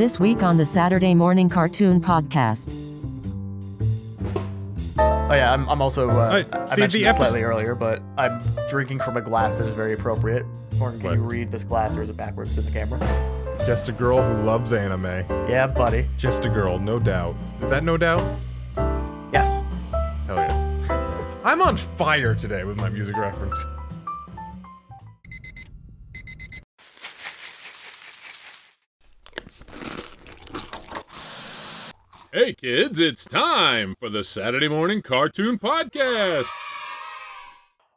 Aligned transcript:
This 0.00 0.18
week 0.18 0.42
on 0.42 0.56
the 0.56 0.64
Saturday 0.64 1.12
Morning 1.12 1.50
Cartoon 1.50 2.00
Podcast. 2.00 2.72
Oh 4.98 5.28
yeah, 5.34 5.52
I'm, 5.52 5.68
I'm 5.68 5.82
also. 5.82 6.08
Uh, 6.08 6.12
Uh, 6.14 6.66
I 6.70 6.74
the- 6.74 6.80
mentioned 6.80 6.80
the 6.80 6.86
this 6.86 7.06
episode- 7.08 7.16
slightly 7.16 7.42
earlier, 7.42 7.74
but 7.74 8.00
I'm 8.16 8.40
drinking 8.70 9.00
from 9.00 9.18
a 9.18 9.20
glass 9.20 9.56
that 9.56 9.66
is 9.66 9.74
very 9.74 9.92
appropriate. 9.92 10.46
Morgan, 10.78 11.00
can 11.00 11.10
What? 11.10 11.16
you 11.18 11.22
read 11.22 11.50
this 11.50 11.64
glass, 11.64 11.98
or 11.98 12.02
is 12.02 12.08
it 12.08 12.16
backwards 12.16 12.54
to 12.54 12.62
the 12.62 12.70
camera? 12.70 12.98
Just 13.66 13.90
a 13.90 13.92
girl 13.92 14.22
who 14.22 14.42
loves 14.42 14.72
anime. 14.72 15.04
Yeah, 15.50 15.66
buddy. 15.66 16.08
Just 16.16 16.46
a 16.46 16.48
girl, 16.48 16.78
no 16.78 16.98
doubt. 16.98 17.36
Is 17.60 17.68
that 17.68 17.84
no 17.84 17.98
doubt? 17.98 18.22
Yes. 19.34 19.60
Hell 20.26 20.36
yeah. 20.36 21.36
I'm 21.44 21.60
on 21.60 21.76
fire 21.76 22.34
today 22.34 22.64
with 22.64 22.78
my 22.78 22.88
music 22.88 23.18
reference. 23.18 23.62
Hey 32.32 32.54
kids, 32.54 33.00
it's 33.00 33.24
time 33.24 33.94
for 33.98 34.08
the 34.08 34.22
Saturday 34.22 34.68
Morning 34.68 35.02
Cartoon 35.02 35.58
Podcast. 35.58 36.48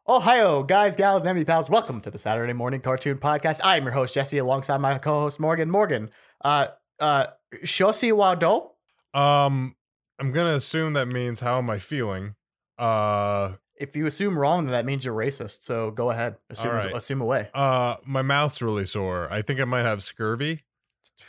Ohio, 0.09 0.63
guys, 0.63 0.95
gals, 0.95 1.21
and 1.21 1.29
enemy 1.29 1.45
pals. 1.45 1.69
Welcome 1.69 2.01
to 2.01 2.11
the 2.11 2.17
Saturday 2.17 2.53
Morning 2.53 2.79
Cartoon 2.81 3.17
Podcast. 3.17 3.61
I 3.63 3.77
am 3.77 3.83
your 3.83 3.93
host 3.93 4.15
Jesse, 4.15 4.37
alongside 4.39 4.79
my 4.79 4.97
co-host 4.97 5.39
Morgan. 5.39 5.69
Morgan, 5.69 6.09
uh, 6.43 6.67
uh, 6.99 7.27
Shosi 7.63 8.11
Wado. 8.11 8.71
Um, 9.17 9.75
I'm 10.19 10.31
gonna 10.31 10.55
assume 10.55 10.93
that 10.93 11.07
means 11.07 11.39
how 11.39 11.59
am 11.59 11.69
I 11.69 11.77
feeling? 11.77 12.35
Uh, 12.79 13.53
If 13.75 13.95
you 13.95 14.07
assume 14.07 14.37
wrong, 14.37 14.65
then 14.65 14.71
that 14.73 14.85
means 14.85 15.05
you're 15.05 15.15
racist. 15.15 15.61
So 15.63 15.91
go 15.91 16.09
ahead, 16.09 16.37
assume, 16.49 16.71
All 16.71 16.77
right. 16.77 16.95
assume 16.95 17.21
away. 17.21 17.49
uh, 17.53 17.97
my 18.03 18.23
mouth's 18.23 18.61
really 18.63 18.85
sore. 18.87 19.31
I 19.31 19.41
think 19.43 19.59
I 19.59 19.65
might 19.65 19.85
have 19.85 20.01
scurvy. 20.01 20.63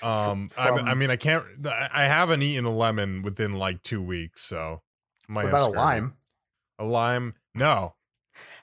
Um, 0.03 0.51
I, 0.57 0.69
From- 0.69 0.89
I 0.89 0.95
mean, 0.95 1.11
I 1.11 1.17
can't. 1.17 1.45
I 1.67 1.89
I 1.93 2.05
haven't 2.05 2.43
eaten 2.43 2.65
a 2.65 2.75
lemon 2.75 3.23
within 3.23 3.55
like 3.55 3.83
two 3.83 4.03
weeks, 4.03 4.43
so 4.43 4.83
might 5.29 5.45
what 5.45 5.51
about 5.51 5.71
a 5.71 5.73
lime? 5.73 6.15
A 6.79 6.85
lime? 6.85 7.35
No. 7.55 7.95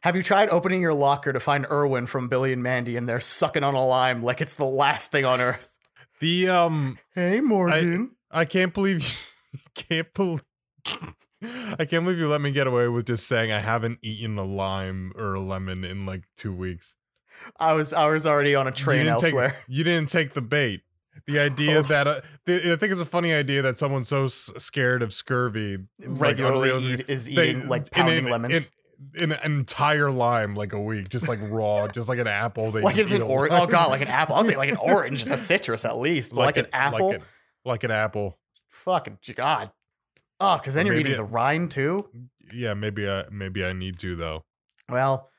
Have 0.01 0.15
you 0.15 0.21
tried 0.21 0.49
opening 0.49 0.81
your 0.81 0.93
locker 0.93 1.31
to 1.31 1.39
find 1.39 1.65
Irwin 1.71 2.05
from 2.05 2.27
Billy 2.27 2.51
and 2.51 2.61
Mandy 2.61 2.97
and 2.97 3.07
they're 3.07 3.19
sucking 3.21 3.63
on 3.63 3.73
a 3.73 3.85
lime 3.85 4.21
like 4.21 4.41
it's 4.41 4.55
the 4.55 4.65
last 4.65 5.11
thing 5.11 5.25
on 5.25 5.39
earth? 5.39 5.71
The 6.19 6.49
um, 6.49 6.97
Hey, 7.15 7.39
Morgan. 7.39 8.15
I 8.29 8.45
can't 8.45 8.73
believe 8.73 9.01
you 9.01 9.59
can't 9.75 10.13
believe 10.13 10.43
I 11.43 11.85
can't 11.85 12.03
believe 12.05 12.17
you 12.17 12.29
let 12.29 12.41
me 12.41 12.51
get 12.51 12.67
away 12.67 12.87
with 12.87 13.07
just 13.07 13.27
saying 13.27 13.51
I 13.51 13.59
haven't 13.59 13.99
eaten 14.01 14.37
a 14.37 14.43
lime 14.43 15.13
or 15.15 15.33
a 15.35 15.41
lemon 15.41 15.83
in 15.83 16.05
like 16.05 16.23
two 16.37 16.53
weeks. 16.53 16.95
I 17.59 17.73
was 17.73 17.93
I 17.93 18.07
was 18.11 18.27
already 18.27 18.55
on 18.55 18.67
a 18.67 18.71
train 18.71 19.05
didn't 19.05 19.23
elsewhere. 19.23 19.49
Take, 19.49 19.57
you 19.67 19.83
didn't 19.83 20.09
take 20.09 20.33
the 20.33 20.41
bait. 20.41 20.81
The 21.27 21.39
idea 21.39 21.79
Oh. 21.79 21.81
that 21.83 22.07
uh, 22.07 22.21
the, 22.45 22.73
I 22.73 22.75
think 22.75 22.91
it's 22.93 23.01
a 23.01 23.05
funny 23.05 23.33
idea 23.33 23.61
that 23.61 23.77
someone's 23.77 24.07
so 24.09 24.25
s- 24.25 24.49
scared 24.57 25.01
of 25.01 25.13
scurvy 25.13 25.77
like, 25.99 26.19
Regularly 26.19 26.69
unrealistic- 26.69 26.99
eat, 27.01 27.13
is 27.13 27.25
they- 27.25 27.49
eating 27.51 27.67
like 27.67 27.89
pounding 27.91 28.25
an- 28.25 28.31
lemons. 28.31 28.71
An 29.19 29.31
entire 29.43 30.11
lime, 30.11 30.53
like 30.55 30.73
a 30.73 30.79
week, 30.79 31.09
just 31.09 31.27
like 31.27 31.39
raw, 31.41 31.87
just 31.93 32.07
like 32.07 32.19
an 32.19 32.27
apple. 32.27 32.69
They 32.69 32.81
like 32.81 32.97
it's 32.97 33.11
an 33.13 33.23
orange. 33.23 33.51
Oh 33.55 33.65
god, 33.65 33.89
like 33.89 34.01
an 34.01 34.07
apple. 34.09 34.35
I'll 34.35 34.43
say 34.43 34.55
like 34.55 34.69
an 34.69 34.77
orange. 34.81 35.23
It's 35.23 35.31
a 35.31 35.37
citrus 35.37 35.85
at 35.85 35.97
least, 35.97 36.35
but 36.35 36.41
like, 36.45 36.57
an 36.57 36.67
a- 36.71 36.75
apple. 36.75 37.07
like 37.09 37.17
an, 37.19 37.25
like 37.65 37.83
an 37.83 37.89
apple. 37.91 38.37
Fucking 38.69 39.17
god. 39.35 39.71
Oh, 40.39 40.57
because 40.57 40.75
then 40.75 40.87
Or 40.87 40.91
you're 40.91 40.99
eating 41.01 41.13
it- 41.13 41.17
the 41.17 41.23
rind 41.23 41.71
too. 41.71 42.09
Yeah, 42.53 42.73
maybe 42.75 43.09
I 43.09 43.25
maybe 43.31 43.65
I 43.65 43.73
need 43.73 43.97
to 43.99 44.15
though. 44.15 44.43
Well, 44.87 45.29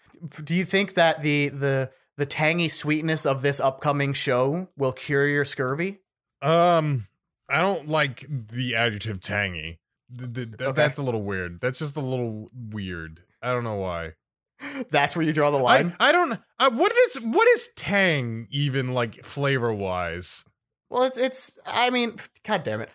do 0.42 0.54
you 0.56 0.64
think 0.64 0.94
that 0.94 1.20
the 1.20 1.48
the 1.50 1.90
the 2.16 2.26
tangy 2.26 2.68
sweetness 2.68 3.24
of 3.26 3.42
this 3.42 3.60
upcoming 3.60 4.12
show 4.12 4.68
will 4.76 4.92
cure 4.92 5.26
your 5.26 5.44
scurvy? 5.44 6.00
Um, 6.40 7.06
I 7.48 7.58
don't 7.60 7.88
like 7.88 8.26
the 8.28 8.74
adjective 8.76 9.20
tangy. 9.20 9.78
Th- 10.16 10.32
th- 10.32 10.48
th- 10.58 10.60
Okay. 10.60 10.72
That's 10.72 10.98
a 10.98 11.02
little 11.02 11.22
weird. 11.22 11.60
That's 11.60 11.78
just 11.78 11.96
a 11.96 12.00
little 12.00 12.48
weird. 12.54 13.20
I 13.42 13.52
don't 13.52 13.64
know 13.64 13.76
why. 13.76 14.12
That's 14.90 15.16
where 15.16 15.24
you 15.24 15.32
draw 15.32 15.50
the 15.50 15.56
line. 15.58 15.96
I, 15.98 16.08
I 16.10 16.12
don't. 16.12 16.32
Uh, 16.58 16.70
what 16.70 16.92
is 16.92 17.16
what 17.16 17.48
is 17.48 17.68
tang 17.76 18.46
even 18.50 18.92
like 18.94 19.24
flavor 19.24 19.72
wise? 19.72 20.44
well, 20.90 21.02
it's 21.04 21.16
it's. 21.18 21.58
I 21.66 21.90
mean, 21.90 22.16
god 22.44 22.62
damn 22.64 22.80
it. 22.82 22.90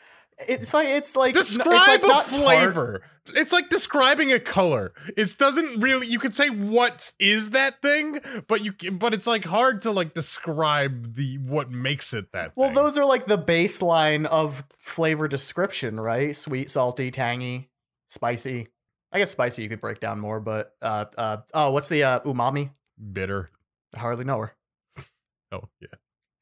It's 0.47 0.73
like 0.73 0.87
it's 0.87 1.15
like 1.15 1.33
Describe 1.33 1.67
it's 1.73 1.87
like 1.87 2.03
a 2.03 2.07
not 2.07 2.25
tart. 2.25 2.35
flavor. 2.35 3.01
It's 3.33 3.51
like 3.51 3.69
describing 3.69 4.31
a 4.31 4.39
color. 4.39 4.93
It 5.17 5.35
doesn't 5.37 5.79
really. 5.81 6.07
You 6.07 6.19
could 6.19 6.35
say 6.35 6.49
what 6.49 7.11
is 7.19 7.49
that 7.51 7.81
thing, 7.81 8.19
but 8.47 8.63
you 8.63 8.73
but 8.91 9.13
it's 9.13 9.25
like 9.25 9.45
hard 9.45 9.81
to 9.81 9.91
like 9.91 10.13
describe 10.13 11.15
the 11.15 11.37
what 11.39 11.71
makes 11.71 12.13
it 12.13 12.31
that. 12.33 12.53
Well, 12.55 12.67
thing. 12.69 12.75
those 12.75 12.97
are 12.97 13.05
like 13.05 13.25
the 13.25 13.37
baseline 13.37 14.25
of 14.25 14.63
flavor 14.77 15.27
description, 15.27 15.99
right? 15.99 16.35
Sweet, 16.35 16.69
salty, 16.69 17.09
tangy, 17.11 17.69
spicy. 18.07 18.67
I 19.11 19.19
guess 19.19 19.31
spicy 19.31 19.63
you 19.63 19.69
could 19.69 19.81
break 19.81 19.99
down 19.99 20.19
more, 20.19 20.39
but 20.39 20.75
uh 20.81 21.05
uh 21.17 21.37
oh, 21.53 21.71
what's 21.71 21.89
the 21.89 22.03
uh 22.03 22.19
umami? 22.21 22.71
bitter. 23.11 23.47
I 23.95 23.99
hardly 23.99 24.25
know 24.25 24.39
her. 24.39 24.53
Oh 25.51 25.63
yeah. 25.79 25.87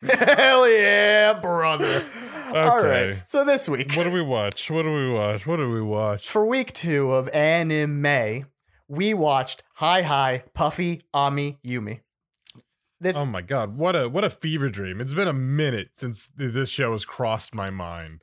Hell 0.38 0.70
yeah, 0.70 1.34
brother. 1.34 2.04
All 2.54 2.80
right. 2.82 3.18
So 3.28 3.44
this 3.44 3.68
week, 3.68 3.94
What 3.96 4.04
do 4.04 4.12
we 4.12 4.22
watch? 4.22 4.70
What 4.72 4.84
do 4.84 4.94
we 4.94 5.10
watch? 5.12 5.46
What 5.46 5.58
do 5.58 5.72
we 5.72 5.82
watch? 5.82 6.30
for 6.30 6.46
week 6.46 6.72
two 6.74 7.12
of 7.12 7.28
anime, 7.30 8.46
we 8.88 9.14
watched 9.14 9.64
Hi 9.76 10.02
Hi 10.04 10.44
Puffy 10.54 11.02
Ami 11.14 11.58
Yumi. 11.66 12.02
This 13.02 13.18
Oh 13.18 13.26
my 13.26 13.42
god, 13.42 13.78
what 13.78 13.96
a 13.96 14.08
what 14.08 14.24
a 14.24 14.30
fever 14.30 14.70
dream. 14.70 15.02
It's 15.02 15.14
been 15.14 15.28
a 15.28 15.34
minute 15.34 15.90
since 15.94 16.30
th- 16.38 16.54
this 16.54 16.70
show 16.70 16.94
has 16.94 17.04
crossed 17.04 17.54
my 17.54 17.70
mind. 17.70 18.22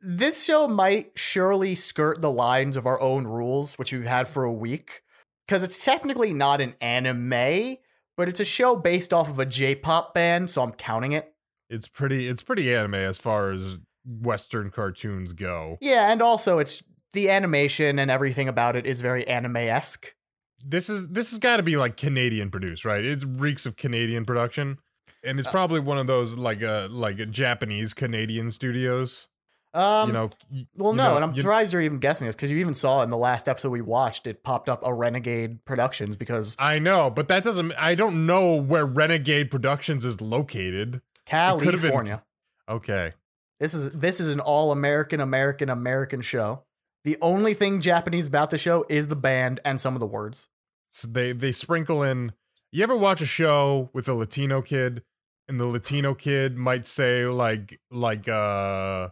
this 0.00 0.42
show 0.44 0.66
might 0.66 1.10
surely 1.16 1.74
skirt 1.74 2.20
the 2.20 2.30
lines 2.32 2.76
of 2.76 2.86
our 2.86 3.00
own 3.00 3.26
rules, 3.26 3.78
which 3.78 3.92
we've 3.92 4.04
had 4.04 4.26
for 4.26 4.44
a 4.44 4.52
week, 4.52 5.02
because 5.46 5.62
it's 5.62 5.84
technically 5.84 6.32
not 6.32 6.60
an 6.62 6.74
anime, 6.80 7.76
but 8.20 8.28
it's 8.28 8.38
a 8.38 8.44
show 8.44 8.76
based 8.76 9.14
off 9.14 9.30
of 9.30 9.38
a 9.38 9.46
J-pop 9.46 10.12
band, 10.12 10.50
so 10.50 10.62
I'm 10.62 10.72
counting 10.72 11.12
it. 11.12 11.32
It's 11.70 11.88
pretty 11.88 12.28
it's 12.28 12.42
pretty 12.42 12.74
anime 12.74 12.96
as 12.96 13.16
far 13.16 13.50
as 13.50 13.78
western 14.04 14.70
cartoons 14.70 15.32
go. 15.32 15.78
Yeah, 15.80 16.12
and 16.12 16.20
also 16.20 16.58
it's 16.58 16.82
the 17.14 17.30
animation 17.30 17.98
and 17.98 18.10
everything 18.10 18.46
about 18.46 18.76
it 18.76 18.84
is 18.84 19.00
very 19.00 19.26
anime-esque. 19.26 20.14
This 20.62 20.90
is 20.90 21.08
this 21.08 21.30
has 21.30 21.38
got 21.38 21.56
to 21.56 21.62
be 21.62 21.78
like 21.78 21.96
Canadian 21.96 22.50
produced, 22.50 22.84
right? 22.84 23.02
It 23.02 23.24
reeks 23.26 23.64
of 23.64 23.76
Canadian 23.76 24.26
production. 24.26 24.80
And 25.24 25.38
it's 25.38 25.48
Uh, 25.48 25.52
probably 25.52 25.80
one 25.80 25.96
of 25.96 26.06
those 26.06 26.34
like 26.34 26.62
uh 26.62 26.88
like 26.90 27.30
Japanese 27.30 27.94
Canadian 27.94 28.50
studios. 28.50 29.28
Um, 29.72 30.08
you 30.08 30.12
know, 30.12 30.30
y- 30.52 30.66
well, 30.76 30.90
you 30.92 30.96
no, 30.96 31.10
know, 31.10 31.16
and 31.16 31.24
I'm 31.24 31.34
you- 31.34 31.42
surprised 31.42 31.72
you're 31.72 31.82
even 31.82 31.98
guessing 32.00 32.26
this 32.26 32.34
because 32.34 32.50
you 32.50 32.58
even 32.58 32.74
saw 32.74 33.02
in 33.02 33.10
the 33.10 33.16
last 33.16 33.48
episode 33.48 33.70
we 33.70 33.80
watched 33.80 34.26
it 34.26 34.42
popped 34.42 34.68
up 34.68 34.84
a 34.84 34.92
Renegade 34.92 35.64
Productions 35.64 36.16
because 36.16 36.56
I 36.58 36.78
know, 36.80 37.08
but 37.10 37.28
that 37.28 37.44
doesn't 37.44 37.72
I 37.78 37.94
don't 37.94 38.26
know 38.26 38.54
where 38.56 38.84
Renegade 38.86 39.50
Productions 39.50 40.04
is 40.04 40.20
located. 40.20 41.02
could've 41.26 41.60
been- 41.60 41.80
California. 41.80 42.24
Okay. 42.68 43.12
This 43.60 43.74
is 43.74 43.92
this 43.92 44.20
is 44.20 44.32
an 44.32 44.40
all 44.40 44.72
American, 44.72 45.20
American, 45.20 45.68
American 45.68 46.20
show. 46.22 46.62
The 47.04 47.16
only 47.22 47.54
thing 47.54 47.80
Japanese 47.80 48.28
about 48.28 48.50
the 48.50 48.58
show 48.58 48.84
is 48.88 49.08
the 49.08 49.16
band 49.16 49.60
and 49.64 49.80
some 49.80 49.94
of 49.94 50.00
the 50.00 50.06
words. 50.06 50.48
So 50.92 51.06
they 51.08 51.32
they 51.32 51.52
sprinkle 51.52 52.02
in. 52.02 52.32
You 52.72 52.82
ever 52.82 52.96
watch 52.96 53.20
a 53.20 53.26
show 53.26 53.90
with 53.92 54.08
a 54.08 54.14
Latino 54.14 54.62
kid, 54.62 55.02
and 55.48 55.58
the 55.60 55.66
Latino 55.66 56.14
kid 56.14 56.56
might 56.56 56.86
say 56.86 57.26
like 57.26 57.78
like 57.90 58.28
uh 58.28 59.08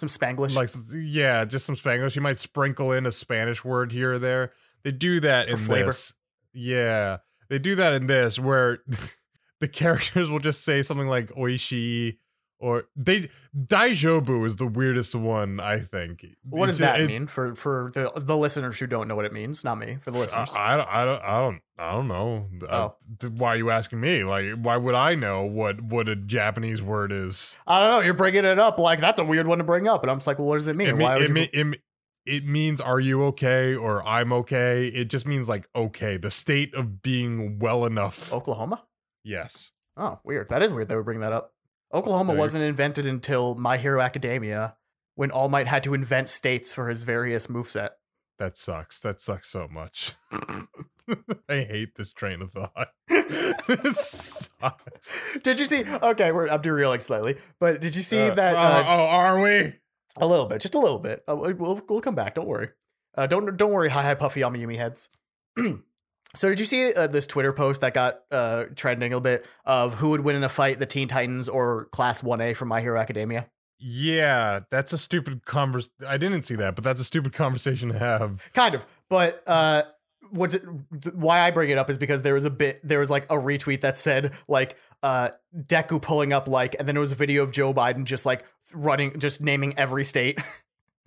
Some 0.00 0.08
Spanglish. 0.08 0.54
like 0.56 0.70
yeah, 0.92 1.44
just 1.44 1.66
some 1.66 1.76
Spanglish. 1.76 2.16
You 2.16 2.22
might 2.22 2.38
sprinkle 2.38 2.92
in 2.92 3.06
a 3.06 3.12
Spanish 3.12 3.64
word 3.64 3.92
here 3.92 4.14
or 4.14 4.18
there. 4.18 4.52
They 4.82 4.92
do 4.92 5.20
that 5.20 5.48
For 5.48 5.54
in 5.56 5.58
flavor. 5.60 5.86
this. 5.86 6.14
Yeah, 6.52 7.18
they 7.48 7.58
do 7.58 7.74
that 7.76 7.92
in 7.92 8.06
this 8.06 8.38
where 8.38 8.78
the 9.60 9.68
characters 9.68 10.30
will 10.30 10.38
just 10.38 10.64
say 10.64 10.82
something 10.82 11.06
like 11.08 11.30
oishi 11.32 12.18
or 12.60 12.84
they 12.94 13.30
Daijobu 13.56 14.46
is 14.46 14.56
the 14.56 14.66
weirdest 14.66 15.14
one 15.14 15.58
I 15.60 15.78
think. 15.80 16.24
what 16.42 16.66
does 16.66 16.78
that 16.78 17.04
mean 17.06 17.26
for 17.26 17.54
for 17.54 17.90
the 17.94 18.12
the 18.16 18.36
listeners 18.36 18.78
who 18.78 18.86
don't 18.86 19.08
know 19.08 19.16
what 19.16 19.24
it 19.24 19.32
means? 19.32 19.64
Not 19.64 19.76
me, 19.78 19.96
for 20.02 20.10
the 20.10 20.18
listeners. 20.18 20.54
I, 20.56 20.74
I, 20.74 20.76
don't- 20.76 20.88
I 20.88 21.04
don't 21.04 21.22
I 21.22 21.38
don't 21.40 21.60
I 21.78 21.92
don't 21.92 22.08
know. 22.08 22.48
Uh, 22.62 22.66
Oh. 22.90 22.96
th- 23.18 23.32
why 23.32 23.54
are 23.54 23.56
you 23.56 23.70
asking 23.70 24.00
me? 24.00 24.22
Like, 24.22 24.52
why 24.60 24.76
would 24.76 24.94
I 24.94 25.14
know 25.14 25.42
what 25.44 25.80
what 25.80 26.08
a 26.08 26.16
Japanese 26.16 26.82
word 26.82 27.10
is? 27.12 27.56
I 27.66 27.80
don't 27.80 27.90
know. 27.90 28.00
You're 28.00 28.14
bringing 28.14 28.44
it 28.44 28.58
up 28.58 28.78
like 28.78 29.00
that's 29.00 29.18
a 29.18 29.24
weird 29.24 29.46
one 29.46 29.58
to 29.58 29.64
bring 29.64 29.88
up, 29.88 30.02
and 30.02 30.10
I'm 30.10 30.18
just 30.18 30.26
like, 30.26 30.38
well, 30.38 30.48
what 30.48 30.56
does 30.58 30.68
it 30.68 30.76
mean? 30.76 30.88
It, 30.90 30.92
mean- 30.96 31.02
Why 31.08 31.18
it, 31.18 31.30
mean- 31.30 31.48
it, 31.52 31.80
it 32.26 32.44
means 32.46 32.80
are 32.82 33.00
you 33.00 33.24
okay 33.24 33.74
or 33.74 34.06
I'm 34.06 34.30
okay. 34.34 34.86
It 34.88 35.08
just 35.08 35.26
means 35.26 35.48
like 35.48 35.66
okay, 35.74 36.18
the 36.18 36.30
state 36.30 36.74
of 36.74 37.00
being 37.02 37.58
well 37.58 37.86
enough. 37.86 38.30
Oklahoma? 38.32 38.84
Yes. 39.24 39.72
Oh, 39.96 40.20
weird. 40.24 40.48
That 40.50 40.62
is 40.62 40.72
weird. 40.74 40.88
They 40.88 40.96
would 40.96 41.04
bring 41.06 41.20
that 41.20 41.32
up. 41.32 41.54
Oklahoma 41.92 42.32
There 42.32 42.38
wasn't 42.40 42.64
invented 42.64 43.06
until 43.06 43.54
My 43.56 43.76
Hero 43.76 44.00
Academia, 44.00 44.76
when 45.14 45.30
All 45.30 45.48
Might 45.48 45.66
had 45.66 45.82
to 45.84 45.94
invent 45.94 46.28
states 46.28 46.72
for 46.72 46.88
his 46.88 47.02
various 47.04 47.46
moveset. 47.48 47.90
that 48.38 48.56
sucks. 48.56 49.00
That 49.00 49.20
sucks 49.20 49.48
so 49.50 49.66
much. 49.68 50.12
I 51.48 51.62
hate 51.64 51.96
this 51.96 52.12
train 52.12 52.40
of 52.42 52.52
thought. 52.52 52.88
this 53.08 54.50
sucks. 54.60 55.12
Did 55.42 55.58
you 55.58 55.64
see? 55.66 55.84
Okay, 55.84 56.30
we're 56.30 56.46
I'm 56.48 56.60
derailing 56.62 57.00
slightly, 57.00 57.36
but 57.58 57.80
did 57.80 57.96
you 57.96 58.02
see 58.02 58.20
Uh, 58.28 58.34
that? 58.34 58.54
oh, 58.54 58.58
Uh, 58.58 58.84
oh, 58.86 59.06
are 59.06 59.40
we? 59.42 59.74
A 60.20 60.26
little 60.26 60.46
bit, 60.46 60.60
just 60.60 60.74
a 60.74 60.78
little 60.78 60.98
bit. 61.00 61.24
Uh, 61.28 61.34
we- 61.36 61.54
we'll 61.54 61.80
we'll 61.88 62.00
come 62.00 62.14
back. 62.14 62.34
Don't 62.34 62.46
worry. 62.46 62.68
Uh, 63.16 63.26
don't 63.26 63.56
don't 63.56 63.72
worry. 63.72 63.88
Hi 63.88 64.02
hi 64.02 64.14
puffy 64.14 64.42
Ami 64.44 64.60
Yumi 64.60 64.76
heads. 64.76 65.10
so 66.34 66.48
did 66.48 66.60
you 66.60 66.66
see 66.66 66.92
uh, 66.94 67.06
this 67.06 67.26
Twitter 67.26 67.52
post 67.52 67.80
that 67.80 67.94
got 67.94 68.20
uh, 68.30 68.64
trending 68.76 69.12
a 69.12 69.16
little 69.16 69.20
bit 69.20 69.46
of 69.64 69.94
who 69.94 70.10
would 70.10 70.20
win 70.20 70.36
in 70.36 70.44
a 70.44 70.48
fight, 70.48 70.78
the 70.78 70.86
Teen 70.86 71.08
Titans 71.08 71.48
or 71.48 71.86
Class 71.86 72.22
One 72.22 72.40
A 72.40 72.54
from 72.54 72.68
My 72.68 72.80
Hero 72.80 72.98
Academia? 73.00 73.48
Yeah, 73.78 74.60
that's 74.70 74.92
a 74.92 74.98
stupid 74.98 75.44
convers. 75.46 75.88
I 76.06 76.18
didn't 76.18 76.42
see 76.42 76.54
that, 76.56 76.74
but 76.74 76.84
that's 76.84 77.00
a 77.00 77.04
stupid 77.04 77.32
conversation 77.32 77.88
to 77.90 77.98
have. 77.98 78.42
Kind 78.52 78.74
of, 78.74 78.84
but 79.08 79.42
uh, 79.46 79.82
what's 80.30 80.54
it? 80.54 80.62
th- 81.02 81.14
Why 81.14 81.40
I 81.40 81.50
bring 81.50 81.70
it 81.70 81.78
up 81.78 81.88
is 81.88 81.96
because 81.96 82.20
there 82.22 82.34
was 82.34 82.44
a 82.44 82.50
bit, 82.50 82.80
there 82.84 82.98
was 82.98 83.08
like 83.08 83.24
a 83.24 83.36
retweet 83.36 83.80
that 83.80 83.96
said 83.96 84.32
like 84.48 84.76
uh, 85.02 85.30
Deku 85.56 86.00
pulling 86.02 86.32
up 86.34 86.46
like, 86.46 86.76
and 86.78 86.86
then 86.86 86.94
it 86.94 87.00
was 87.00 87.10
a 87.10 87.14
video 87.14 87.42
of 87.42 87.52
Joe 87.52 87.72
Biden 87.72 88.04
just 88.04 88.26
like 88.26 88.44
running, 88.74 89.18
just 89.18 89.40
naming 89.40 89.72
every 89.78 90.04
state, 90.04 90.38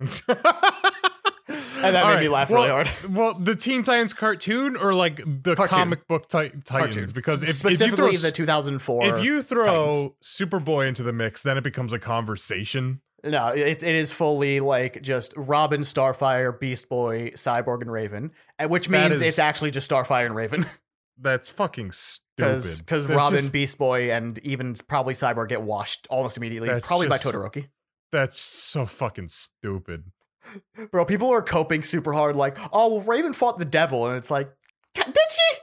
and 1.86 1.94
that 1.96 2.04
All 2.04 2.14
made 2.14 2.20
me 2.20 2.28
laugh 2.28 2.50
well, 2.50 2.62
really 2.62 2.84
hard. 2.84 2.90
Well, 3.14 3.34
the 3.34 3.54
Teen 3.56 3.82
Titans 3.82 4.12
cartoon 4.12 4.76
or 4.76 4.94
like 4.94 5.16
the 5.16 5.54
Cartoon. 5.54 5.68
comic 5.78 6.06
book 6.08 6.28
ti- 6.28 6.50
Titans? 6.64 6.64
Cartoon. 6.66 7.10
Because 7.14 7.42
if, 7.42 7.48
if 7.48 7.48
you 7.48 7.54
specifically 7.70 8.16
throw 8.16 8.28
the 8.28 8.32
2004. 8.32 9.06
if 9.18 9.24
you 9.24 9.42
throw 9.42 9.64
Titans. 9.64 10.12
Superboy 10.22 10.88
into 10.88 11.02
the 11.02 11.12
mix, 11.12 11.42
then 11.42 11.56
it 11.58 11.64
becomes 11.64 11.92
a 11.92 11.98
conversation. 11.98 13.00
No, 13.22 13.48
it's 13.48 13.82
it 13.82 13.94
is 13.94 14.12
fully 14.12 14.60
like 14.60 15.00
just 15.00 15.32
Robin, 15.36 15.80
Starfire, 15.80 16.58
Beast 16.60 16.88
Boy, 16.90 17.30
Cyborg, 17.30 17.80
and 17.80 17.90
Raven, 17.90 18.32
which 18.68 18.88
means 18.90 19.14
is- 19.14 19.22
it's 19.22 19.38
actually 19.38 19.70
just 19.70 19.90
Starfire 19.90 20.26
and 20.26 20.34
Raven 20.34 20.66
That's 21.16 21.48
fucking 21.48 21.92
stupid. 21.92 22.64
because 22.78 23.06
Robin, 23.06 23.38
just- 23.40 23.52
Beast 23.52 23.78
Boy, 23.78 24.10
and 24.12 24.38
even 24.40 24.74
probably 24.88 25.14
Cyborg 25.14 25.48
get 25.48 25.62
washed 25.62 26.06
almost 26.10 26.36
immediately, 26.36 26.68
probably 26.82 27.06
by 27.08 27.16
just- 27.16 27.26
Todoroki. 27.26 27.68
that's 28.12 28.38
so 28.38 28.84
fucking 28.84 29.28
stupid. 29.28 30.04
Bro, 30.90 31.06
people 31.06 31.30
are 31.32 31.42
coping 31.42 31.82
super 31.82 32.12
hard, 32.12 32.36
like, 32.36 32.56
oh 32.72 32.88
well, 32.96 33.00
Raven 33.02 33.32
fought 33.32 33.58
the 33.58 33.64
devil, 33.64 34.06
and 34.08 34.16
it's 34.16 34.30
like, 34.30 34.50
did 34.94 35.06
she? 35.30 35.56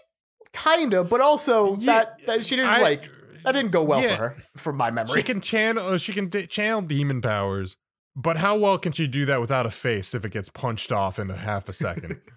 Kinda, 0.53 1.03
but 1.03 1.21
also 1.21 1.75
Yeah, 1.77 1.85
that, 1.85 2.17
that 2.25 2.45
she 2.45 2.55
didn't 2.55 2.71
I- 2.71 2.81
like 2.81 3.09
that 3.43 3.53
didn't 3.53 3.71
go 3.71 3.83
well 3.83 4.01
yeah. 4.01 4.15
for 4.15 4.21
her, 4.29 4.37
from 4.57 4.77
my 4.77 4.89
memory. 4.91 5.09
She 5.09 5.13
memory. 5.15 5.23
can 5.23 5.41
channel. 5.41 5.87
uh, 5.87 5.97
She 5.97 6.13
can 6.13 6.27
d- 6.29 6.45
channel 6.47 6.81
demon 6.81 7.21
powers, 7.21 7.77
but 8.15 8.37
how 8.37 8.55
well 8.57 8.77
can 8.77 8.91
she 8.91 9.07
do 9.07 9.25
that 9.25 9.39
without 9.41 9.65
a 9.65 9.71
face 9.71 10.13
if 10.13 10.25
it 10.25 10.31
gets 10.31 10.49
punched 10.49 10.91
off 10.91 11.17
in 11.19 11.31
a 11.31 11.37
half 11.37 11.67
a 11.69 11.73
second? 11.73 12.19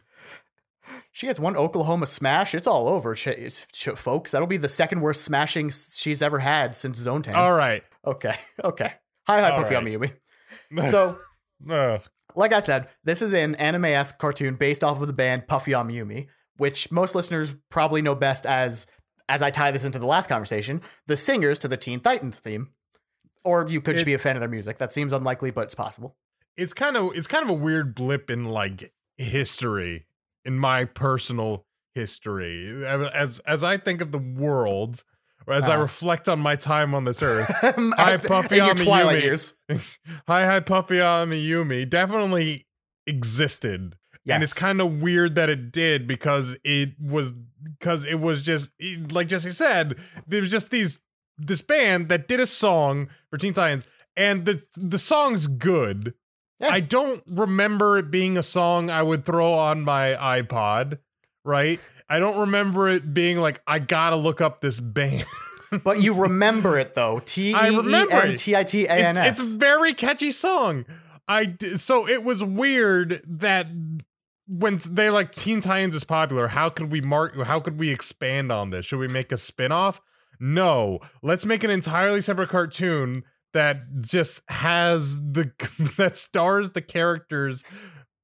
She 1.13 1.27
gets 1.27 1.41
one 1.41 1.57
Oklahoma 1.57 2.05
smash, 2.07 2.55
it's 2.55 2.67
all 2.67 2.89
over, 2.89 3.17
sh- 3.17 3.29
sh- 3.73 3.89
folks. 3.97 4.33
That'll 4.33 4.47
be 4.47 4.59
the 4.59 4.69
second 4.69 5.01
worst 5.01 5.23
smashing 5.25 5.71
she's 5.71 6.21
ever 6.21 6.41
had 6.41 6.75
since 6.77 6.99
Zone 6.99 7.23
Tank. 7.23 7.37
All 7.39 7.55
right. 7.55 7.83
Okay. 8.07 8.35
Okay. 8.63 8.93
Hi, 9.27 9.41
hi, 9.41 9.51
All 9.53 9.63
Puffy 9.63 9.75
right. 9.77 9.85
Yumi 9.85 10.13
Yumi. 10.73 10.91
So, 10.91 11.17
Ugh. 11.71 12.03
Like 12.37 12.53
I 12.53 12.61
said, 12.61 12.89
this 13.05 13.23
is 13.23 13.33
an 13.33 13.55
anime-esque 13.57 14.19
cartoon 14.19 14.57
based 14.57 14.83
off 14.83 15.01
of 15.01 15.07
the 15.07 15.13
band 15.13 15.47
Puffy 15.47 15.75
Ami 15.75 15.95
Yumi, 15.95 16.27
which 16.57 16.91
most 16.91 17.15
listeners 17.15 17.57
probably 17.71 18.03
know 18.03 18.15
best 18.15 18.47
as, 18.47 18.87
as 19.29 19.43
I 19.43 19.51
tie 19.51 19.71
this 19.71 19.85
into 19.85 19.99
the 19.99 20.07
last 20.07 20.29
conversation, 20.29 20.83
the 21.07 21.17
singers 21.17 21.59
to 21.61 21.69
the 21.69 21.77
Teen 21.77 22.01
Titans 22.01 22.41
theme. 22.41 22.71
Or 23.45 23.67
you 23.69 23.81
could 23.81 23.95
just 23.95 24.07
be 24.07 24.15
a 24.15 24.19
fan 24.19 24.37
of 24.37 24.41
their 24.41 24.49
music. 24.49 24.79
That 24.79 24.93
seems 24.93 25.13
unlikely, 25.13 25.51
but 25.51 25.63
it's 25.65 25.75
possible. 25.75 26.17
it's 26.57 26.73
kind 26.73 26.97
of 26.97 27.13
it's 27.15 27.27
kind 27.27 27.45
of 27.45 27.51
a 27.51 27.55
weird 27.55 27.95
blip 27.95 28.31
in 28.31 28.45
like 28.45 28.93
history 29.19 30.07
in 30.45 30.59
my 30.59 30.85
personal 30.85 31.67
history 31.95 32.85
as 32.87 33.41
as 33.41 33.63
I 33.63 33.77
think 33.77 34.01
of 34.01 34.13
the 34.13 34.19
world 34.19 35.05
or 35.47 35.55
as 35.55 35.69
I 35.69 35.77
Uh. 35.77 35.81
reflect 35.83 36.29
on 36.29 36.39
my 36.41 36.57
time 36.57 36.95
on 36.95 37.05
this 37.05 37.23
earth. 37.23 37.47
Hi, 37.63 38.17
Puffy 38.19 38.59
in 38.59 38.65
your 38.65 38.75
Yami 38.75 38.85
Yumi. 39.05 39.23
years. 39.23 39.55
Hi 40.29 40.47
Hi 40.47 40.61
Puffy 40.61 41.01
Ami 41.01 41.45
Yumi 41.47 41.89
definitely 41.89 42.67
existed. 43.07 43.97
Yes. 44.25 44.35
And 44.37 44.43
it's 44.43 44.55
kind 44.55 44.81
of 44.81 45.03
weird 45.03 45.35
that 45.35 45.51
it 45.51 45.71
did 45.71 46.07
because 46.07 46.57
it 46.65 46.91
was 46.99 47.33
because 47.63 48.05
it 48.05 48.21
was 48.21 48.41
just 48.43 48.73
like 49.11 49.29
Jesse 49.29 49.51
said, 49.51 49.97
there 50.27 50.41
was 50.41 50.51
just 50.51 50.71
these 50.71 51.01
this 51.37 51.61
band 51.61 52.09
that 52.09 52.27
did 52.29 52.41
a 52.41 52.47
song 52.47 53.09
for 53.29 53.37
Teen 53.39 53.53
Titans, 53.53 53.85
and 54.17 54.47
the 54.47 54.65
the 54.77 54.99
song's 54.99 55.47
good. 55.47 56.15
Yeah. 56.61 56.71
I 56.71 56.81
don't 56.81 57.23
remember 57.27 57.99
it 57.99 58.11
being 58.11 58.39
a 58.39 58.43
song 58.43 58.89
I 58.89 59.03
would 59.03 59.25
throw 59.27 59.53
on 59.55 59.83
my 59.83 60.15
iPod, 60.19 60.99
right? 61.45 61.79
I 62.09 62.19
don't 62.19 62.41
remember 62.41 62.89
it 62.89 63.15
being 63.15 63.41
like 63.41 63.63
I 63.67 63.79
gotta 63.79 64.17
look 64.17 64.41
up 64.41 64.61
this 64.61 64.81
band. 64.81 65.25
But 65.83 66.01
you 66.01 66.15
remember 66.15 66.79
it 66.79 66.95
though. 66.95 67.21
T 67.25 67.51
E 67.51 67.55
N. 67.57 68.35
T 68.37 68.55
I 68.55 68.63
T 68.63 68.87
A 68.87 68.93
N 68.93 69.17
it's, 69.17 69.55
a 69.55 69.59
very 69.59 69.93
catchy 69.93 70.31
song. 70.31 70.85
I 71.27 71.47
d- 71.47 71.77
so 71.79 72.07
it 72.07 72.23
was 72.23 72.45
weird 72.45 73.21
that 73.27 73.67
when 74.47 74.79
they 74.89 75.11
like 75.11 75.33
Teen 75.33 75.61
Titans 75.61 75.97
is 75.97 76.05
popular, 76.05 76.49
how 76.49 76.69
could 76.69 76.93
we 76.93 77.01
mark 77.01 77.37
how 77.43 77.59
could 77.59 77.79
we 77.79 77.91
expand 77.91 78.53
on 78.53 78.71
this? 78.71 78.87
Should 78.87 79.01
we 79.01 79.09
make 79.09 79.33
a 79.33 79.39
spin-off? 79.39 80.01
No. 80.39 81.01
Let's 81.23 81.45
make 81.45 81.65
an 81.65 81.71
entirely 81.71 82.21
separate 82.21 82.51
cartoon 82.51 83.25
that 83.53 84.01
just 84.01 84.43
has 84.49 85.21
the 85.21 85.51
that 85.97 86.17
stars 86.17 86.73
the 86.73 86.83
characters 86.83 87.65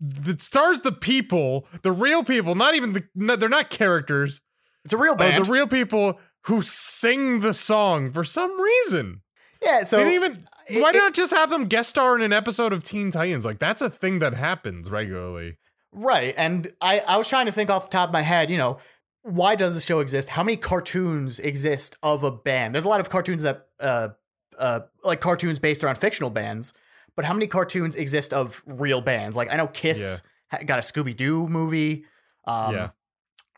that 0.00 0.40
stars 0.40 0.80
the 0.80 0.92
people, 0.92 1.66
the 1.82 1.92
real 1.92 2.24
people, 2.24 2.54
not 2.54 2.74
even 2.74 2.92
the 2.92 3.02
no, 3.14 3.36
they're 3.36 3.48
not 3.48 3.70
characters. 3.70 4.40
It's 4.84 4.94
a 4.94 4.98
real 4.98 5.12
uh, 5.12 5.16
band. 5.16 5.44
the 5.44 5.50
real 5.50 5.66
people 5.66 6.18
who 6.44 6.62
sing 6.62 7.40
the 7.40 7.52
song 7.52 8.12
for 8.12 8.24
some 8.24 8.58
reason. 8.60 9.20
yeah, 9.62 9.82
so 9.82 9.98
they 9.98 10.04
didn't 10.04 10.14
even. 10.24 10.44
it- 10.68 10.82
why 10.82 10.90
it- 10.90 10.94
not 10.96 11.12
just 11.14 11.32
have 11.34 11.50
them 11.50 11.64
guest 11.66 11.90
star 11.90 12.16
in 12.16 12.22
an 12.22 12.32
episode 12.32 12.72
of 12.72 12.82
Teen 12.82 13.10
Titans? 13.10 13.44
Like 13.44 13.58
that's 13.58 13.82
a 13.82 13.90
thing 13.90 14.20
that 14.20 14.34
happens 14.34 14.90
regularly. 14.90 15.58
Right. 15.92 16.34
And 16.36 16.68
I, 16.80 17.00
I 17.00 17.16
was 17.18 17.28
trying 17.28 17.46
to 17.46 17.52
think 17.52 17.68
off 17.68 17.84
the 17.84 17.90
top 17.90 18.10
of 18.10 18.12
my 18.12 18.22
head, 18.22 18.48
you 18.48 18.56
know, 18.56 18.78
why 19.22 19.54
does 19.56 19.74
the 19.74 19.80
show 19.80 19.98
exist? 20.00 20.30
How 20.30 20.42
many 20.44 20.56
cartoons 20.56 21.40
exist 21.40 21.96
of 22.02 22.22
a 22.22 22.30
band? 22.30 22.74
There's 22.74 22.84
a 22.84 22.88
lot 22.88 23.00
of 23.00 23.10
cartoons 23.10 23.42
that, 23.42 23.66
uh, 23.80 24.10
uh, 24.56 24.80
like 25.02 25.20
cartoons 25.20 25.58
based 25.58 25.82
around 25.84 25.98
fictional 25.98 26.30
bands, 26.30 26.72
but 27.20 27.26
how 27.26 27.34
many 27.34 27.46
cartoons 27.46 27.96
exist 27.96 28.32
of 28.32 28.62
real 28.66 29.02
bands? 29.02 29.36
Like 29.36 29.52
I 29.52 29.56
know 29.56 29.66
Kiss 29.66 30.22
ha- 30.50 30.60
got 30.64 30.78
a 30.78 30.82
Scooby 30.82 31.14
Doo 31.14 31.46
movie. 31.46 32.04
Um, 32.46 32.74
Yeah. 32.74 32.88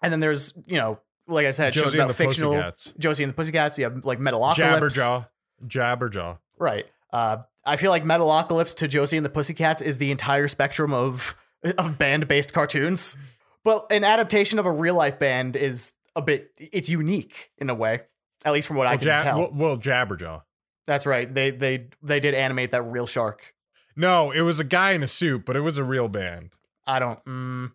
And 0.03 0.13
then 0.13 0.19
there's, 0.19 0.53
you 0.67 0.79
know, 0.79 0.99
like 1.29 1.47
I 1.47 1.53
said, 1.53 1.75
shows 1.75 1.85
Josie 1.85 1.99
and 1.99 2.05
about 2.11 2.17
the 2.17 2.25
fictional 2.25 2.53
Pussycats. 2.55 2.93
Josie 2.99 3.23
and 3.23 3.31
the 3.33 3.37
Pussycats. 3.37 3.79
You 3.79 3.85
have 3.85 4.05
like 4.05 4.19
Metalocalypse. 4.19 4.57
Jabberjaw, 4.57 5.29
Jabberjaw. 5.67 6.39
Right. 6.59 6.87
Uh, 7.13 7.39
I 7.65 7.77
feel 7.77 7.91
like 7.91 8.03
Metalocalypse 8.05 8.75
to 8.79 8.89
Josie 8.89 9.17
and 9.17 9.25
the 9.25 9.31
Pussycats 9.31 9.81
is 9.81 9.99
the 9.99 10.11
entire 10.11 10.49
spectrum 10.49 10.93
of 10.93 11.37
of 11.79 11.99
band 11.99 12.27
based 12.27 12.53
cartoons. 12.53 13.17
But 13.65 13.87
an 13.93 14.03
adaptation 14.03 14.59
of 14.59 14.67
a 14.67 14.73
real 14.73 14.97
life 14.97 15.21
band 15.21 15.55
is 15.55 15.93
a 16.17 16.23
bit 16.23 16.51
it's 16.59 16.89
unique 16.91 17.51
in 17.59 17.71
a 17.71 17.75
way, 17.75 18.01
at 18.45 18.53
least 18.53 18.67
from 18.67 18.77
what 18.77 18.89
I 18.89 18.93
Well, 18.93 18.99
can 18.99 19.07
Ja- 19.09 19.23
tell. 19.23 19.39
well, 19.39 19.51
well, 19.55 19.77
Jabberjaw. 19.77 20.43
That's 20.87 21.07
right. 21.07 21.33
They 21.33 21.51
they 21.51 21.89
they 22.03 22.21
did 22.21 22.35
animate 22.35 22.71
that 22.73 22.83
real 22.83 23.07
shark. 23.07 23.55
No, 23.97 24.31
it 24.31 24.41
was 24.41 24.59
a 24.59 24.65
guy 24.65 24.93
in 24.93 25.03
a 25.03 25.09
suit, 25.09 25.45
but 25.45 25.55
it 25.57 25.61
was 25.61 25.79
a 25.79 25.85
real 25.85 26.09
band. 26.09 26.53
I 26.87 26.99
don't. 26.99 27.25
Mm, 27.25 27.73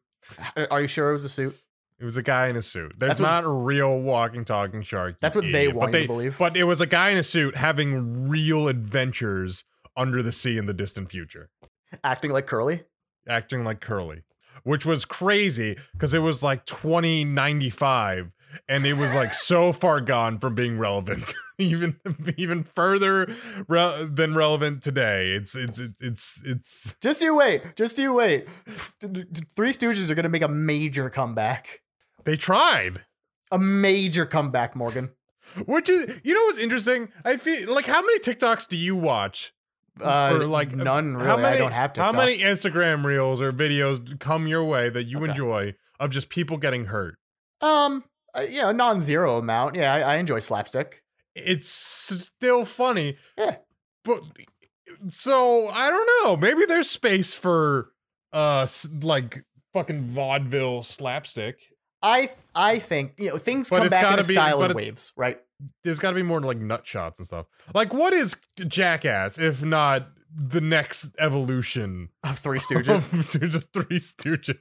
are 0.71 0.81
you 0.81 0.87
sure 0.87 1.09
it 1.11 1.13
was 1.13 1.23
a 1.25 1.29
suit? 1.29 1.57
It 1.99 2.05
was 2.05 2.17
a 2.17 2.21
guy 2.21 2.47
in 2.47 2.55
a 2.55 2.61
suit. 2.61 2.93
There's 2.97 3.11
That's 3.11 3.21
what- 3.21 3.27
not 3.27 3.43
a 3.43 3.49
real 3.49 3.97
walking, 3.99 4.45
talking 4.45 4.81
shark. 4.83 5.15
That's 5.21 5.35
what 5.35 5.45
they 5.45 5.63
idiot. 5.65 5.75
want 5.75 5.91
but 5.93 6.01
you 6.01 6.07
to 6.07 6.13
believe. 6.13 6.37
But 6.37 6.55
it 6.57 6.65
was 6.65 6.79
a 6.81 6.85
guy 6.85 7.09
in 7.09 7.17
a 7.17 7.23
suit 7.23 7.55
having 7.55 8.27
real 8.29 8.67
adventures 8.67 9.63
under 9.95 10.21
the 10.21 10.31
sea 10.31 10.57
in 10.57 10.65
the 10.67 10.73
distant 10.73 11.09
future. 11.09 11.49
Acting 12.03 12.31
like 12.31 12.45
Curly. 12.45 12.83
acting 13.27 13.63
like 13.63 13.79
Curly, 13.79 14.23
which 14.63 14.85
was 14.85 15.05
crazy 15.05 15.77
because 15.93 16.13
it 16.13 16.19
was 16.19 16.43
like 16.43 16.65
2095 16.65 18.31
and 18.67 18.85
it 18.85 18.93
was 18.93 19.13
like 19.13 19.33
so 19.33 19.71
far 19.73 20.01
gone 20.01 20.39
from 20.39 20.55
being 20.55 20.77
relevant, 20.77 21.33
even 21.57 21.99
even 22.37 22.63
further 22.63 23.33
re- 23.67 24.07
than 24.09 24.33
relevant 24.35 24.81
today. 24.83 25.31
It's 25.31 25.55
it's 25.55 25.79
it's 25.79 25.93
it's 26.01 26.41
it's 26.45 26.95
Just 27.01 27.21
you 27.21 27.35
wait. 27.35 27.75
Just 27.75 27.97
you 27.97 28.13
wait. 28.13 28.47
Three 29.55 29.69
Stooges 29.71 30.09
are 30.09 30.15
gonna 30.15 30.29
make 30.29 30.41
a 30.41 30.47
major 30.47 31.09
comeback. 31.09 31.81
they 32.23 32.35
tried. 32.35 33.01
A 33.51 33.57
major 33.59 34.25
comeback, 34.25 34.75
Morgan. 34.75 35.11
Which 35.65 35.87
is, 35.89 36.19
you 36.25 36.33
know, 36.33 36.43
what's 36.43 36.59
interesting? 36.59 37.07
I 37.23 37.37
feel 37.37 37.73
like 37.73 37.85
how 37.85 38.01
many 38.01 38.19
TikToks 38.19 38.67
do 38.67 38.75
you 38.75 38.95
watch? 38.97 39.53
Uh, 40.03 40.31
or 40.35 40.45
like 40.45 40.75
none 40.75 41.15
really. 41.15 41.25
How 41.25 41.37
many, 41.37 41.55
I 41.55 41.59
don't 41.59 41.71
have 41.71 41.93
TikTok. 41.93 42.13
How 42.13 42.19
many 42.19 42.37
Instagram 42.39 43.03
reels 43.05 43.41
or 43.41 43.53
videos 43.53 44.19
come 44.19 44.45
your 44.47 44.63
way 44.65 44.89
that 44.89 45.05
you 45.05 45.19
Okay. 45.19 45.31
enjoy 45.31 45.75
of 45.99 46.09
just 46.11 46.29
people 46.29 46.57
getting 46.57 46.85
hurt? 46.85 47.17
Um, 47.61 48.03
uh, 48.37 48.41
you 48.41 48.61
know, 48.61 48.71
non-zero 48.71 49.37
amount. 49.37 49.75
Yeah, 49.75 49.93
I, 49.93 49.99
I 50.01 50.15
enjoy 50.17 50.39
slapstick. 50.39 51.03
it's 51.35 51.67
still 51.69 52.65
funny. 52.65 53.17
Yeah. 53.37 53.57
But 54.03 54.21
so 55.09 55.67
I 55.67 55.89
don't 55.89 56.09
know. 56.23 56.37
Maybe 56.37 56.65
there's 56.65 56.89
space 56.89 57.33
for 57.33 57.91
uh 58.33 58.67
like 59.01 59.43
fucking 59.73 60.01
vaudeville 60.07 60.83
slapstick. 60.83 61.59
I 62.01 62.29
I 62.55 62.79
think 62.79 63.13
you 63.17 63.29
know 63.29 63.37
things 63.37 63.69
But 63.69 63.79
come 63.79 63.89
back 63.89 64.13
in 64.13 64.19
a 64.19 64.23
be- 64.23 64.33
style 64.33 64.61
and 64.61 64.71
it- 64.71 64.75
waves, 64.75 65.13
right? 65.17 65.37
There's 65.83 65.97
got 65.97 66.11
to 66.11 66.15
be 66.15 66.21
more 66.23 66.39
like 66.39 66.59
nut 66.59 66.85
shots 66.85 67.17
and 67.17 67.25
stuff. 67.25 67.47
Like, 67.73 67.91
what 67.91 68.13
is 68.13 68.35
Jackass 68.67 69.39
if 69.39 69.63
not 69.63 70.09
the 70.31 70.61
next 70.61 71.15
evolution 71.17 72.09
Of 72.23 72.37
Three 72.37 72.57
of 72.59 72.63
Stooges, 72.63 73.09
the 73.39 73.61
Three 73.61 73.99
Stooges? 73.99 74.59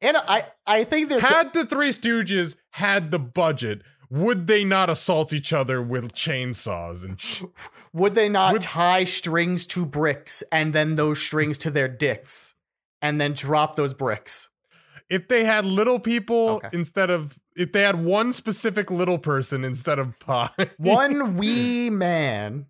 And 0.00 0.16
I 0.16 0.44
I 0.66 0.84
think 0.84 1.08
there's 1.08 1.24
had 1.24 1.52
the 1.52 1.66
Three 1.66 1.90
Stooges 1.90 2.56
had 2.70 3.10
the 3.10 3.18
budget, 3.18 3.82
would 4.10 4.46
they 4.46 4.64
not 4.64 4.90
assault 4.90 5.32
each 5.32 5.52
other 5.52 5.80
with 5.82 6.12
chainsaws 6.12 7.04
and 7.04 7.20
sh- 7.20 7.42
would 7.92 8.14
they 8.14 8.28
not 8.28 8.52
would- 8.52 8.62
tie 8.62 9.04
strings 9.04 9.66
to 9.66 9.86
bricks 9.86 10.42
and 10.52 10.72
then 10.72 10.96
those 10.96 11.20
strings 11.20 11.58
to 11.58 11.70
their 11.70 11.88
dicks 11.88 12.54
and 13.02 13.20
then 13.20 13.32
drop 13.32 13.76
those 13.76 13.94
bricks? 13.94 14.48
if 15.08 15.26
they 15.26 15.42
had 15.42 15.64
little 15.64 15.98
people 15.98 16.60
Okay. 16.64 16.68
instead 16.72 17.10
of 17.10 17.36
if 17.56 17.72
they 17.72 17.82
had 17.82 18.04
one 18.04 18.32
specific 18.32 18.92
little 18.92 19.18
person 19.18 19.64
instead 19.64 19.98
of 19.98 20.16
pie, 20.20 20.50
One 20.78 21.36
wee 21.38 21.90
man. 21.90 22.66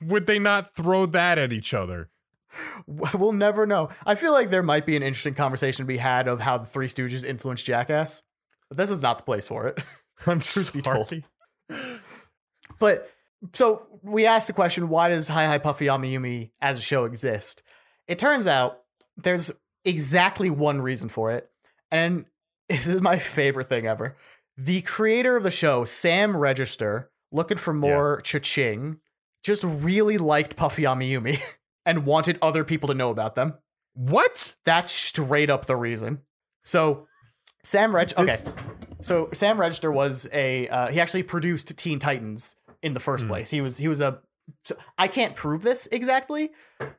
would 0.00 0.26
they 0.26 0.38
not 0.38 0.74
throw 0.74 1.04
that 1.06 1.36
at 1.38 1.52
each 1.52 1.74
other? 1.74 2.08
We'll 2.86 3.32
never 3.32 3.66
know. 3.66 3.88
I 4.04 4.14
feel 4.14 4.32
like 4.32 4.50
there 4.50 4.62
might 4.62 4.86
be 4.86 4.96
an 4.96 5.02
interesting 5.02 5.34
conversation 5.34 5.84
to 5.84 5.88
be 5.88 5.96
had 5.96 6.28
of 6.28 6.40
how 6.40 6.58
the 6.58 6.66
Three 6.66 6.86
Stooges 6.86 7.24
influenced 7.24 7.64
Jackass, 7.64 8.22
but 8.68 8.76
this 8.76 8.90
is 8.90 9.02
not 9.02 9.18
the 9.18 9.24
place 9.24 9.48
for 9.48 9.66
it. 9.66 9.82
I'm 10.26 10.40
just 10.40 10.72
Be 10.74 10.82
told. 10.82 11.14
But 12.78 13.10
so 13.52 13.86
we 14.02 14.26
asked 14.26 14.46
the 14.46 14.52
question, 14.52 14.88
why 14.88 15.08
does 15.08 15.28
Hi 15.28 15.46
Hi 15.46 15.58
Puffy 15.58 15.86
Yumi 15.86 16.50
as 16.60 16.78
a 16.78 16.82
show 16.82 17.04
exist? 17.04 17.62
It 18.06 18.18
turns 18.18 18.46
out 18.46 18.80
there's 19.16 19.50
exactly 19.84 20.50
one 20.50 20.80
reason 20.82 21.08
for 21.08 21.30
it. 21.30 21.50
And 21.90 22.26
this 22.68 22.86
is 22.86 23.02
my 23.02 23.18
favorite 23.18 23.68
thing 23.68 23.86
ever. 23.86 24.16
The 24.56 24.82
creator 24.82 25.36
of 25.36 25.42
the 25.42 25.50
show, 25.50 25.84
Sam 25.84 26.36
Register, 26.36 27.10
looking 27.30 27.58
for 27.58 27.72
more 27.72 28.20
cha-ching, 28.22 29.00
just 29.42 29.64
really 29.64 30.18
liked 30.18 30.56
Puffy 30.56 30.82
Yumi 30.82 31.40
and 31.86 32.04
wanted 32.06 32.38
other 32.42 32.64
people 32.64 32.88
to 32.88 32.94
know 32.94 33.10
about 33.10 33.34
them. 33.34 33.54
What? 33.94 34.56
That's 34.64 34.90
straight 34.92 35.50
up 35.50 35.66
the 35.66 35.76
reason. 35.76 36.20
So 36.64 37.06
Sam 37.62 37.94
Reg 37.94 38.12
okay. 38.16 38.24
This- 38.36 38.52
So 39.02 39.28
Sam 39.32 39.58
Register 39.60 39.90
was 39.90 40.28
a 40.32 40.68
uh, 40.68 40.86
he 40.88 41.00
actually 41.00 41.24
produced 41.24 41.76
Teen 41.76 41.98
Titans 41.98 42.56
in 42.82 42.94
the 42.94 43.00
first 43.00 43.24
Hmm. 43.24 43.30
place. 43.30 43.50
He 43.50 43.60
was 43.60 43.78
he 43.78 43.88
was 43.88 44.00
a 44.00 44.20
I 44.98 45.08
can't 45.08 45.34
prove 45.36 45.62
this 45.62 45.86
exactly, 45.92 46.50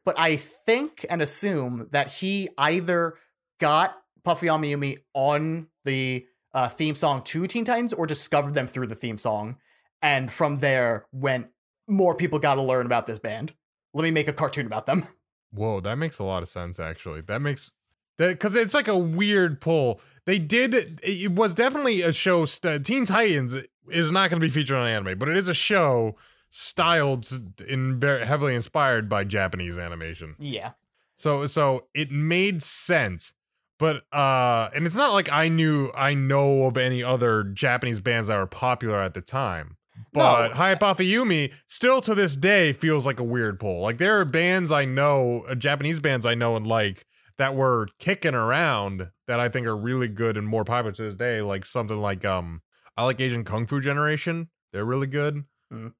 but 0.06 0.18
I 0.18 0.36
think 0.38 1.06
and 1.10 1.22
assume 1.22 1.88
that 1.92 2.10
he 2.10 2.50
either 2.58 3.16
got 3.60 3.96
Puffy 4.24 4.48
Amiyumi 4.48 4.98
on 5.14 5.68
the 5.84 6.26
uh, 6.54 6.70
theme 6.70 6.96
song 6.96 7.22
to 7.24 7.48
Teen 7.48 7.66
Titans 7.66 7.94
or 7.94 8.06
discovered 8.06 8.54
them 8.54 8.68
through 8.68 8.88
the 8.88 8.96
theme 8.96 9.18
song, 9.18 9.58
and 10.02 10.32
from 10.32 10.58
there 10.60 11.06
went 11.12 11.48
more 11.88 12.16
people 12.16 12.40
got 12.40 12.56
to 12.56 12.62
learn 12.62 12.86
about 12.86 13.06
this 13.08 13.20
band. 13.20 13.54
Let 13.94 14.04
me 14.04 14.12
make 14.12 14.28
a 14.28 14.34
cartoon 14.34 14.66
about 14.66 14.86
them. 14.86 15.04
Whoa, 15.52 15.80
that 15.82 15.98
makes 15.98 16.20
a 16.20 16.24
lot 16.24 16.44
of 16.44 16.50
sense 16.50 16.80
actually. 16.80 17.22
That 17.22 17.42
makes 17.42 17.72
that 18.18 18.30
because 18.30 18.56
it's 18.56 18.74
like 18.74 18.88
a 18.88 18.98
weird 18.98 19.62
pull. 19.62 20.02
They 20.26 20.40
did 20.40 21.00
it 21.04 21.32
was 21.34 21.54
definitely 21.56 22.02
a 22.02 22.12
show. 22.14 22.46
St- 22.46 22.86
Teen 22.86 23.06
Titans 23.06 23.56
is 23.90 24.12
not 24.12 24.30
going 24.30 24.40
to 24.40 24.46
be 24.46 24.52
featured 24.52 24.78
on 24.78 24.88
anime, 24.88 25.18
but 25.20 25.30
it 25.30 25.38
is 25.38 25.48
a 25.48 25.54
show 25.54 26.16
styled 26.50 27.28
in 27.68 28.00
very 28.00 28.26
heavily 28.26 28.56
inspired 28.56 29.10
by 29.10 29.24
Japanese 29.24 29.78
animation. 29.78 30.36
Yeah. 30.40 30.72
So 31.16 31.48
so 31.48 31.88
it 31.94 32.12
made 32.12 32.64
sense. 32.64 33.34
But 33.80 34.04
uh 34.14 34.70
and 34.74 34.86
it's 34.86 34.96
not 34.96 35.14
like 35.14 35.32
I 35.32 35.50
knew 35.50 35.92
I 35.96 36.14
know 36.14 36.64
of 36.66 36.78
any 36.78 37.04
other 37.04 37.44
Japanese 37.44 38.00
bands 38.00 38.28
that 38.28 38.38
were 38.38 38.48
popular 38.48 39.02
at 39.02 39.14
the 39.14 39.22
time. 39.22 39.78
But 40.14 40.50
No. 40.50 40.54
Hype 40.56 40.80
Yumi 40.80 41.52
still 41.68 42.02
to 42.02 42.14
this 42.16 42.36
day 42.36 42.74
feels 42.74 43.06
like 43.06 43.20
a 43.20 43.24
weird 43.24 43.60
pull. 43.60 43.82
Like 43.82 43.98
there 43.98 44.20
are 44.20 44.26
bands 44.26 44.72
I 44.72 44.86
know, 44.86 45.46
uh, 45.50 45.56
Japanese 45.56 46.00
bands 46.00 46.26
I 46.26 46.36
know 46.36 46.56
and 46.56 46.68
like 46.68 47.06
that 47.38 47.56
were 47.56 47.88
kicking 48.00 48.36
around 48.36 49.10
that 49.28 49.40
I 49.40 49.50
think 49.50 49.66
are 49.66 49.76
really 49.76 50.08
good 50.08 50.38
and 50.38 50.48
more 50.48 50.64
popular 50.64 50.92
to 50.94 51.04
this 51.04 51.16
day. 51.16 51.42
Like 51.42 51.66
something 51.66 52.00
like 52.00 52.24
um 52.24 52.62
I 52.96 53.04
like 53.04 53.20
Asian 53.20 53.44
Kung 53.44 53.66
Fu 53.66 53.82
Generation. 53.82 54.50
They're 54.72 54.86
really 54.86 55.08
good. 55.08 55.46
Mm. 55.72 55.94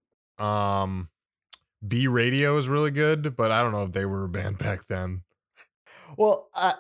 Um 0.44 1.10
B 1.86 2.08
Radio 2.08 2.58
is 2.58 2.70
really 2.70 2.92
good, 2.92 3.36
but 3.36 3.52
I 3.52 3.62
don't 3.62 3.72
know 3.72 3.84
if 3.84 3.92
they 3.92 4.06
were 4.06 4.26
a 4.26 4.30
band 4.30 4.58
back 4.58 4.88
then. 4.88 5.24
Well, 6.18 6.50
uh, 6.54 6.74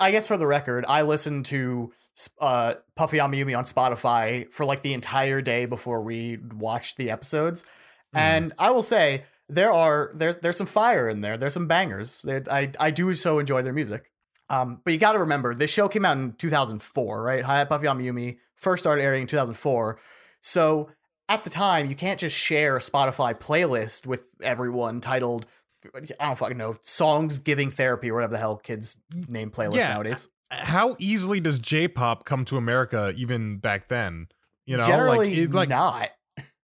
I 0.00 0.10
guess 0.10 0.26
for 0.26 0.36
the 0.36 0.46
record, 0.46 0.84
I 0.88 1.02
listened 1.02 1.46
to 1.46 1.92
uh, 2.40 2.74
Puffy 2.96 3.18
Amiyumi 3.18 3.56
on 3.56 3.64
Spotify 3.64 4.50
for 4.52 4.64
like 4.64 4.82
the 4.82 4.94
entire 4.94 5.40
day 5.40 5.66
before 5.66 6.02
we 6.02 6.38
watched 6.54 6.96
the 6.96 7.10
episodes, 7.10 7.64
Hmm. 8.12 8.18
and 8.18 8.52
I 8.58 8.70
will 8.70 8.82
say 8.84 9.24
there 9.48 9.72
are 9.72 10.10
there's 10.14 10.36
there's 10.38 10.56
some 10.56 10.66
fire 10.66 11.08
in 11.08 11.20
there. 11.20 11.36
There's 11.36 11.54
some 11.54 11.66
bangers. 11.66 12.22
There- 12.22 12.42
I 12.50 12.70
I 12.78 12.90
do 12.90 13.12
so 13.14 13.38
enjoy 13.38 13.62
their 13.62 13.72
music. 13.72 14.10
Um, 14.50 14.80
but 14.84 14.92
you 14.92 14.98
got 14.98 15.12
to 15.12 15.18
remember 15.20 15.54
this 15.54 15.70
show 15.72 15.88
came 15.88 16.04
out 16.04 16.16
in 16.18 16.34
2004, 16.34 17.22
right? 17.22 17.42
Hi 17.44 17.64
Puffy 17.64 17.86
Amiyumi 17.86 18.36
first 18.56 18.82
started 18.82 19.02
airing 19.02 19.22
in 19.22 19.26
2004, 19.26 19.98
so 20.40 20.90
at 21.28 21.42
the 21.44 21.50
time 21.50 21.86
you 21.86 21.94
can't 21.96 22.20
just 22.20 22.36
share 22.36 22.76
a 22.76 22.80
Spotify 22.80 23.34
playlist 23.38 24.06
with 24.06 24.22
everyone 24.42 25.00
titled 25.00 25.46
I 26.20 26.26
don't 26.26 26.38
fucking 26.38 26.56
know 26.56 26.74
songs 26.82 27.38
giving 27.38 27.70
therapy 27.70 28.10
or 28.10 28.14
whatever 28.14 28.32
the 28.32 28.38
hell 28.38 28.56
kids 28.56 28.96
name 29.28 29.50
playlists 29.50 29.76
Yeah. 29.76 29.92
nowadays. 29.94 30.28
How 30.50 30.96
easily 30.98 31.40
does 31.40 31.58
J-pop 31.58 32.24
come 32.24 32.44
to 32.46 32.56
America 32.56 33.12
even 33.16 33.58
back 33.58 33.88
then? 33.88 34.28
You 34.66 34.76
know, 34.78 34.84
Generally, 34.84 35.28
like, 35.28 35.38
it, 35.38 35.54
like 35.54 35.68
not. 35.68 36.10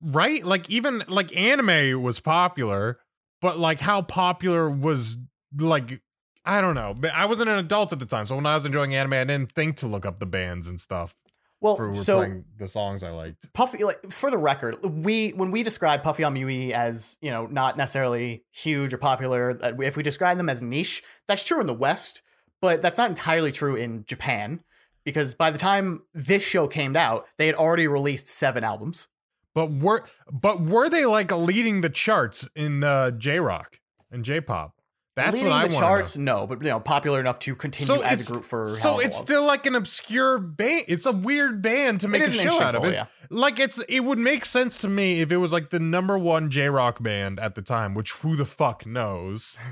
right? 0.02 0.44
Like 0.44 0.70
even 0.70 1.04
like 1.08 1.36
anime 1.36 2.02
was 2.02 2.20
popular, 2.20 3.00
but 3.42 3.60
like 3.60 3.80
how 3.80 4.02
popular 4.02 4.70
was 4.70 5.18
like 5.58 6.02
I 6.46 6.62
don't 6.62 6.76
know. 6.76 6.96
But 6.98 7.12
I 7.14 7.26
wasn't 7.26 7.50
an 7.50 7.58
adult 7.58 7.92
at 7.94 8.00
the 8.00 8.06
time, 8.06 8.26
so 8.26 8.36
when 8.36 8.46
I 8.46 8.56
was 8.56 8.66
enjoying 8.66 8.96
anime, 8.96 9.14
I 9.14 9.24
didn't 9.26 9.52
think 9.52 9.76
to 9.78 9.88
look 9.88 10.06
up 10.06 10.20
the 10.20 10.26
bands 10.26 10.68
and 10.68 10.80
stuff 10.80 11.14
Well, 11.60 11.76
for 11.76 11.94
so 11.94 12.20
playing 12.20 12.46
the 12.58 12.68
songs 12.68 13.04
I 13.04 13.10
liked. 13.10 13.52
Puffy, 13.54 13.84
like 13.84 14.00
for 14.12 14.32
the 14.32 14.38
record, 14.38 14.78
we 14.84 15.32
when 15.32 15.52
we 15.52 15.62
describe 15.62 16.02
Puffy 16.04 16.24
Amui 16.24 16.72
as 16.72 17.18
you 17.22 17.30
know 17.32 17.46
not 17.48 17.76
necessarily 17.78 18.44
huge 18.52 18.94
or 18.94 18.98
popular, 18.98 19.54
that 19.56 19.76
if 19.82 19.98
we 19.98 20.04
describe 20.04 20.38
them 20.38 20.48
as 20.50 20.62
niche, 20.62 21.04
that's 21.28 21.44
true 21.44 21.60
in 21.60 21.68
the 21.68 21.74
West, 21.74 22.22
but 22.62 22.82
that's 22.82 22.98
not 22.98 23.10
entirely 23.10 23.52
true 23.52 23.76
in 23.76 24.06
Japan 24.06 24.62
because 25.06 25.34
by 25.34 25.52
the 25.52 25.58
time 25.58 26.02
this 26.14 26.44
show 26.44 26.68
came 26.68 26.96
out, 26.96 27.26
they 27.38 27.48
had 27.48 27.56
already 27.56 27.88
released 27.88 28.28
seven 28.28 28.64
albums. 28.64 29.08
But 29.56 29.72
were 29.72 30.06
but 30.32 30.62
were 30.62 30.90
they 30.90 31.06
like 31.06 31.32
leading 31.32 31.82
the 31.82 31.90
charts 31.90 32.48
in 32.56 32.84
uh, 32.84 33.12
J 33.12 33.40
Rock 33.40 33.80
and 34.12 34.24
J 34.24 34.42
Pop? 34.42 34.76
That's 35.16 35.34
Leading 35.34 35.50
what 35.50 35.64
I 35.64 35.68
the 35.68 35.76
charts, 35.76 36.16
no, 36.18 36.48
but 36.48 36.62
you 36.62 36.70
know, 36.70 36.80
popular 36.80 37.20
enough 37.20 37.40
to 37.40 37.54
continue 37.54 37.88
So 37.94 38.02
as 38.02 38.30
a 38.30 38.32
group 38.32 38.46
for 38.46 38.70
So 38.70 39.00
it's 39.00 39.18
long. 39.18 39.26
still 39.26 39.44
like 39.44 39.66
an 39.66 39.76
obscure 39.76 40.38
band. 40.40 40.86
It's 40.88 41.06
a 41.06 41.12
weird 41.12 41.62
band 41.62 42.00
to 42.02 42.08
make 42.08 42.22
a 42.22 42.30
show 42.30 42.62
out 42.62 42.76
of 42.76 42.86
it. 42.86 42.94
yeah. 42.94 43.08
Like 43.30 43.60
it's 43.60 43.78
it 43.90 44.00
would 44.02 44.20
make 44.20 44.46
sense 44.46 44.78
to 44.80 44.88
me 44.88 45.20
if 45.20 45.30
it 45.30 45.38
was 45.38 45.52
like 45.52 45.72
the 45.72 45.80
number 45.80 46.18
one 46.18 46.50
J 46.50 46.70
rock 46.70 47.04
band 47.04 47.38
at 47.38 47.56
the 47.56 47.62
time, 47.62 47.96
which 47.96 48.14
who 48.14 48.38
the 48.38 48.46
fuck 48.46 48.86
knows? 48.86 49.58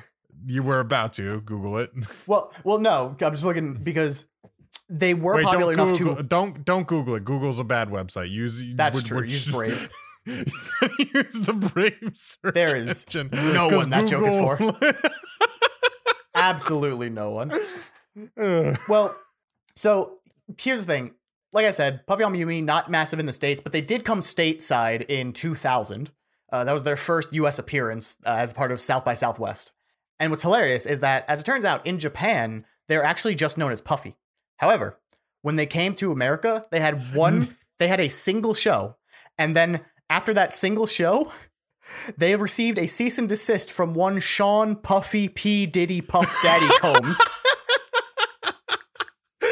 You 0.50 0.64
were 0.64 0.80
about 0.80 1.14
to 1.14 1.42
Google 1.42 1.78
it. 1.80 1.92
Well, 2.28 2.52
well, 2.64 2.80
no, 2.80 3.16
I'm 3.22 3.32
just 3.34 3.44
looking 3.46 3.76
because 3.84 4.26
they 4.90 5.14
were 5.14 5.36
Wait, 5.36 5.46
popular 5.46 5.74
enough 5.74 5.98
Google, 5.98 6.16
to. 6.18 6.24
don't 6.24 6.64
don't 6.64 6.88
Google 6.88 7.16
it. 7.16 7.26
Google's 7.26 7.60
a 7.60 7.64
bad 7.66 7.90
website. 7.90 8.30
Use 8.32 8.64
That's 8.76 8.96
would- 8.96 9.06
true. 9.06 9.18
would- 9.20 9.32
Use 9.32 9.46
Brave. 9.52 9.90
use 10.26 10.52
the 11.46 11.54
Brave 11.74 12.12
search 12.16 12.54
There 12.54 12.76
is 12.76 13.06
engine, 13.06 13.30
no 13.32 13.68
one 13.70 13.90
that 13.92 14.08
joke 14.08 14.26
is 14.28 14.36
for. 14.36 14.58
Absolutely 16.36 17.10
no 17.10 17.32
one. 17.32 17.52
Ugh. 18.38 18.78
Well, 18.90 19.16
so 19.76 20.20
here's 20.60 20.82
the 20.82 20.86
thing. 20.86 21.12
Like 21.54 21.66
I 21.66 21.72
said, 21.72 22.06
Puffy 22.08 22.24
Yumi 22.24 22.64
not 22.64 22.92
massive 22.92 23.20
in 23.20 23.26
the 23.26 23.34
states, 23.34 23.62
but 23.62 23.72
they 23.72 23.82
did 23.82 24.04
come 24.06 24.20
stateside 24.20 25.06
in 25.06 25.34
2000. 25.34 26.12
Uh, 26.52 26.64
that 26.64 26.72
was 26.74 26.84
their 26.84 26.98
first 26.98 27.34
U.S. 27.34 27.58
appearance 27.60 28.16
uh, 28.26 28.32
as 28.32 28.54
part 28.54 28.72
of 28.72 28.80
South 28.80 29.04
by 29.04 29.14
Southwest. 29.14 29.72
And 30.20 30.32
what's 30.32 30.42
hilarious 30.44 30.86
is 30.86 31.00
that, 31.02 31.26
as 31.28 31.42
it 31.42 31.44
turns 31.46 31.64
out, 31.66 31.86
in 31.86 32.00
Japan 32.00 32.66
they're 32.88 33.04
actually 33.04 33.36
just 33.36 33.58
known 33.58 33.72
as 33.72 33.82
Puffy. 33.82 34.16
However, 34.58 34.98
when 35.42 35.56
they 35.58 35.66
came 35.66 35.94
to 35.96 36.12
America, 36.12 36.64
they 36.72 36.80
had 36.80 37.14
one. 37.16 37.56
they 37.80 37.88
had 37.88 38.00
a 38.00 38.08
single 38.10 38.54
show, 38.54 38.96
and 39.38 39.56
then 39.56 39.82
after 40.10 40.34
that 40.34 40.52
single 40.54 40.88
show, 40.88 41.32
they 42.18 42.36
received 42.36 42.80
a 42.80 42.88
cease 42.88 43.18
and 43.18 43.28
desist 43.30 43.72
from 43.72 43.94
one 43.94 44.20
Sean 44.20 44.76
Puffy 44.76 45.28
P 45.30 45.66
Diddy 45.66 46.02
Puff 46.02 46.34
Daddy 46.42 46.68
Combs. 46.80 47.20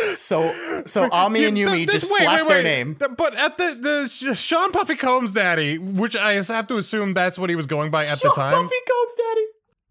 So 0.09 0.83
so 0.85 1.07
Ami 1.11 1.39
ah 1.39 1.41
You- 1.41 1.47
and 1.49 1.57
Yumi 1.57 1.85
this- 1.85 2.01
just 2.01 2.13
wait, 2.13 2.23
slapped 2.23 2.47
wait, 2.47 2.53
their 2.53 2.63
name. 2.63 2.93
But 2.97 3.35
at 3.35 3.57
the 3.57 4.07
the 4.19 4.35
Sean 4.35 4.71
Puffy 4.71 4.95
Combs 4.95 5.33
daddy, 5.33 5.77
which 5.77 6.15
I 6.15 6.33
have 6.33 6.67
to 6.67 6.77
assume 6.77 7.13
that's 7.13 7.37
what 7.37 7.49
he 7.49 7.55
was 7.55 7.65
going 7.65 7.91
by 7.91 8.05
at 8.05 8.17
Sean 8.19 8.29
the 8.31 8.35
time. 8.35 8.53
Puffy 8.53 8.75
Combs 8.87 9.15
Daddy. 9.15 9.45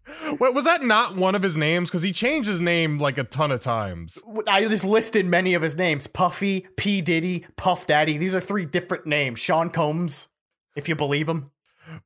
Wait, 0.39 0.53
was 0.53 0.65
that 0.65 0.83
not 0.83 1.15
one 1.15 1.35
of 1.35 1.41
his 1.43 1.57
names? 1.57 1.89
Because 1.89 2.03
he 2.03 2.11
changed 2.11 2.47
his 2.47 2.61
name 2.61 2.99
like 2.99 3.17
a 3.17 3.23
ton 3.23 3.51
of 3.51 3.59
times. 3.59 4.17
I 4.47 4.61
just 4.61 4.83
listed 4.83 5.25
many 5.25 5.53
of 5.53 5.61
his 5.61 5.77
names: 5.77 6.07
Puffy, 6.07 6.67
P 6.77 7.01
Diddy, 7.01 7.45
Puff 7.57 7.87
Daddy. 7.87 8.17
These 8.17 8.35
are 8.35 8.39
three 8.39 8.65
different 8.65 9.05
names. 9.05 9.39
Sean 9.39 9.69
Combs, 9.69 10.29
if 10.75 10.87
you 10.87 10.95
believe 10.95 11.27
him. 11.27 11.51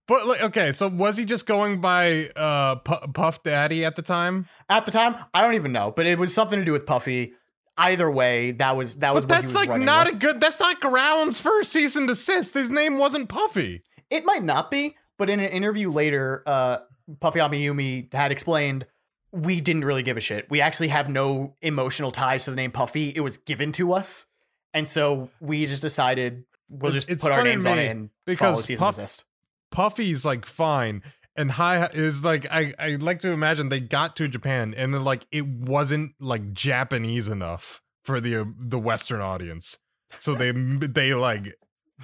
But 0.07 0.27
like, 0.27 0.41
okay, 0.43 0.73
so 0.73 0.87
was 0.89 1.17
he 1.17 1.25
just 1.25 1.45
going 1.45 1.81
by 1.81 2.29
uh 2.35 2.75
Pu- 2.75 3.11
Puff 3.13 3.43
Daddy 3.43 3.85
at 3.85 3.95
the 3.95 4.01
time? 4.01 4.47
At 4.69 4.85
the 4.85 4.91
time, 4.91 5.15
I 5.33 5.41
don't 5.41 5.55
even 5.55 5.71
know, 5.71 5.91
but 5.95 6.05
it 6.05 6.17
was 6.19 6.33
something 6.33 6.59
to 6.59 6.65
do 6.65 6.71
with 6.71 6.85
Puffy. 6.85 7.33
Either 7.77 8.11
way, 8.11 8.51
that 8.51 8.75
was 8.75 8.97
that 8.97 9.13
was 9.15 9.25
But 9.25 9.29
what 9.29 9.35
he 9.37 9.41
that's 9.53 9.53
was 9.59 9.67
like 9.67 9.81
not 9.81 10.07
with. 10.07 10.15
a 10.15 10.17
good. 10.17 10.41
That's 10.41 10.59
not 10.59 10.81
grounds 10.81 11.39
for 11.39 11.61
a 11.61 11.65
cease 11.65 11.95
and 11.95 12.07
desist. 12.09 12.53
His 12.53 12.69
name 12.69 12.97
wasn't 12.97 13.29
Puffy. 13.29 13.81
It 14.09 14.25
might 14.25 14.43
not 14.43 14.69
be, 14.69 14.97
but 15.17 15.29
in 15.29 15.39
an 15.39 15.47
interview 15.49 15.89
later, 15.89 16.43
uh, 16.45 16.79
Puffy 17.19 17.39
Amiyumi 17.39 18.13
had 18.13 18.31
explained 18.31 18.85
we 19.31 19.61
didn't 19.61 19.85
really 19.85 20.03
give 20.03 20.17
a 20.17 20.19
shit. 20.19 20.49
We 20.49 20.61
actually 20.61 20.87
have 20.89 21.09
no 21.09 21.55
emotional 21.61 22.11
ties 22.11 22.45
to 22.45 22.51
the 22.51 22.55
name 22.55 22.71
Puffy. 22.71 23.09
It 23.09 23.21
was 23.21 23.37
given 23.37 23.71
to 23.73 23.93
us, 23.93 24.25
and 24.73 24.87
so 24.89 25.29
we 25.39 25.65
just 25.65 25.81
decided 25.81 26.45
we'll 26.67 26.91
just 26.91 27.09
it's 27.09 27.23
put 27.23 27.31
our 27.31 27.43
names 27.43 27.65
on 27.65 27.79
it 27.79 27.89
and 27.89 28.09
because 28.25 28.39
follow 28.39 28.61
season 28.61 28.85
Puff-. 28.85 29.23
Puffy's 29.71 30.25
like 30.25 30.45
fine, 30.45 31.03
and 31.35 31.51
Hi 31.51 31.85
is 31.93 32.23
like 32.23 32.47
I 32.51 32.73
I 32.79 32.95
like 32.95 33.19
to 33.19 33.31
imagine 33.31 33.69
they 33.69 33.79
got 33.79 34.15
to 34.17 34.27
Japan 34.27 34.73
and 34.75 34.93
then 34.93 35.03
like 35.03 35.27
it 35.31 35.45
wasn't 35.47 36.13
like 36.19 36.53
Japanese 36.53 37.27
enough 37.27 37.81
for 38.03 38.19
the 38.19 38.35
uh, 38.37 38.45
the 38.57 38.79
Western 38.79 39.21
audience, 39.21 39.77
so 40.17 40.33
they 40.33 40.51
they 40.51 41.13
like 41.13 41.55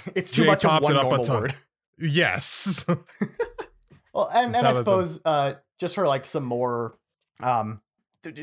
It's 0.16 0.32
too 0.32 0.46
much 0.46 0.66
of 0.66 0.82
one 0.82 0.94
it 0.94 0.98
up 0.98 1.06
a 1.06 1.18
normal 1.18 1.42
word. 1.42 1.56
yes. 1.98 2.86
Well, 4.16 4.30
and, 4.34 4.56
and 4.56 4.66
I 4.66 4.72
suppose 4.72 5.20
uh, 5.26 5.56
just 5.78 5.94
for 5.94 6.08
like 6.08 6.26
some 6.26 6.46
more 6.46 6.98
um, 7.44 7.82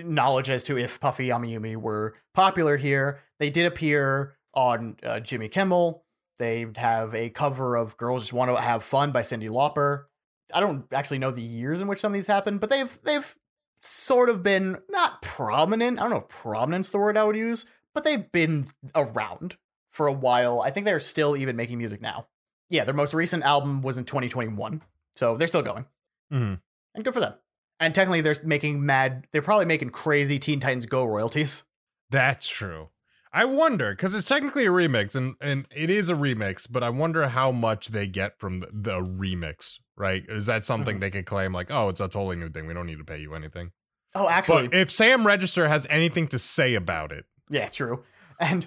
knowledge 0.04 0.50
as 0.50 0.64
to 0.64 0.76
if 0.76 1.00
Puffy 1.00 1.28
Amiyumi 1.28 1.76
were 1.76 2.14
popular 2.34 2.76
here, 2.76 3.20
they 3.38 3.48
did 3.48 3.64
appear 3.64 4.36
on 4.52 4.98
uh, 5.02 5.20
Jimmy 5.20 5.48
Kimmel. 5.48 6.04
They 6.36 6.66
have 6.76 7.14
a 7.14 7.30
cover 7.30 7.74
of 7.74 7.96
"Girls 7.96 8.22
Just 8.22 8.34
Want 8.34 8.54
to 8.54 8.60
Have 8.60 8.82
Fun" 8.82 9.12
by 9.12 9.22
Cyndi 9.22 9.48
Lauper. 9.48 10.04
I 10.52 10.60
don't 10.60 10.84
actually 10.92 11.18
know 11.18 11.30
the 11.30 11.40
years 11.40 11.80
in 11.80 11.88
which 11.88 12.00
some 12.00 12.12
of 12.12 12.14
these 12.14 12.26
happened, 12.26 12.60
but 12.60 12.68
they've 12.68 12.98
they've 13.02 13.34
sort 13.80 14.28
of 14.28 14.42
been 14.42 14.76
not 14.90 15.22
prominent. 15.22 15.98
I 15.98 16.02
don't 16.02 16.10
know 16.10 16.18
if 16.18 16.28
prominent's 16.28 16.90
the 16.90 16.98
word 16.98 17.16
I 17.16 17.24
would 17.24 17.36
use, 17.36 17.64
but 17.94 18.04
they've 18.04 18.30
been 18.30 18.66
around 18.94 19.56
for 19.90 20.06
a 20.06 20.12
while. 20.12 20.60
I 20.60 20.70
think 20.70 20.84
they're 20.84 21.00
still 21.00 21.34
even 21.34 21.56
making 21.56 21.78
music 21.78 22.02
now. 22.02 22.26
Yeah, 22.68 22.84
their 22.84 22.94
most 22.94 23.14
recent 23.14 23.42
album 23.42 23.80
was 23.80 23.96
in 23.96 24.04
2021. 24.04 24.82
So 25.16 25.36
they're 25.36 25.46
still 25.48 25.62
going. 25.62 25.86
Mhm. 26.32 26.60
And 26.94 27.04
good 27.04 27.14
for 27.14 27.20
them. 27.20 27.34
And 27.80 27.94
technically 27.94 28.20
they're 28.20 28.36
making 28.44 28.84
mad 28.84 29.26
they're 29.32 29.42
probably 29.42 29.66
making 29.66 29.90
crazy 29.90 30.38
Teen 30.38 30.60
Titans 30.60 30.86
Go 30.86 31.04
royalties. 31.04 31.64
That's 32.10 32.48
true. 32.48 32.90
I 33.32 33.46
wonder 33.46 33.92
because 33.92 34.14
it's 34.14 34.28
technically 34.28 34.66
a 34.66 34.70
remix, 34.70 35.14
and 35.14 35.34
and 35.40 35.66
it 35.74 35.88
is 35.88 36.08
a 36.10 36.14
remix, 36.14 36.66
but 36.70 36.82
I 36.82 36.90
wonder 36.90 37.28
how 37.28 37.50
much 37.50 37.88
they 37.88 38.06
get 38.06 38.38
from 38.38 38.60
the, 38.60 38.68
the 38.72 38.98
remix. 39.00 39.78
Right? 39.96 40.24
Is 40.28 40.46
that 40.46 40.64
something 40.64 40.96
Mhm. 40.96 41.00
they 41.00 41.10
could 41.10 41.26
claim 41.26 41.52
like, 41.52 41.70
oh, 41.70 41.88
it's 41.88 42.00
a 42.00 42.08
totally 42.08 42.36
new 42.36 42.50
thing. 42.50 42.66
We 42.66 42.74
don't 42.74 42.86
need 42.86 42.98
to 42.98 43.04
pay 43.04 43.18
you 43.18 43.34
anything. 43.34 43.72
Oh, 44.14 44.28
actually, 44.28 44.68
But 44.68 44.76
if 44.76 44.90
Sam 44.90 45.26
Register 45.26 45.68
has 45.68 45.86
anything 45.88 46.28
to 46.28 46.38
say 46.38 46.74
about 46.74 47.12
it, 47.12 47.24
yeah, 47.48 47.68
true. 47.68 48.04
And 48.38 48.66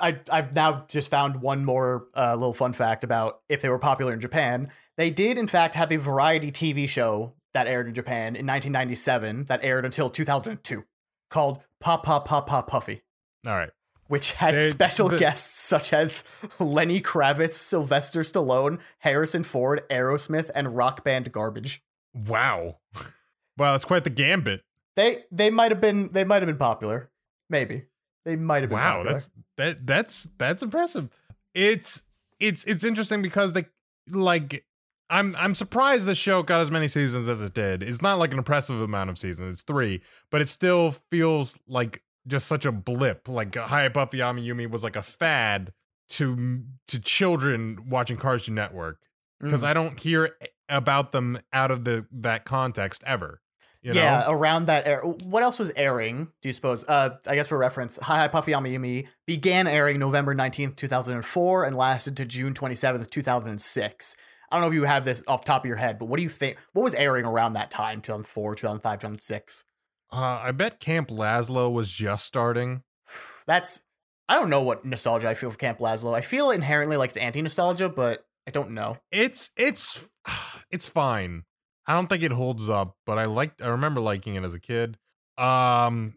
I 0.00 0.18
I've 0.30 0.54
now 0.54 0.84
just 0.88 1.10
found 1.10 1.40
one 1.40 1.64
more 1.64 2.06
uh, 2.14 2.34
little 2.34 2.54
fun 2.54 2.72
fact 2.74 3.02
about 3.04 3.40
if 3.48 3.62
they 3.62 3.68
were 3.70 3.78
popular 3.78 4.12
in 4.12 4.20
Japan. 4.20 4.68
They 4.96 5.10
did 5.10 5.38
in 5.38 5.46
fact 5.46 5.74
have 5.74 5.90
a 5.92 5.96
variety 5.96 6.50
TV 6.52 6.88
show 6.88 7.34
that 7.54 7.66
aired 7.66 7.88
in 7.88 7.94
Japan 7.94 8.36
in 8.36 8.46
1997 8.46 9.44
that 9.46 9.60
aired 9.62 9.84
until 9.84 10.10
2002 10.10 10.84
called 11.30 11.64
Pop 11.80 12.02
Pop 12.04 12.26
Pop 12.26 12.46
Pop 12.46 12.66
Puffy. 12.66 13.02
all 13.46 13.54
right. 13.54 13.70
which 14.08 14.32
had 14.32 14.54
They- 14.54 14.68
special 14.68 15.08
the- 15.08 15.18
guests 15.18 15.56
such 15.58 15.92
as 15.92 16.22
Lenny 16.58 17.00
Kravitz, 17.00 17.54
Sylvester 17.54 18.20
Stallone, 18.20 18.78
Harrison 18.98 19.42
Ford, 19.44 19.82
Aerosmith, 19.90 20.50
and 20.54 20.76
rock 20.76 21.02
band 21.04 21.32
Garbage. 21.32 21.82
Wow. 22.14 22.78
wow, 23.56 23.72
that's 23.72 23.84
quite 23.86 24.04
the 24.04 24.10
gambit. 24.10 24.62
They 24.96 25.24
they 25.30 25.48
might 25.48 25.70
have 25.70 25.80
been 25.80 26.12
they 26.12 26.24
might 26.24 26.42
have 26.42 26.46
been 26.46 26.58
popular, 26.58 27.10
maybe 27.48 27.84
they 28.26 28.36
might 28.36 28.62
have 28.62 28.68
been. 28.68 28.78
Wow, 28.78 28.96
popular. 28.98 29.12
that's 29.12 29.30
that 29.56 29.86
that's 29.86 30.28
that's 30.38 30.62
impressive. 30.62 31.08
It's 31.54 32.02
it's 32.38 32.64
it's 32.64 32.84
interesting 32.84 33.22
because 33.22 33.54
they 33.54 33.64
like 34.10 34.66
I'm 35.12 35.36
I'm 35.36 35.54
surprised 35.54 36.06
the 36.06 36.14
show 36.14 36.42
got 36.42 36.60
as 36.60 36.70
many 36.70 36.88
seasons 36.88 37.28
as 37.28 37.40
it 37.40 37.52
did. 37.54 37.82
It's 37.82 38.00
not 38.02 38.18
like 38.18 38.32
an 38.32 38.38
impressive 38.38 38.80
amount 38.80 39.10
of 39.10 39.18
seasons. 39.18 39.58
It's 39.58 39.62
3, 39.62 40.00
but 40.30 40.40
it 40.40 40.48
still 40.48 40.92
feels 41.10 41.58
like 41.68 42.02
just 42.26 42.46
such 42.46 42.64
a 42.64 42.72
blip. 42.72 43.28
Like 43.28 43.54
Hi 43.54 43.88
Puffy 43.90 44.18
Amiyumi 44.18 44.70
was 44.70 44.82
like 44.82 44.96
a 44.96 45.02
fad 45.02 45.72
to 46.10 46.62
to 46.88 46.98
children 47.00 47.88
watching 47.88 48.16
Cartoon 48.16 48.54
Network 48.54 49.00
because 49.40 49.62
Mhm. 49.62 49.66
I 49.66 49.74
don't 49.74 50.00
hear 50.00 50.36
about 50.68 51.12
them 51.12 51.38
out 51.52 51.70
of 51.70 51.84
the 51.84 52.06
that 52.12 52.44
context 52.44 53.02
ever. 53.06 53.40
You 53.82 53.94
yeah, 53.94 54.20
know? 54.26 54.32
around 54.32 54.66
that 54.66 54.86
era. 54.86 55.02
What 55.04 55.42
else 55.42 55.58
was 55.58 55.72
airing? 55.74 56.28
Do 56.40 56.48
you 56.48 56.52
suppose? 56.52 56.84
Uh, 56.88 57.16
I 57.26 57.34
guess 57.34 57.48
for 57.48 57.58
reference, 57.58 57.98
Hi 58.00 58.18
Hi 58.20 58.28
Puffy 58.28 58.52
Amiyumi 58.52 59.08
began 59.26 59.66
airing 59.66 59.98
November 59.98 60.34
nineteenth, 60.34 60.76
two 60.76 60.86
thousand 60.86 61.16
and 61.16 61.26
four, 61.26 61.64
and 61.64 61.76
lasted 61.76 62.16
to 62.18 62.24
June 62.24 62.54
twenty 62.54 62.76
seventh, 62.76 63.10
two 63.10 63.22
thousand 63.22 63.50
and 63.50 63.60
six. 63.60 64.14
I 64.52 64.56
don't 64.56 64.62
know 64.62 64.68
if 64.68 64.74
you 64.74 64.84
have 64.84 65.04
this 65.04 65.24
off 65.26 65.42
the 65.42 65.46
top 65.46 65.62
of 65.62 65.66
your 65.66 65.76
head, 65.76 65.98
but 65.98 66.06
what 66.06 66.18
do 66.18 66.22
you 66.22 66.28
think? 66.28 66.58
What 66.74 66.82
was 66.82 66.94
airing 66.94 67.24
around 67.24 67.54
that 67.54 67.70
time? 67.70 68.02
Two 68.02 68.12
thousand 68.12 68.26
four, 68.26 68.54
two 68.54 68.66
thousand 68.66 68.80
five, 68.80 69.00
two 69.00 69.06
thousand 69.06 69.22
six. 69.22 69.64
Uh, 70.12 70.40
I 70.42 70.52
bet 70.52 70.78
Camp 70.78 71.08
Lazlo 71.08 71.72
was 71.72 71.90
just 71.90 72.26
starting. 72.26 72.82
That's 73.46 73.82
I 74.28 74.34
don't 74.34 74.50
know 74.50 74.62
what 74.62 74.84
nostalgia 74.84 75.28
I 75.28 75.34
feel 75.34 75.50
for 75.50 75.56
Camp 75.56 75.78
Lazlo. 75.78 76.14
I 76.14 76.20
feel 76.20 76.50
inherently 76.50 76.96
like 76.96 77.10
it's 77.10 77.16
anti 77.16 77.40
nostalgia, 77.40 77.88
but 77.88 78.26
I 78.46 78.50
don't 78.50 78.72
know. 78.72 78.98
It's 79.10 79.50
it's 79.56 80.06
it's 80.70 80.86
fine. 80.86 81.44
I 81.86 81.94
don't 81.94 82.08
think 82.08 82.22
it 82.22 82.32
holds 82.32 82.68
up, 82.68 82.96
but 83.06 83.18
I 83.18 83.24
liked 83.24 83.62
I 83.62 83.68
remember 83.68 84.00
liking 84.00 84.34
it 84.34 84.44
as 84.44 84.54
a 84.54 84.60
kid. 84.60 84.98
Um 85.38 86.14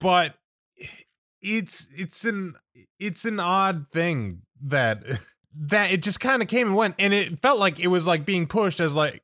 but 0.00 0.36
it's 1.42 1.88
it's 1.94 2.24
an 2.24 2.54
it's 2.98 3.24
an 3.24 3.38
odd 3.38 3.86
thing 3.86 4.42
that 4.62 5.02
that 5.54 5.90
it 5.90 6.02
just 6.02 6.20
kind 6.20 6.42
of 6.42 6.48
came 6.48 6.68
and 6.68 6.76
went 6.76 6.94
and 6.98 7.12
it 7.12 7.40
felt 7.42 7.58
like 7.58 7.80
it 7.80 7.88
was 7.88 8.06
like 8.06 8.24
being 8.24 8.46
pushed 8.46 8.80
as 8.80 8.94
like 8.94 9.22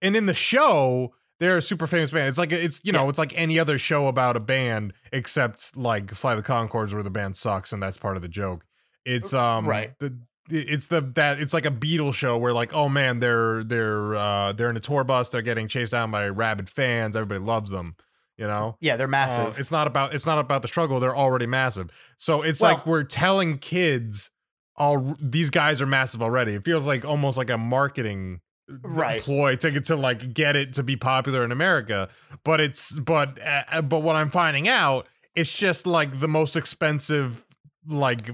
and 0.00 0.14
in 0.16 0.26
the 0.26 0.34
show 0.34 1.14
they're 1.38 1.56
a 1.56 1.62
super 1.62 1.86
famous 1.88 2.10
band. 2.12 2.28
It's 2.28 2.38
like 2.38 2.52
it's 2.52 2.80
you 2.84 2.92
know, 2.92 3.04
Yeah. 3.04 3.08
it's 3.08 3.18
like 3.18 3.32
any 3.36 3.58
other 3.58 3.76
show 3.78 4.06
about 4.06 4.36
a 4.36 4.40
band 4.40 4.92
except 5.12 5.76
like 5.76 6.10
Fly 6.14 6.34
the 6.36 6.42
Conchords 6.42 6.92
where 6.94 7.02
the 7.02 7.10
band 7.10 7.36
sucks 7.36 7.72
and 7.72 7.82
that's 7.82 7.98
part 7.98 8.16
of 8.16 8.22
the 8.22 8.28
joke. 8.28 8.64
It's 9.04 9.32
um 9.32 9.66
Right. 9.66 9.98
the 9.98 10.18
it's 10.50 10.88
the 10.88 11.00
that 11.14 11.40
it's 11.40 11.54
like 11.54 11.64
a 11.64 11.70
Beatles 11.70 12.14
show 12.14 12.36
where 12.36 12.52
like 12.52 12.74
oh 12.74 12.88
man 12.88 13.20
they're 13.20 13.64
they're 13.64 14.14
uh 14.14 14.52
they're 14.52 14.68
in 14.70 14.76
a 14.76 14.80
tour 14.80 15.04
bus 15.04 15.30
they're 15.30 15.40
getting 15.42 15.68
chased 15.68 15.92
down 15.92 16.10
by 16.10 16.28
rabid 16.28 16.68
fans 16.68 17.14
everybody 17.16 17.40
loves 17.42 17.70
them 17.70 17.94
you 18.36 18.46
know 18.46 18.76
Yeah, 18.80 18.96
they're 18.96 19.06
Uh, 19.06 19.10
massive. 19.10 19.58
it's 19.60 19.70
not 19.70 19.86
about 19.86 20.14
it's 20.14 20.26
not 20.26 20.38
about 20.38 20.62
the 20.62 20.68
struggle 20.68 20.98
they're 21.00 21.16
already 21.16 21.46
massive 21.46 21.90
so 22.18 22.42
it's 22.42 22.60
Well- 22.60 22.74
like 22.74 22.86
we're 22.86 23.04
telling 23.04 23.58
kids 23.58 24.30
all 24.76 25.16
these 25.20 25.50
guys 25.50 25.80
are 25.80 25.86
massive 25.86 26.22
already 26.22 26.54
it 26.54 26.64
feels 26.64 26.86
like 26.86 27.04
almost 27.04 27.36
like 27.38 27.50
a 27.50 27.58
marketing 27.58 28.40
Right. 28.82 29.20
ploy 29.20 29.56
to 29.56 29.70
get 29.70 29.84
to 29.86 29.96
like 29.96 30.32
get 30.32 30.56
it 30.56 30.72
to 30.74 30.82
be 30.82 30.96
popular 30.96 31.44
in 31.44 31.52
America 31.52 32.08
but 32.44 32.60
it's 32.60 32.98
but 32.98 33.38
uh, 33.44 33.82
but 33.82 34.00
what 34.00 34.16
I'm 34.16 34.30
finding 34.30 34.66
out 34.68 35.06
it's 35.34 35.52
just 35.52 35.86
like 35.86 36.20
the 36.20 36.28
most 36.28 36.56
expensive 36.56 37.44
like 37.86 38.30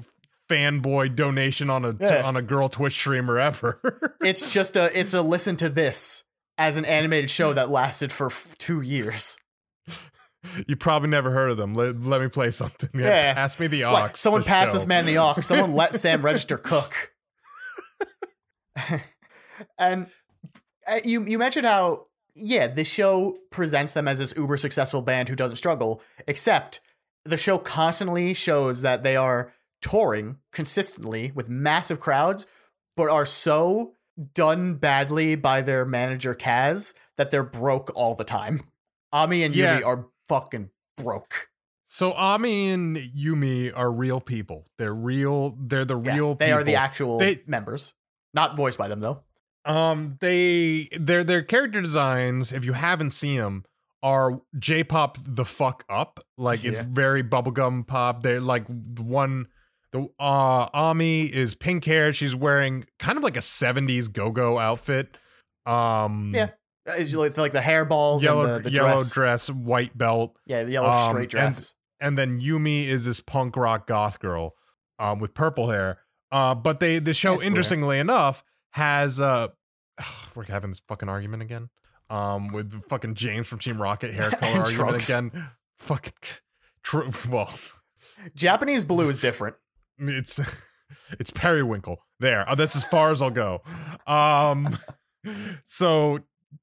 fanboy 0.49 1.17
donation 1.17 1.71
on 1.71 1.85
a 1.85 1.97
Yeah. 1.99 2.23
on 2.25 2.37
a 2.37 2.43
girl 2.43 2.69
Twitch 2.69 2.93
streamer 2.95 3.39
ever. 3.39 4.15
it's 4.23 4.53
just 4.53 4.77
a 4.77 4.91
it's 4.99 5.13
a 5.15 5.23
listen 5.23 5.57
to 5.57 5.69
this 5.69 6.25
as 6.57 6.77
an 6.77 6.85
animated 6.85 7.31
show 7.31 7.53
that 7.55 7.69
lasted 7.71 8.13
for 8.13 8.27
f- 8.27 8.55
two 8.59 8.81
years. 8.81 9.39
You 10.67 10.77
probably 10.77 11.09
never 11.09 11.31
heard 11.31 11.51
of 11.51 11.57
them. 11.57 11.75
Let, 11.75 12.01
let 12.01 12.21
me 12.21 12.29
play 12.29 12.51
something. 12.51 12.91
Yeah, 12.95 13.07
Yeah. 13.07 13.35
pass 13.35 13.59
me 13.59 13.67
the 13.67 13.85
aux. 13.85 13.93
What? 13.93 14.17
Someone 14.17 14.45
pass 14.45 14.73
this 14.73 14.87
man 14.87 15.05
the 15.07 15.19
aux. 15.19 15.35
Someone 15.41 15.73
let 15.75 15.99
Sam 15.99 16.23
Register 16.23 16.57
cook. 16.57 17.13
and 19.79 20.07
uh, 20.87 21.01
you 21.05 21.25
you 21.25 21.39
mentioned 21.39 21.67
how 21.67 22.07
yeah 22.35 22.67
the 22.69 22.85
show 22.85 23.37
presents 23.51 23.93
them 23.93 24.07
as 24.07 24.19
this 24.19 24.35
uber 24.37 24.57
successful 24.57 25.03
band 25.03 25.29
who 25.29 25.35
doesn't 25.37 25.57
struggle, 25.57 26.01
except 26.27 26.81
the 27.25 27.37
show 27.37 27.59
constantly 27.59 28.33
shows 28.35 28.83
that 28.83 29.03
they 29.03 29.17
are 29.17 29.53
touring 29.83 30.37
consistently 30.53 31.33
with 31.35 31.49
massive 31.49 32.01
crowds, 32.01 32.47
but 32.97 33.11
are 33.11 33.27
so 33.27 33.93
done 34.35 34.75
badly 34.75 35.35
by 35.37 35.61
their 35.63 35.85
manager 35.85 36.35
Kaz 36.35 36.95
that 37.17 37.31
they're 37.31 37.45
broke 37.45 37.91
all 37.95 38.15
the 38.15 38.25
time. 38.25 38.61
Ami 39.13 39.43
and 39.43 39.55
Yeah. 39.55 39.81
Yumi 39.81 39.87
are 39.87 40.07
fucking 40.29 40.71
broke. 40.97 41.49
So 41.89 42.13
Ami 42.13 42.71
and 42.71 42.97
Yumi 42.97 43.73
are 43.75 43.91
real 43.91 44.21
people. 44.21 44.67
They're 44.79 44.95
real. 44.95 45.57
They're 45.59 45.85
the 45.87 45.99
Yes, 46.01 46.15
real. 46.15 46.35
they 46.35 46.53
are 46.53 46.63
the 46.63 46.75
actual 46.77 47.19
They- 47.19 47.43
members, 47.47 47.95
not 48.35 48.57
voiced 48.57 48.79
by 48.79 48.89
them 48.89 49.01
though. 49.01 49.23
Um, 49.65 50.17
they 50.21 50.89
their 50.99 51.25
their 51.25 51.43
character 51.43 51.81
designs, 51.81 52.53
if 52.53 52.65
you 52.65 52.73
haven't 52.75 53.11
seen 53.11 53.41
them, 53.41 53.65
are 54.03 54.41
J-pop 54.59 55.19
the 55.25 55.45
fuck 55.45 55.85
up. 55.89 56.21
Like 56.37 56.65
it's 56.65 56.79
very 56.79 57.23
bubblegum 57.23 57.87
pop. 57.87 58.23
They're 58.23 58.41
like 58.41 58.67
the 58.69 59.03
one. 59.03 59.49
The 59.93 60.09
uh 60.21 60.69
Ami 60.75 61.23
is 61.25 61.55
pink 61.55 61.85
hair. 61.87 62.13
She's 62.13 62.37
wearing 62.37 62.85
kind 62.99 63.17
of 63.17 63.25
like 63.25 63.37
a 63.37 63.41
'70s 63.43 64.09
go-go 64.13 64.59
outfit. 64.59 65.17
Um, 65.67 66.33
Yeah. 66.35 66.51
Is 66.97 67.15
like, 67.15 67.37
like 67.37 67.53
the 67.53 67.59
hairballs 67.61 68.23
yellow 68.23 68.45
and 68.55 68.65
the, 68.65 68.71
the 68.71 68.77
yellow 68.77 68.95
dress. 68.99 69.13
dress, 69.13 69.51
white 69.51 69.97
belt, 69.97 70.37
Yeah, 70.47 70.65
the 70.65 70.73
yellow 70.73 70.89
Um, 70.89 71.11
straight 71.11 71.23
and- 71.35 71.53
dress. 71.53 71.75
and 72.01 72.19
then 72.19 72.41
Yumi 72.41 72.87
is 72.89 73.05
this 73.05 73.21
punk 73.21 73.57
rock 73.57 73.87
goth 73.87 74.19
girl, 74.21 74.55
um, 74.99 75.19
with 75.19 75.35
purple 75.35 75.71
hair. 75.71 76.01
Uh, 76.31 76.55
but 76.55 76.81
they 76.81 76.99
the 76.99 77.15
show 77.15 77.33
That's 77.35 77.45
interestingly 77.45 77.99
enough 77.99 78.45
has 78.73 79.19
uh, 79.21 79.49
we're 80.35 80.45
having 80.45 80.71
this 80.71 80.83
fucking 80.89 81.09
argument 81.09 81.43
again. 81.43 81.71
Um, 82.11 82.49
with 82.49 82.83
fucking 82.89 83.17
James 83.17 83.47
from 83.47 83.59
Team 83.59 83.81
Rocket 83.81 84.15
hair 84.15 84.31
color 84.33 84.51
And 84.53 84.59
argument 84.61 84.89
Trunks. 85.03 85.09
again. 85.11 85.49
Fucking 85.79 86.13
true. 86.83 87.11
Well, 87.31 87.53
Japanese 88.35 88.85
blue 88.85 89.09
is 89.11 89.19
different. 89.21 89.57
it's 89.99 90.41
it's 91.19 91.31
periwinkle. 91.31 91.99
There, 92.21 92.49
uh, 92.49 92.55
that's 92.55 92.77
as 92.77 92.85
far 92.85 93.13
as 93.13 93.21
I'll 93.23 93.31
go. 93.31 93.63
Um, 94.07 94.79
so, 95.65 96.21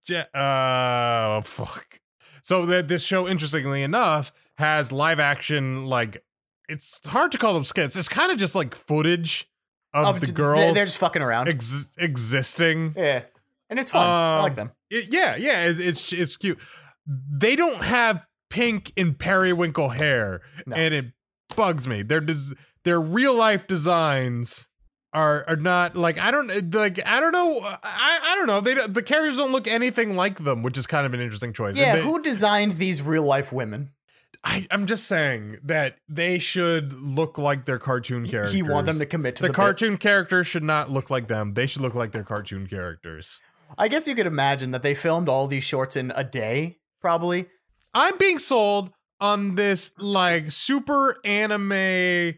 Ja- 0.07 0.21
uh, 0.33 1.41
fuck. 1.41 1.99
So 2.43 2.65
that 2.67 2.87
this 2.87 3.03
show, 3.03 3.27
interestingly 3.27 3.81
enough, 3.83 4.31
has 4.57 4.91
live 4.91 5.19
action. 5.19 5.85
Like, 5.85 6.23
it's 6.69 6.99
hard 7.07 7.31
to 7.33 7.37
call 7.37 7.53
them 7.53 7.63
skits. 7.63 7.95
It's 7.95 8.07
kind 8.07 8.31
of 8.31 8.37
just 8.37 8.55
like 8.55 8.75
footage 8.75 9.49
of, 9.93 10.05
Of 10.15 10.19
the 10.21 10.31
girls 10.31 10.59
they're, 10.59 10.73
they're 10.73 10.85
just 10.85 10.97
fucking 10.97 11.21
around. 11.21 11.47
ex- 11.49 11.89
existing. 11.97 12.93
yeah, 12.97 13.23
and 13.69 13.79
it's 13.79 13.91
fun. 13.91 14.05
I 14.05 14.41
like 14.41 14.51
Um, 14.51 14.55
them. 14.55 14.71
It- 14.89 15.11
yeah, 15.13 15.35
yeah, 15.35 15.65
it's, 15.65 15.79
it's 15.79 16.13
it's 16.13 16.37
cute. 16.37 16.59
They 17.07 17.55
don't 17.55 17.83
have 17.83 18.25
pink 18.49 18.91
and 18.97 19.17
periwinkle 19.17 19.89
hair, 19.89 20.41
No. 20.65 20.75
and 20.75 20.93
it 20.93 21.05
bugs 21.55 21.87
me. 21.87 22.01
Their 22.03 22.19
des- 22.21 22.55
their 22.83 22.99
real 23.01 23.33
life 23.33 23.65
designs 23.67 24.67
are 25.15 25.45
are 25.47 25.55
not 25.55 25.95
like 25.95 26.19
I 26.19 26.29
don't 26.29 26.73
like 26.75 26.99
I 27.07 27.19
don't 27.19 27.31
know 27.31 27.59
I 27.63 28.19
I 28.23 28.35
don't 28.35 28.47
know 28.47 28.59
they 28.61 28.73
the 28.87 29.01
characters 29.01 29.37
don't 29.37 29.51
look 29.51 29.67
anything 29.67 30.15
like 30.15 30.43
them, 30.43 30.61
which 30.61 30.77
is 30.77 30.85
kind 30.85 31.05
of 31.07 31.13
an 31.13 31.21
interesting 31.21 31.53
choice. 31.53 31.75
Yeah, 31.77 31.95
they- 31.95 32.01
who 32.03 32.21
designed 32.21 32.73
these 32.73 33.01
real 33.01 33.23
life 33.23 33.51
women? 33.51 33.91
I, 34.43 34.67
I'm 34.69 34.85
just 34.85 35.07
saying 35.07 35.57
that 35.63 35.97
they 36.07 36.37
should 36.37 36.93
look 36.93 37.39
like 37.39 37.65
their 37.65 37.79
cartoon 37.79 38.27
characters. 38.27 38.53
You 38.55 38.65
want 38.65 38.85
them 38.85 38.99
to 38.99 39.05
commit 39.07 39.37
to 39.37 39.41
the, 39.41 39.47
the, 39.47 39.53
bit. 39.53 39.55
cartoon 39.55 39.97
characters 39.97 40.45
should 40.45 40.61
not 40.63 40.91
look 40.91 41.09
like 41.09 41.27
them. 41.27 41.55
They 41.55 41.65
should 41.65 41.81
look 41.81 41.95
like 41.95 42.11
their 42.11 42.23
cartoon 42.23 42.67
characters. 42.67 43.41
I 43.75 43.87
guess 43.87 44.07
you 44.07 44.13
could 44.13 44.27
imagine 44.27 44.69
that 44.69 44.83
they 44.83 44.93
filmed 44.93 45.27
all 45.29 45.47
these 45.47 45.63
shorts 45.63 45.95
in 45.95 46.11
a 46.15 46.23
day, 46.23 46.77
probably. 47.01 47.47
I'm 47.95 48.19
being 48.19 48.37
sold 48.37 48.91
on 49.19 49.55
this 49.55 49.93
like 49.97 50.51
super 50.51 51.17
anime 51.25 52.35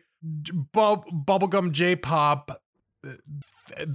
bub- 0.72 1.08
bubblegum 1.12 1.72
J-pop 1.74 2.62
uh, 3.78 3.86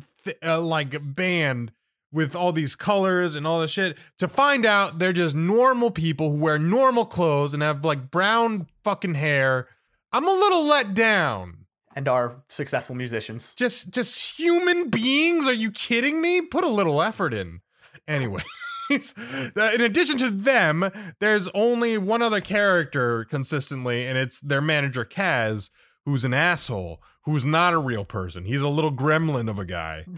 uh, 0.42 0.60
like 0.60 1.14
band 1.14 1.72
with 2.12 2.36
all 2.36 2.52
these 2.52 2.76
colors 2.76 3.34
and 3.34 3.46
all 3.46 3.60
this 3.60 3.70
shit 3.70 3.96
to 4.18 4.28
find 4.28 4.66
out 4.66 4.98
they're 4.98 5.12
just 5.12 5.34
normal 5.34 5.90
people 5.90 6.30
who 6.30 6.36
wear 6.36 6.58
normal 6.58 7.06
clothes 7.06 7.54
and 7.54 7.62
have 7.62 7.84
like 7.84 8.10
brown 8.10 8.66
fucking 8.84 9.14
hair. 9.14 9.66
I'm 10.12 10.28
a 10.28 10.32
little 10.32 10.64
let 10.66 10.94
down. 10.94 11.66
And 11.94 12.08
are 12.08 12.42
successful 12.48 12.94
musicians. 12.94 13.54
Just 13.54 13.90
just 13.90 14.38
human 14.38 14.88
beings? 14.88 15.46
Are 15.46 15.52
you 15.52 15.70
kidding 15.70 16.20
me? 16.20 16.40
Put 16.40 16.64
a 16.64 16.68
little 16.68 17.02
effort 17.02 17.34
in. 17.34 17.60
Anyway, 18.08 18.42
in 18.90 19.80
addition 19.80 20.16
to 20.18 20.30
them, 20.30 20.90
there's 21.20 21.48
only 21.48 21.98
one 21.98 22.22
other 22.22 22.40
character 22.40 23.24
consistently, 23.24 24.06
and 24.06 24.16
it's 24.16 24.40
their 24.40 24.62
manager 24.62 25.04
Kaz, 25.04 25.68
who's 26.04 26.24
an 26.24 26.34
asshole, 26.34 27.02
who's 27.24 27.44
not 27.44 27.72
a 27.72 27.78
real 27.78 28.04
person. 28.04 28.44
He's 28.44 28.62
a 28.62 28.68
little 28.68 28.92
gremlin 28.92 29.48
of 29.50 29.58
a 29.58 29.64
guy. 29.64 30.04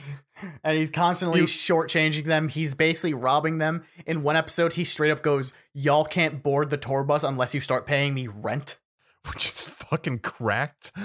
And 0.62 0.76
he's 0.76 0.90
constantly 0.90 1.40
You- 1.40 1.46
shortchanging 1.46 2.24
them. 2.24 2.48
He's 2.48 2.74
basically 2.74 3.14
robbing 3.14 3.58
them. 3.58 3.84
In 4.04 4.22
one 4.22 4.36
episode, 4.36 4.74
he 4.74 4.84
straight 4.84 5.10
up 5.10 5.22
goes, 5.22 5.54
Y'all 5.72 6.04
can't 6.04 6.42
board 6.42 6.68
the 6.68 6.76
tour 6.76 7.02
bus 7.02 7.22
unless 7.22 7.54
you 7.54 7.60
start 7.60 7.86
paying 7.86 8.12
me 8.12 8.26
rent. 8.28 8.76
Which 9.32 9.46
is 9.50 9.68
fucking 9.68 10.18
cracked. 10.18 10.92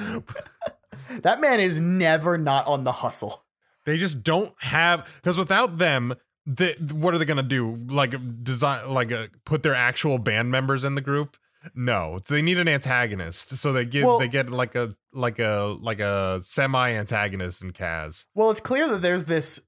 That 1.22 1.42
man 1.42 1.60
is 1.60 1.82
never 1.82 2.38
not 2.38 2.68
on 2.68 2.84
the 2.84 2.92
hustle. 2.92 3.44
They 3.86 3.98
just 3.98 4.24
don't 4.24 4.54
have 4.60 5.08
because 5.16 5.38
without 5.40 5.78
them, 5.78 6.14
they, 6.46 6.74
what 6.92 7.14
are 7.14 7.18
they 7.18 7.26
gonna 7.26 7.42
do? 7.44 7.76
Like 7.88 8.44
design, 8.44 8.90
like 8.90 9.12
uh 9.12 9.28
put 9.46 9.64
their 9.64 9.74
actual 9.76 10.18
band 10.20 10.52
members 10.52 10.84
in 10.84 10.94
the 10.96 11.02
group? 11.02 11.38
No, 11.76 12.20
they 12.28 12.42
need 12.42 12.58
an 12.60 12.68
antagonist. 12.68 13.56
So 13.58 13.74
they 13.74 13.86
give 13.86 14.06
Well- 14.06 14.20
they 14.20 14.28
get 14.28 14.50
like 14.50 14.76
a 14.76 14.96
like 15.14 15.40
a 15.40 15.76
like 15.82 16.00
a 16.00 16.40
semi 16.42 16.92
antagonist 16.92 17.62
in 17.62 17.72
Kaz. 17.74 18.26
Well, 18.34 18.50
it's 18.50 18.60
clear 18.60 18.88
that 18.88 19.02
there's 19.02 19.26
this 19.26 19.62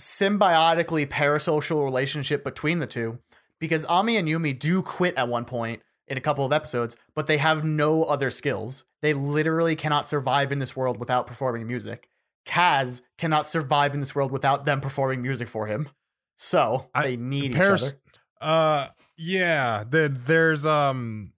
symbiotically 0.00 1.06
parasocial 1.06 1.84
relationship 1.84 2.44
between 2.44 2.78
the 2.78 2.86
two 2.86 3.18
because 3.58 3.84
Ami 3.86 4.16
and 4.16 4.28
Yumi 4.28 4.56
do 4.58 4.82
quit 4.82 5.16
at 5.16 5.28
one 5.28 5.44
point 5.44 5.82
in 6.06 6.16
a 6.16 6.20
couple 6.20 6.44
of 6.46 6.52
episodes, 6.52 6.96
but 7.14 7.26
they 7.26 7.36
have 7.38 7.64
no 7.64 8.04
other 8.04 8.30
skills. 8.30 8.84
They 9.02 9.12
literally 9.12 9.76
cannot 9.76 10.08
survive 10.08 10.52
in 10.52 10.58
this 10.58 10.74
world 10.76 10.98
without 10.98 11.26
performing 11.26 11.66
music. 11.66 12.08
Kaz 12.46 13.02
cannot 13.18 13.46
survive 13.46 13.92
in 13.94 14.00
this 14.00 14.14
world 14.14 14.32
without 14.32 14.64
them 14.64 14.80
performing 14.80 15.20
music 15.22 15.48
for 15.48 15.66
him. 15.66 15.88
So 16.36 16.88
I- 16.94 17.02
they 17.04 17.16
need 17.16 17.54
Paras- 17.54 17.82
each 17.82 17.88
other. 17.88 17.98
Uh, 18.40 18.88
yeah. 19.16 19.84
The, 19.88 20.08
there's 20.24 20.64
um, 20.64 21.32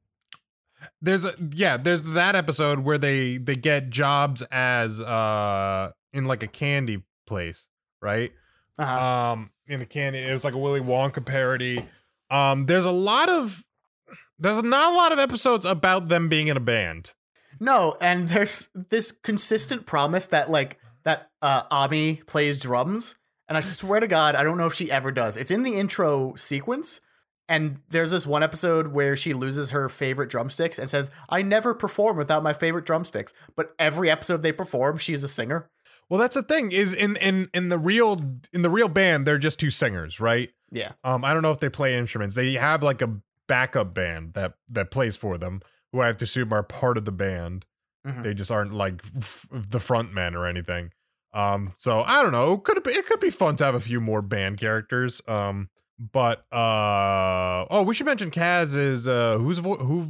there's 1.03 1.25
a 1.25 1.35
yeah. 1.55 1.77
There's 1.77 2.05
that 2.05 2.37
episode 2.37 2.81
where 2.81 2.99
they 2.99 3.39
they 3.39 3.57
get 3.57 3.91
jobs 3.91 4.43
as 4.51 5.01
uh 5.01 5.91
in 6.13 6.25
like 6.27 6.43
a 6.43 6.47
candy 6.49 7.03
place, 7.27 7.67
right? 8.03 8.33
Uh-huh. 8.79 9.05
um 9.05 9.51
in 9.67 9.83
a 9.83 9.87
candy 9.87 10.21
it 10.21 10.33
was 10.33 10.43
like 10.43 10.55
a 10.55 10.59
willy 10.59 10.81
wonka 10.81 11.23
parody 11.23 11.85
um 12.31 12.65
there's 12.65 12.87
a 12.87 12.91
lot 12.91 13.29
of 13.29 13.63
there's 14.39 14.63
not 14.63 14.93
a 14.95 14.97
lot 14.97 15.13
of 15.13 15.19
episodes 15.19 15.67
about 15.67 16.09
them 16.09 16.29
being 16.31 16.47
in 16.49 16.57
a 16.57 16.61
band 16.61 17.13
No, 17.59 17.97
and 18.01 18.29
there's 18.29 18.71
this 18.75 19.13
consistent 19.13 19.85
promise 19.85 20.29
that 20.29 20.49
like 20.51 20.79
that 21.05 21.29
uh 21.43 21.65
Ami 21.71 22.23
plays 22.27 22.57
drums, 22.57 23.17
and 23.49 23.59
I 23.59 23.61
swear 23.61 24.01
to 24.01 24.09
God, 24.09 24.35
I 24.35 24.43
don't 24.43 24.57
know 24.57 24.67
if 24.67 24.75
she 24.75 24.91
ever 24.91 25.13
does. 25.13 25.37
It's 25.37 25.51
in 25.51 25.63
the 25.63 25.75
intro 25.75 26.35
sequence, 26.37 27.03
and 27.51 27.81
there's 27.91 28.13
this 28.13 28.27
one 28.27 28.43
episode 28.43 28.89
where 28.89 29.15
she 29.17 29.35
loses 29.35 29.73
her 29.73 29.91
favorite 29.91 30.31
drumsticks 30.31 30.79
and 30.79 30.89
says, 30.89 31.11
"I 31.29 31.43
never 31.43 31.75
perform 31.75 32.17
without 32.17 32.43
my 32.43 32.55
favorite 32.55 32.87
drumsticks." 32.87 33.35
But 33.57 33.75
every 33.79 34.09
episode 34.11 34.43
they 34.43 34.53
perform, 34.53 34.97
she's 34.97 35.23
a 35.23 35.29
singer. 35.29 35.69
well 36.09 36.19
that's 36.19 36.35
the 36.35 36.43
thing 36.43 36.73
is 36.73 36.95
in 36.95 37.17
in 37.17 37.49
in 37.53 37.69
the 37.69 37.79
real 37.79 38.21
in 38.53 38.63
the 38.63 38.71
real 38.71 38.89
band 38.89 39.27
they're 39.27 39.39
just 39.39 39.61
two 39.61 39.71
singers 39.71 40.19
right? 40.21 40.51
Yeah, 40.73 40.93
um 41.05 41.25
i 41.25 41.33
don't 41.35 41.43
know 41.43 41.51
if 41.53 41.61
they 41.61 41.69
play 41.69 41.97
instruments. 41.99 42.35
They 42.37 42.55
have 42.55 42.83
like 42.83 43.03
a 43.03 43.19
backup 43.47 43.93
band 43.95 44.35
that 44.35 44.55
that 44.71 44.91
plays 44.91 45.17
for 45.17 45.37
them 45.39 45.61
who 45.93 46.01
i 46.01 46.07
have 46.07 46.17
to 46.19 46.25
assume 46.25 46.53
are 46.53 46.63
part 46.63 46.97
of 46.97 47.05
the 47.05 47.13
band. 47.13 47.67
Mhm. 48.07 48.23
they 48.23 48.33
just 48.35 48.51
aren't 48.51 48.73
like 48.73 49.03
f- 49.19 49.47
the 49.53 49.79
front 49.81 50.13
men 50.15 50.35
or 50.35 50.47
anything. 50.47 50.91
Um 51.35 51.75
so 51.79 52.01
i 52.03 52.23
don't 52.23 52.33
know. 52.33 52.59
Could 52.59 52.79
it, 52.79 52.85
be, 52.85 52.93
it 52.93 53.07
could 53.07 53.21
be 53.21 53.31
fun 53.31 53.57
to 53.57 53.65
have 53.65 53.75
a 53.75 53.81
few 53.81 54.01
more 54.01 54.23
band 54.23 54.59
characters. 54.59 55.21
Um 55.29 55.69
but 56.13 56.39
uh 56.53 57.67
oh 57.71 57.83
we 57.87 57.95
should 57.95 58.07
mention 58.07 58.31
kaz 58.31 58.75
is 58.75 59.07
uh 59.07 59.37
who's 59.39 59.59
vo- 59.59 59.77
who 59.77 60.07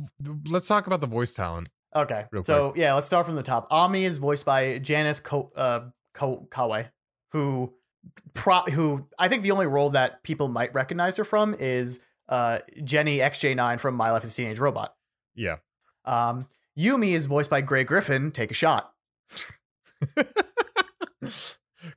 let's 0.48 0.68
talk 0.68 0.86
about 0.86 1.00
the 1.00 1.06
voice 1.06 1.34
talent 1.34 1.68
Okay, 1.96 2.26
so 2.44 2.72
yeah, 2.76 2.94
let's 2.94 3.08
start 3.08 3.26
from 3.26 3.34
the 3.34 3.42
top. 3.42 3.66
Ami 3.68 4.04
is 4.04 4.18
voiced 4.18 4.46
by 4.46 4.78
Janice 4.78 5.18
Ko- 5.18 5.50
uh, 5.56 5.80
Ko- 6.14 6.46
Kawaye, 6.48 6.90
who 7.32 7.74
pro- 8.32 8.62
who 8.62 9.08
I 9.18 9.26
think 9.28 9.42
the 9.42 9.50
only 9.50 9.66
role 9.66 9.90
that 9.90 10.22
people 10.22 10.46
might 10.46 10.72
recognize 10.72 11.16
her 11.16 11.24
from 11.24 11.52
is 11.58 11.98
uh, 12.28 12.60
Jenny 12.84 13.18
XJ9 13.18 13.80
from 13.80 13.96
My 13.96 14.12
Life 14.12 14.22
as 14.22 14.32
a 14.32 14.36
Teenage 14.36 14.60
Robot. 14.60 14.94
yeah 15.34 15.56
Um, 16.04 16.46
Yumi 16.78 17.10
is 17.16 17.26
voiced 17.26 17.50
by 17.50 17.60
Grey 17.60 17.82
Griffin. 17.82 18.30
Take 18.30 18.52
a 18.52 18.54
shot. 18.54 18.92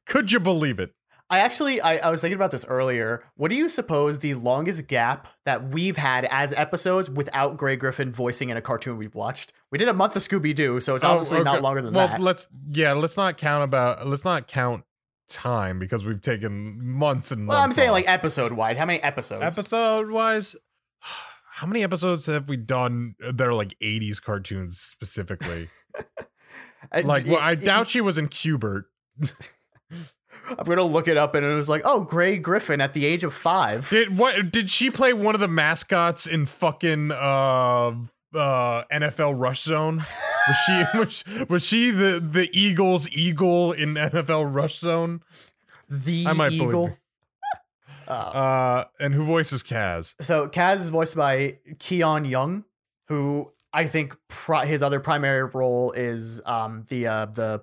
could 0.07 0.31
you 0.31 0.39
believe 0.39 0.79
it 0.79 0.93
I 1.33 1.39
actually 1.39 1.81
I, 1.81 1.97
I 1.97 2.09
was 2.11 2.21
thinking 2.21 2.35
about 2.35 2.51
this 2.51 2.63
earlier. 2.67 3.23
What 3.35 3.49
do 3.49 3.55
you 3.55 3.67
suppose 3.69 4.19
the 4.19 4.35
longest 4.35 4.87
gap 4.87 5.27
that 5.45 5.69
we've 5.69 5.97
had 5.97 6.25
as 6.25 6.53
episodes 6.53 7.09
without 7.09 7.57
Grey 7.57 7.75
Griffin 7.75 8.11
voicing 8.11 8.49
in 8.49 8.57
a 8.57 8.61
cartoon 8.61 8.97
we've 8.97 9.15
watched? 9.15 9.51
We 9.71 9.79
did 9.79 9.87
a 9.87 9.93
month 9.93 10.15
of 10.15 10.21
Scooby 10.21 10.53
Doo, 10.53 10.79
so 10.79 10.93
it's 10.93 11.03
Oh, 11.03 11.09
obviously 11.11 11.39
okay. 11.39 11.43
not 11.45 11.63
longer 11.63 11.81
than 11.81 11.93
well 11.93 12.07
that. 12.07 12.19
Well, 12.19 12.25
let's 12.25 12.45
yeah 12.71 12.93
let's 12.93 13.17
not 13.17 13.37
count 13.37 13.63
about 13.63 14.05
let's 14.07 14.23
not 14.23 14.47
count 14.47 14.83
time 15.27 15.79
because 15.79 16.05
we've 16.05 16.21
taken 16.21 16.77
months 16.85 17.31
and 17.31 17.45
months 17.45 17.55
well, 17.55 17.63
I'm 17.63 17.71
saying 17.71 17.89
off. 17.89 17.93
like 17.93 18.07
episode 18.07 18.53
wide. 18.53 18.77
How 18.77 18.85
many 18.85 19.01
episodes? 19.01 19.57
episode 19.57 20.11
wise 20.11 20.55
how 21.53 21.65
many 21.65 21.83
episodes 21.83 22.27
have 22.27 22.47
we 22.47 22.57
done 22.57 23.15
that 23.19 23.41
are 23.41 23.53
like 23.53 23.73
80s 23.81 24.21
cartoons 24.21 24.79
specifically 24.79 25.69
Uh, 26.91 27.01
like 27.05 27.25
well, 27.25 27.39
i 27.39 27.55
doubt 27.55 27.89
she 27.89 28.01
was 28.01 28.17
in 28.17 28.27
Q*bert 28.27 28.85
I'm 30.49 30.65
gonna 30.65 30.83
look 30.83 31.07
it 31.07 31.17
up, 31.17 31.35
and 31.35 31.45
it 31.45 31.53
was 31.55 31.69
like, 31.69 31.81
oh, 31.85 32.01
Grey 32.01 32.37
Griffin 32.37 32.81
at 32.81 32.93
the 32.93 33.05
age 33.05 33.23
of 33.23 33.33
five. 33.33 33.89
Did 33.89 34.17
what? 34.17 34.51
Did 34.51 34.69
she 34.69 34.89
play 34.89 35.13
one 35.13 35.35
of 35.35 35.41
the 35.41 35.47
mascots 35.47 36.25
in 36.25 36.45
fucking 36.45 37.11
uh 37.11 37.91
uh 38.35 38.83
NFL 38.91 39.39
Rush 39.39 39.63
Zone? 39.63 39.97
Was 40.47 40.57
she 40.65 40.83
was, 40.97 41.47
was 41.49 41.65
she 41.65 41.91
the 41.91 42.19
the 42.19 42.49
Eagles 42.51 43.09
eagle 43.11 43.71
in 43.71 43.93
NFL 43.95 44.53
Rush 44.53 44.79
Zone? 44.79 45.21
The 45.89 46.25
I 46.27 46.33
might 46.33 46.51
Eagle. 46.53 46.85
Uh, 46.85 46.89
Uh, 48.05 48.83
and 48.99 49.13
who 49.13 49.23
voices 49.23 49.63
Kaz? 49.63 50.13
so 50.19 50.49
Kaz 50.49 50.75
is 50.81 50.89
voiced 50.89 51.15
by 51.15 51.57
Keone 51.75 52.29
Young, 52.29 52.65
who 53.07 53.53
I 53.71 53.87
think 53.87 54.17
pri- 54.27 54.65
his 54.65 54.83
other 54.83 54.99
primary 54.99 55.45
role 55.45 55.93
is 55.93 56.41
um 56.45 56.83
the 56.89 57.07
uh 57.07 57.25
the 57.27 57.61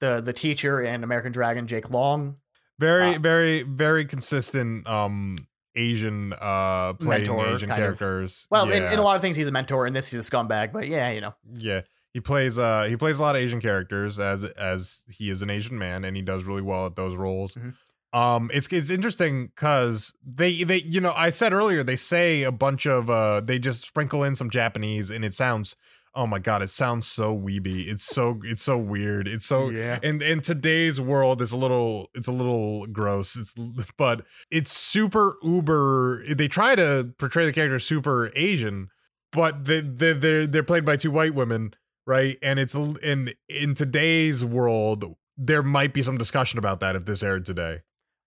the 0.00 0.20
the 0.20 0.32
teacher 0.32 0.80
in 0.82 1.04
American 1.04 1.32
Dragon, 1.32 1.66
Jake 1.66 1.90
Long. 1.90 2.36
Very, 2.78 3.14
Uh, 3.16 3.18
very, 3.18 3.62
very 3.62 4.04
consistent. 4.06 4.86
Um, 4.88 5.36
Asian 5.76 6.32
uh 6.32 6.94
playing 6.94 7.26
Mentor, 7.26 7.46
Asian 7.54 7.68
kind 7.68 7.82
of. 7.84 7.98
characters. 7.98 8.46
Well, 8.50 8.68
in, 8.70 8.82
Yeah. 8.82 8.92
in 8.92 8.98
a 8.98 9.02
lot 9.02 9.14
of 9.16 9.22
things, 9.22 9.36
he's 9.36 9.46
a 9.46 9.52
mentor. 9.52 9.86
In 9.86 9.92
this, 9.92 10.10
he's 10.10 10.26
a 10.26 10.30
scumbag. 10.30 10.72
But 10.72 10.88
yeah, 10.88 11.10
you 11.10 11.20
know, 11.20 11.34
Yeah, 11.54 11.82
he 12.12 12.20
plays 12.20 12.58
uh 12.58 12.84
he 12.88 12.96
plays 12.96 13.18
a 13.18 13.22
lot 13.22 13.36
of 13.36 13.42
Asian 13.42 13.60
characters 13.60 14.18
as 14.18 14.42
as 14.44 15.02
he 15.08 15.30
is 15.30 15.42
an 15.42 15.50
Asian 15.50 15.78
man 15.78 16.04
and 16.04 16.16
he 16.16 16.22
does 16.22 16.42
really 16.44 16.62
well 16.62 16.86
at 16.86 16.96
those 16.96 17.16
roles. 17.16 17.54
Mhm. 17.54 17.74
Um 18.12 18.50
it's 18.52 18.66
it's 18.72 18.90
interesting 18.90 19.52
cuz 19.54 20.12
they 20.26 20.64
they 20.64 20.78
you 20.78 21.00
know 21.00 21.12
I 21.16 21.30
said 21.30 21.52
earlier 21.52 21.84
they 21.84 21.94
say 21.96 22.42
a 22.42 22.50
bunch 22.52 22.84
of 22.86 23.08
uh 23.08 23.40
they 23.40 23.60
just 23.60 23.86
sprinkle 23.86 24.24
in 24.24 24.34
some 24.34 24.50
Japanese 24.50 25.08
and 25.12 25.24
it 25.24 25.34
sounds 25.34 25.76
oh 26.14 26.26
my 26.26 26.38
god 26.38 26.62
it 26.62 26.70
sounds 26.70 27.06
so 27.06 27.36
weeby. 27.36 27.88
It's 27.88 28.04
so 28.04 28.40
it's 28.44 28.62
so 28.62 28.78
weird. 28.78 29.28
It's 29.28 29.46
so 29.46 29.70
yeah. 29.70 29.98
in 30.02 30.22
in 30.22 30.40
today's 30.40 31.00
world 31.00 31.42
it's 31.42 31.52
a 31.52 31.56
little 31.56 32.08
it's 32.14 32.26
a 32.26 32.32
little 32.32 32.86
gross 32.86 33.36
it's 33.36 33.54
but 33.96 34.24
it's 34.50 34.72
super 34.72 35.36
uber 35.42 36.24
they 36.34 36.48
try 36.48 36.74
to 36.74 37.12
portray 37.18 37.46
the 37.46 37.52
character 37.52 37.78
super 37.78 38.30
asian 38.34 38.88
but 39.32 39.64
they 39.64 39.80
they 39.80 40.12
they're 40.12 40.46
they're 40.46 40.62
played 40.62 40.84
by 40.84 40.96
two 40.96 41.10
white 41.10 41.34
women 41.34 41.74
right 42.06 42.38
and 42.42 42.58
it's 42.58 42.74
in 42.74 43.32
in 43.48 43.74
today's 43.74 44.44
world 44.44 45.04
there 45.36 45.62
might 45.62 45.92
be 45.92 46.02
some 46.02 46.18
discussion 46.18 46.58
about 46.58 46.80
that 46.80 46.96
if 46.96 47.04
this 47.04 47.22
aired 47.22 47.44
today 47.44 47.80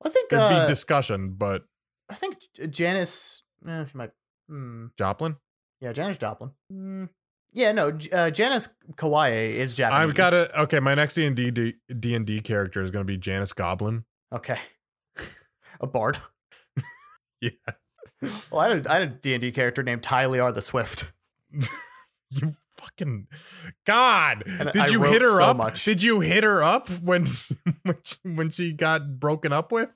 I 0.03 0.09
think 0.09 0.29
there'd 0.29 0.51
uh, 0.51 0.65
be 0.65 0.67
discussion 0.67 1.33
but 1.37 1.65
I 2.09 2.15
think 2.15 2.37
Janice. 2.69 3.43
Eh, 3.67 3.85
she 3.85 3.97
might. 3.97 4.11
Hmm. 4.49 4.87
joplin 4.97 5.37
Yeah, 5.79 5.93
Janis 5.93 6.17
Joplin. 6.17 6.51
Hmm. 6.69 7.05
Yeah, 7.53 7.71
no. 7.71 7.97
Uh, 8.11 8.29
Janice 8.31 8.69
Kawaye 8.95 9.51
is 9.51 9.75
Japanese. 9.75 10.09
i've 10.09 10.15
got 10.15 10.31
to 10.31 10.61
okay 10.61 10.79
my 10.79 10.95
next 10.95 11.13
d&d 11.15 11.51
D- 11.51 11.75
d&d 11.99 12.41
character 12.41 12.81
is 12.81 12.89
going 12.91 13.05
to 13.05 13.11
be 13.11 13.17
janice 13.17 13.53
goblin 13.53 14.05
Okay. 14.33 14.57
a 15.79 15.85
bard. 15.87 16.17
yeah 17.41 17.49
Well, 18.51 18.61
I 18.61 18.69
had 18.69 18.85
a, 18.85 18.89
I 18.91 18.93
had 18.95 19.01
a 19.03 19.07
D&D 19.07 19.51
character 19.51 19.83
named 19.83 20.01
Tyliar 20.01 20.53
the 20.53 20.61
Swift. 20.61 21.11
you 22.31 22.53
fucking 22.77 23.27
god 23.85 24.43
And 24.47 24.71
did 24.73 24.81
I 24.81 24.87
you 24.87 25.03
hit 25.03 25.21
her 25.21 25.37
so 25.37 25.43
up 25.45 25.57
much. 25.57 25.85
did 25.85 26.01
you 26.01 26.21
hit 26.21 26.43
her 26.43 26.63
up 26.63 26.89
when 26.89 27.27
when 27.83 27.97
she, 28.03 28.15
when 28.23 28.49
she 28.49 28.73
got 28.73 29.19
broken 29.19 29.53
up 29.53 29.71
with 29.71 29.95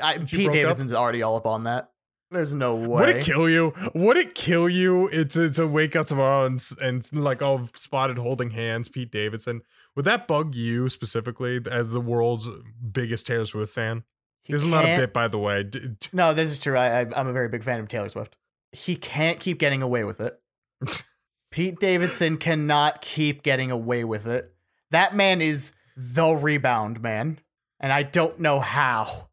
I, 0.00 0.18
Pete 0.18 0.28
broke 0.30 0.46
up? 0.46 0.52
Davidson's 0.52 0.92
already 0.92 1.22
all 1.22 1.36
up 1.36 1.46
on 1.46 1.64
that. 1.64 1.90
There's 2.30 2.54
no 2.54 2.74
way. 2.74 2.86
would 2.86 3.08
it 3.08 3.22
kill 3.22 3.48
you 3.48 3.72
would 3.94 4.16
it 4.16 4.34
kill 4.34 4.68
you 4.68 5.08
it's 5.08 5.34
to, 5.34 5.48
to 5.50 5.66
wake 5.66 5.94
up 5.94 6.06
tomorrow 6.06 6.44
and 6.44 6.60
and 6.80 7.12
like 7.12 7.40
oh 7.40 7.68
spotted 7.74 8.18
holding 8.18 8.50
hands 8.50 8.88
pete 8.88 9.12
davidson 9.12 9.62
would 9.94 10.04
that 10.06 10.26
bug 10.26 10.54
you 10.56 10.88
specifically 10.88 11.60
as 11.70 11.92
the 11.92 12.00
world's 12.00 12.48
biggest 12.92 13.26
taylor 13.26 13.46
swift 13.46 13.72
fan 13.72 14.02
He 14.42 14.52
this 14.52 14.64
is 14.64 14.68
not 14.68 14.84
a 14.84 14.96
bit 14.96 15.12
by 15.12 15.28
the 15.28 15.38
way 15.38 15.70
No, 16.12 16.34
this 16.34 16.50
is 16.50 16.58
true. 16.58 16.76
I, 16.76 17.00
I, 17.02 17.06
I'm 17.16 17.28
a 17.28 17.32
very 17.32 17.48
big 17.48 17.62
fan 17.64 17.78
of 17.80 17.88
Taylor 17.88 18.08
Swift. 18.08 18.36
He 18.72 18.94
can't 18.96 19.40
keep 19.40 19.58
getting 19.58 19.82
away 19.82 20.04
with 20.04 20.20
it. 20.20 20.40
Pete 21.50 21.78
Davidson 21.80 22.36
cannot 22.36 23.00
keep 23.02 23.42
getting 23.42 23.70
away 23.70 24.04
with 24.04 24.26
it. 24.26 24.52
That 24.90 25.14
man 25.14 25.40
is 25.40 25.72
the 25.96 26.34
rebound 26.34 27.00
man, 27.02 27.38
and 27.80 27.92
I 27.92 28.02
don't 28.02 28.38
know 28.38 28.60
how. 28.60 29.30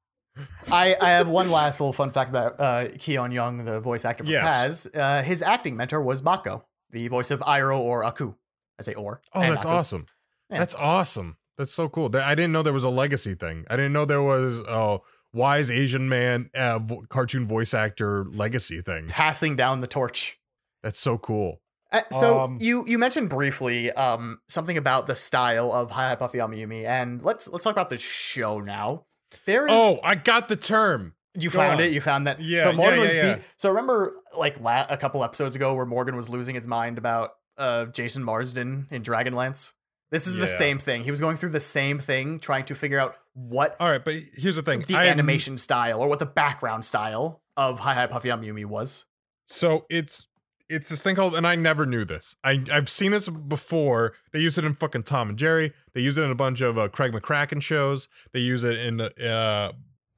I, 0.72 0.96
I 1.00 1.10
have 1.12 1.30
one 1.30 1.52
last 1.52 1.80
little 1.80 1.94
fun 1.94 2.12
fact 2.12 2.30
about 2.30 2.60
uh, 2.60 2.86
Keone 2.96 3.34
Young, 3.34 3.66
the 3.66 3.80
voice 3.80 4.06
actor 4.06 4.24
for 4.24 4.32
Yes. 4.32 4.88
Kaz. 4.88 4.98
Uh, 4.98 5.22
his 5.24 5.42
acting 5.42 5.78
mentor 5.78 6.02
was 6.02 6.24
Mako, 6.24 6.66
the 6.90 7.08
voice 7.08 7.30
of 7.32 7.40
Iroh 7.42 7.80
or 7.80 8.04
Aku. 8.04 8.36
I 8.80 8.84
say 8.84 8.94
or. 8.96 9.22
oh 9.34 9.42
that's 9.42 9.66
Aku. 9.66 9.70
awesome 9.76 10.06
Yeah. 10.50 10.60
that's 10.60 10.74
awesome 10.76 11.38
that's 11.58 11.72
so 11.72 11.88
cool 11.88 12.10
i 12.18 12.34
didn't 12.34 12.52
know 12.52 12.64
there 12.64 12.74
was 12.74 12.84
a 12.84 12.90
legacy 12.90 13.36
thing 13.36 13.66
i 13.70 13.76
didn't 13.76 13.94
know 13.94 14.04
there 14.06 14.22
was 14.24 14.62
a 14.68 14.98
wise 15.32 15.70
asian 15.70 16.10
man 16.10 16.50
uh, 16.56 16.80
cartoon 17.10 17.46
voice 17.48 17.74
actor 17.76 18.26
legacy 18.26 18.82
thing 18.82 19.08
Passing 19.08 19.56
down 19.56 19.80
the 19.80 19.88
torch. 19.88 20.40
that's 20.82 20.98
so 21.00 21.20
cool 21.20 21.62
Uh, 21.92 22.02
so 22.12 22.40
Um, 22.42 22.58
you 22.60 22.84
you 22.88 22.98
mentioned 22.98 23.30
briefly 23.30 23.92
um 23.92 24.40
something 24.50 24.78
about 24.78 25.06
the 25.06 25.16
style 25.16 25.72
of 25.72 25.92
Hi 25.92 26.10
Hi 26.10 26.16
Puffy 26.16 26.40
Amiyumi, 26.40 26.84
and 26.86 27.22
let's 27.22 27.48
let's 27.48 27.64
talk 27.64 27.74
about 27.74 27.90
the 27.92 28.00
show 28.00 28.60
now. 28.60 29.06
There 29.46 29.66
is 29.68 29.74
oh 29.74 30.00
i 30.04 30.16
got 30.16 30.48
the 30.50 30.56
term 30.56 31.14
you 31.36 31.50
go 31.50 31.58
found 31.58 31.82
on. 31.82 31.88
it. 31.88 31.92
You 31.94 32.00
found 32.02 32.28
that. 32.28 32.40
Yeah, 32.42 32.64
So 32.66 32.74
Morgan 32.74 32.98
yeah, 33.00 33.02
was 33.02 33.14
yeah. 33.14 33.34
beat. 33.36 33.44
So 33.58 33.70
remember, 33.70 34.14
like 34.38 34.60
la- 34.60 34.86
a 34.88 34.98
couple 34.98 35.24
episodes 35.24 35.56
ago, 35.56 35.74
where 35.74 35.86
Morgan 35.88 36.16
was 36.16 36.30
losing 36.30 36.54
his 36.56 36.68
mind 36.68 36.98
about 37.00 37.32
uh 37.58 37.86
Jason 37.88 38.24
Marsden 38.24 38.86
in 38.92 39.02
Dragonlance. 39.02 39.74
This 40.12 40.28
is 40.28 40.36
the 40.38 40.48
same 40.48 40.78
thing. 40.78 41.04
He 41.04 41.10
was 41.10 41.20
going 41.20 41.38
through 41.38 41.50
the 41.50 41.60
same 41.60 41.98
thing, 41.98 42.40
trying 42.40 42.66
to 42.66 42.76
figure 42.76 43.00
out 43.00 43.16
what 43.34 43.76
all 43.80 43.90
right 43.90 44.06
but 44.06 44.14
here's 44.36 44.58
the 44.58 44.62
thing 44.62 44.84
the 44.88 44.96
I 44.96 45.06
am- 45.06 45.14
animation 45.14 45.58
style 45.58 46.00
or 46.02 46.08
what 46.08 46.20
the 46.20 46.28
background 46.28 46.86
style 46.86 47.42
of 47.58 47.80
Hi 47.80 47.96
Hi 47.96 48.06
Puffy 48.06 48.30
Amiyumi 48.30 48.66
was. 48.66 49.06
So 49.48 49.86
it's 49.90 50.28
it's 50.70 50.90
this 50.90 51.04
thing 51.04 51.16
called, 51.16 51.36
and 51.36 51.46
I 51.46 51.56
never 51.56 51.86
knew 51.86 52.06
this. 52.06 52.36
I 52.44 52.64
I've 52.72 52.90
seen 52.90 53.12
this 53.12 53.30
before. 53.30 54.14
They 54.32 54.40
use 54.40 54.58
it 54.58 54.66
in 54.66 54.74
fucking 54.74 55.04
Tom 55.04 55.30
and 55.30 55.38
Jerry. 55.38 55.74
They 55.94 56.02
use 56.02 56.18
it 56.18 56.24
in 56.24 56.32
a 56.32 56.36
bunch 56.36 56.62
of 56.62 56.78
uh, 56.78 56.88
Craig 56.88 57.12
McCracken 57.12 57.62
shows. 57.62 58.08
They 58.32 58.40
use 58.40 58.64
it 58.64 58.78
in 58.78 59.02
uh 59.02 59.72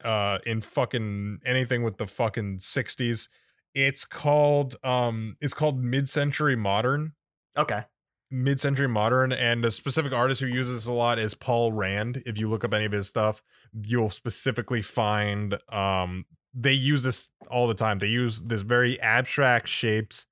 uh 0.03 0.39
in 0.45 0.61
fucking 0.61 1.39
anything 1.45 1.83
with 1.83 1.97
the 1.97 2.07
fucking 2.07 2.59
sixties. 2.59 3.29
It's 3.73 4.05
called 4.05 4.75
um 4.83 5.35
it's 5.41 5.53
called 5.53 5.83
mid 5.83 6.07
century 6.07 6.55
modern. 6.55 7.13
Okay. 7.57 7.83
Mid-century 8.31 8.87
modern, 8.87 9.31
and 9.31 9.63
a 9.63 9.71
specific 9.71 10.11
artist 10.11 10.41
who 10.41 10.47
uses 10.47 10.79
this 10.79 10.87
a 10.87 10.91
lot 10.91 11.19
is 11.19 11.35
Paul 11.35 11.71
Rand. 11.71 12.23
If 12.25 12.39
you 12.39 12.49
look 12.49 12.65
up 12.65 12.73
any 12.73 12.83
of 12.85 12.91
his 12.91 13.07
stuff, 13.07 13.41
you'll 13.71 14.09
specifically 14.09 14.81
find 14.81 15.59
um 15.69 16.25
they 16.53 16.73
use 16.73 17.03
this 17.03 17.29
all 17.51 17.67
the 17.67 17.73
time. 17.73 17.99
They 17.99 18.07
use 18.07 18.41
this 18.41 18.63
very 18.63 18.99
abstract 18.99 19.67
shapes 19.67 20.25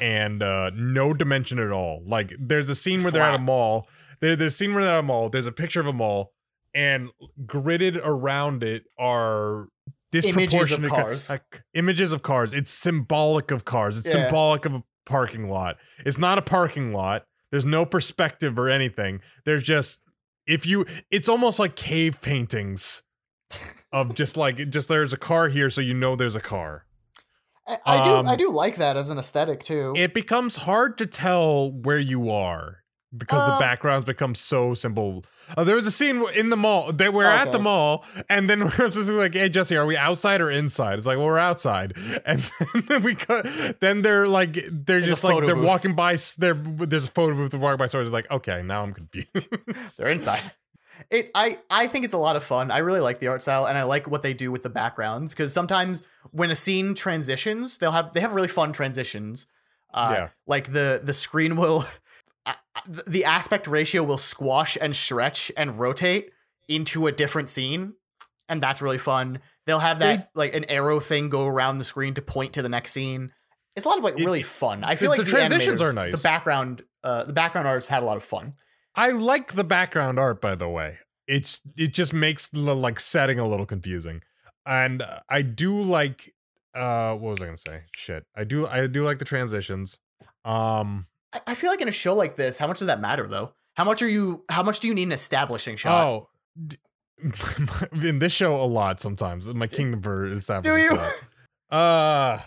and 0.00 0.42
uh 0.42 0.70
no 0.74 1.12
dimension 1.12 1.58
at 1.58 1.70
all. 1.70 2.02
Like 2.06 2.32
there's 2.38 2.68
a 2.70 2.74
scene 2.74 3.02
where 3.02 3.12
they're 3.12 3.22
at 3.22 3.34
a 3.34 3.42
mall. 3.42 3.86
There, 4.20 4.36
there's 4.36 4.54
a 4.54 4.56
scene 4.56 4.74
where 4.74 4.84
they're 4.84 4.94
at 4.94 5.00
a 5.00 5.02
mall. 5.02 5.28
There's 5.30 5.46
a 5.46 5.52
picture 5.52 5.80
of 5.80 5.86
a 5.86 5.92
mall, 5.92 6.32
and 6.74 7.08
gridded 7.46 8.00
around 8.02 8.62
it 8.62 8.84
are 8.98 9.68
Images 10.12 10.26
of 10.26 10.80
disproportionate 10.82 10.90
cars. 10.90 11.30
like, 11.30 11.62
images 11.74 12.10
of 12.12 12.22
cars. 12.22 12.52
It's 12.52 12.72
symbolic 12.72 13.50
of 13.52 13.64
cars. 13.64 13.96
It's 13.96 14.12
Yeah. 14.12 14.22
symbolic 14.24 14.64
of 14.64 14.74
a 14.74 14.82
parking 15.06 15.48
lot. 15.48 15.76
It's 16.04 16.18
not 16.18 16.36
a 16.36 16.42
parking 16.42 16.92
lot. 16.92 17.26
There's 17.52 17.64
no 17.64 17.84
perspective 17.84 18.58
or 18.58 18.68
anything. 18.68 19.20
There's 19.44 19.62
just 19.62 20.02
if 20.46 20.66
you 20.66 20.84
it's 21.10 21.28
almost 21.28 21.58
like 21.58 21.76
cave 21.76 22.20
paintings 22.22 23.02
of 23.92 24.14
just 24.14 24.36
like 24.36 24.68
just 24.70 24.88
there's 24.88 25.12
a 25.12 25.16
car 25.16 25.48
here 25.48 25.70
so 25.70 25.80
you 25.80 25.94
know 25.94 26.16
there's 26.16 26.36
a 26.36 26.40
car. 26.40 26.86
I, 27.86 28.02
do 28.04 28.10
Um, 28.10 28.28
I 28.28 28.36
do 28.36 28.50
like 28.50 28.76
that 28.76 28.96
as 28.96 29.10
an 29.10 29.18
aesthetic 29.18 29.62
too. 29.62 29.92
It 29.96 30.12
becomes 30.14 30.56
hard 30.56 30.98
to 30.98 31.06
tell 31.06 31.70
where 31.70 31.98
you 31.98 32.30
are 32.30 32.78
because 33.16 33.42
Uh, 33.48 33.54
the 33.56 33.60
backgrounds 33.60 34.04
become 34.04 34.34
so 34.36 34.72
simple. 34.74 35.24
Uh, 35.56 35.64
there 35.64 35.74
was 35.74 35.86
a 35.86 35.90
scene 35.90 36.24
in 36.34 36.50
the 36.50 36.56
mall 36.56 36.92
that 36.92 37.12
we're 37.12 37.24
at 37.24 37.50
the 37.52 37.58
mall, 37.58 38.04
and 38.28 38.48
then 38.48 38.60
we're 38.78 38.88
just 38.88 39.08
like, 39.10 39.34
"Hey 39.34 39.48
Jesse, 39.48 39.76
are 39.76 39.84
we 39.86 39.96
outside 39.96 40.40
or 40.40 40.50
inside?" 40.50 40.96
It's 40.98 41.06
like, 41.06 41.16
"Well, 41.18 41.26
we're 41.26 41.38
outside," 41.38 41.92
and 42.24 42.40
then 42.88 43.02
we 43.02 43.14
cut. 43.16 43.46
Then 43.80 44.02
they're 44.02 44.28
like, 44.28 44.54
they're 44.54 45.00
There's 45.00 45.06
just 45.06 45.24
like 45.24 45.44
they're 45.44 45.54
booth. 45.56 45.64
walking 45.66 45.94
by. 45.94 46.12
there's 46.38 47.04
a 47.04 47.08
photo 47.10 47.34
booth. 47.36 47.50
They're 47.50 47.60
walking 47.60 47.78
by 47.78 47.86
stores. 47.88 48.06
It's 48.08 48.12
like, 48.12 48.30
okay, 48.30 48.62
now 48.62 48.82
I'm 48.84 48.94
confused. 48.94 49.28
They're 49.98 50.08
inside. 50.10 50.52
It 51.10 51.30
I 51.34 51.58
I 51.70 51.86
think 51.86 52.04
it's 52.04 52.14
a 52.14 52.18
lot 52.18 52.36
of 52.36 52.44
fun. 52.44 52.70
I 52.70 52.78
really 52.78 53.00
like 53.00 53.18
the 53.20 53.28
art 53.28 53.42
style 53.42 53.66
and 53.66 53.78
I 53.78 53.84
like 53.84 54.06
what 54.08 54.22
they 54.22 54.34
do 54.34 54.50
with 54.52 54.62
the 54.62 54.70
backgrounds 54.70 55.32
because 55.32 55.52
sometimes 55.52 56.02
when 56.32 56.50
a 56.50 56.54
scene 56.54 56.94
transitions, 56.94 57.78
they'll 57.78 57.92
have 57.92 58.12
they 58.12 58.20
have 58.20 58.34
really 58.34 58.48
fun 58.48 58.72
transitions. 58.72 59.46
Uh, 59.92 60.14
Yeah. 60.16 60.28
like 60.46 60.72
the 60.72 61.00
the 61.02 61.14
screen 61.14 61.56
will 61.56 61.84
the 63.06 63.24
aspect 63.24 63.66
ratio 63.66 64.02
will 64.02 64.18
squash 64.18 64.76
and 64.80 64.94
stretch 64.96 65.50
and 65.56 65.78
rotate 65.78 66.30
into 66.68 67.06
a 67.06 67.12
different 67.12 67.50
scene 67.50 67.94
and 68.48 68.62
that's 68.62 68.80
really 68.80 68.98
fun. 68.98 69.40
They'll 69.66 69.78
have 69.80 69.98
that 70.00 70.30
like 70.34 70.54
an 70.54 70.64
arrow 70.64 71.00
thing 71.00 71.28
go 71.28 71.46
around 71.46 71.78
the 71.78 71.84
screen 71.84 72.14
to 72.14 72.22
point 72.22 72.52
to 72.54 72.62
the 72.62 72.68
next 72.68 72.92
scene. 72.92 73.32
It's 73.76 73.84
a 73.86 73.88
lot 73.88 73.98
of 73.98 74.04
like 74.04 74.18
It- 74.18 74.24
really 74.24 74.42
fun. 74.42 74.82
I 74.84 74.96
feel 74.96 75.10
like 75.10 75.18
the, 75.20 75.24
transitions 75.26 75.80
are 75.80 75.92
nice. 75.92 76.12
The 76.12 76.18
background 76.22 76.82
uh 77.04 77.24
the 77.24 77.32
background 77.32 77.66
artists 77.68 77.90
had 77.90 78.02
a 78.02 78.06
lot 78.06 78.16
of 78.16 78.22
fun. 78.24 78.54
I 78.94 79.10
like 79.10 79.52
the 79.52 79.64
background 79.64 80.18
art, 80.18 80.40
by 80.40 80.54
the 80.54 80.68
way. 80.68 80.98
it's 81.28 81.60
it 81.76 81.94
just 81.94 82.12
makes 82.12 82.48
the 82.48 82.74
like 82.74 82.98
setting 83.00 83.38
a 83.38 83.46
little 83.46 83.66
confusing. 83.66 84.22
And 84.66 85.02
I 85.28 85.42
do 85.42 85.80
like 85.82 86.34
uh 86.74 87.14
what 87.14 87.30
was 87.30 87.40
I 87.40 87.44
gonna 87.46 87.56
say? 87.56 87.82
Shit. 87.96 88.24
I 88.36 88.44
do 88.44 88.66
I 88.66 88.86
do 88.86 89.04
like 89.04 89.18
the 89.18 89.24
transitions. 89.24 89.98
Um 90.44 91.06
I, 91.32 91.40
I 91.48 91.54
feel 91.54 91.70
like 91.70 91.80
in 91.80 91.88
a 91.88 91.92
show 91.92 92.14
like 92.14 92.36
this, 92.36 92.58
how 92.58 92.66
much 92.66 92.78
does 92.80 92.86
that 92.88 93.00
matter 93.00 93.26
though? 93.26 93.52
How 93.76 93.84
much 93.84 94.02
are 94.02 94.08
you? 94.08 94.44
How 94.50 94.62
much 94.62 94.80
do 94.80 94.88
you 94.88 94.94
need 94.94 95.04
an 95.04 95.12
establishing 95.12 95.76
shot? 95.76 96.04
oh 96.04 96.28
d- 96.66 96.76
in 98.08 98.18
this 98.18 98.32
show 98.32 98.56
a 98.56 98.64
lot 98.66 99.00
sometimes. 99.00 99.46
My 99.54 99.66
kingdom 99.66 100.02
for 100.02 100.26
establishing. 100.32 100.76
Do 100.76 100.82
you? 100.82 100.96
shot. 100.96 101.12
Uh 101.70 102.38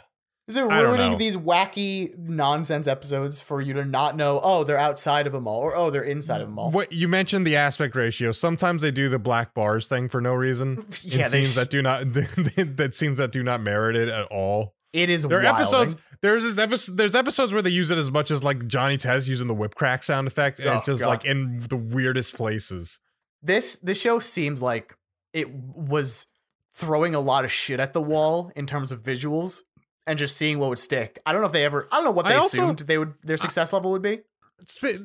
Is 0.47 0.57
it 0.57 0.61
ruining 0.63 1.17
these 1.17 1.37
wacky 1.37 2.17
nonsense 2.17 2.85
episodes 2.87 3.39
for 3.39 3.61
you 3.61 3.73
to 3.75 3.85
not 3.85 4.17
know? 4.17 4.41
Oh, 4.43 4.65
they're 4.65 4.77
outside 4.77 5.25
of 5.25 5.33
a 5.33 5.39
mall, 5.39 5.61
or 5.61 5.73
oh, 5.75 5.89
they're 5.89 6.03
inside 6.03 6.41
of 6.41 6.49
a 6.49 6.51
mall. 6.51 6.69
What 6.69 6.91
you 6.91 7.07
mentioned 7.07 7.47
the 7.47 7.55
aspect 7.55 7.95
ratio. 7.95 8.33
Sometimes 8.33 8.81
they 8.81 8.91
do 8.91 9.07
the 9.07 9.19
black 9.19 9.53
bars 9.53 9.87
thing 9.87 10.09
for 10.09 10.19
no 10.19 10.33
reason. 10.33 10.85
Yeah, 11.03 11.25
in 11.25 11.29
scenes 11.31 11.51
sh- 11.53 11.55
that 11.55 11.69
do 11.69 11.81
not 11.81 12.11
that 12.13 12.89
scenes 12.93 13.17
that 13.19 13.31
do 13.31 13.41
not 13.41 13.61
merit 13.61 13.95
it 13.95 14.09
at 14.09 14.25
all. 14.25 14.75
It 14.91 15.09
is 15.09 15.23
There 15.23 15.39
are 15.39 15.43
wilding. 15.43 15.61
episodes. 15.61 15.95
There's 16.21 16.59
episode. 16.59 16.97
There's 16.97 17.15
episodes 17.15 17.53
where 17.53 17.61
they 17.61 17.69
use 17.69 17.89
it 17.89 17.97
as 17.97 18.11
much 18.11 18.29
as 18.29 18.43
like 18.43 18.67
Johnny 18.67 18.97
Test 18.97 19.27
using 19.27 19.47
the 19.47 19.53
whip 19.53 19.75
crack 19.75 20.03
sound 20.03 20.27
effect, 20.27 20.59
and 20.59 20.69
Oh, 20.69 20.77
it's 20.77 20.85
just 20.87 20.99
God. 20.99 21.07
like 21.07 21.25
in 21.25 21.59
the 21.69 21.77
weirdest 21.77 22.35
places. 22.35 22.99
This 23.41 23.77
this 23.77 23.99
show 23.99 24.19
seems 24.19 24.61
like 24.61 24.95
it 25.33 25.49
was 25.51 26.27
throwing 26.73 27.15
a 27.15 27.19
lot 27.21 27.45
of 27.45 27.51
shit 27.51 27.79
at 27.79 27.93
the 27.93 28.01
wall 28.01 28.51
in 28.55 28.65
terms 28.65 28.91
of 28.91 29.01
visuals 29.03 29.61
and 30.07 30.19
just 30.19 30.37
seeing 30.37 30.59
what 30.59 30.69
would 30.69 30.77
stick. 30.79 31.19
I 31.25 31.31
don't 31.31 31.41
know 31.41 31.47
if 31.47 31.53
they 31.53 31.65
ever. 31.65 31.87
I 31.91 31.97
don't 31.97 32.05
know 32.05 32.11
what 32.11 32.25
they 32.25 32.35
also- 32.35 32.57
assumed 32.57 32.79
they 32.79 32.97
would 32.97 33.13
their 33.23 33.37
success 33.37 33.73
level 33.73 33.91
would 33.91 34.01
be. 34.01 34.21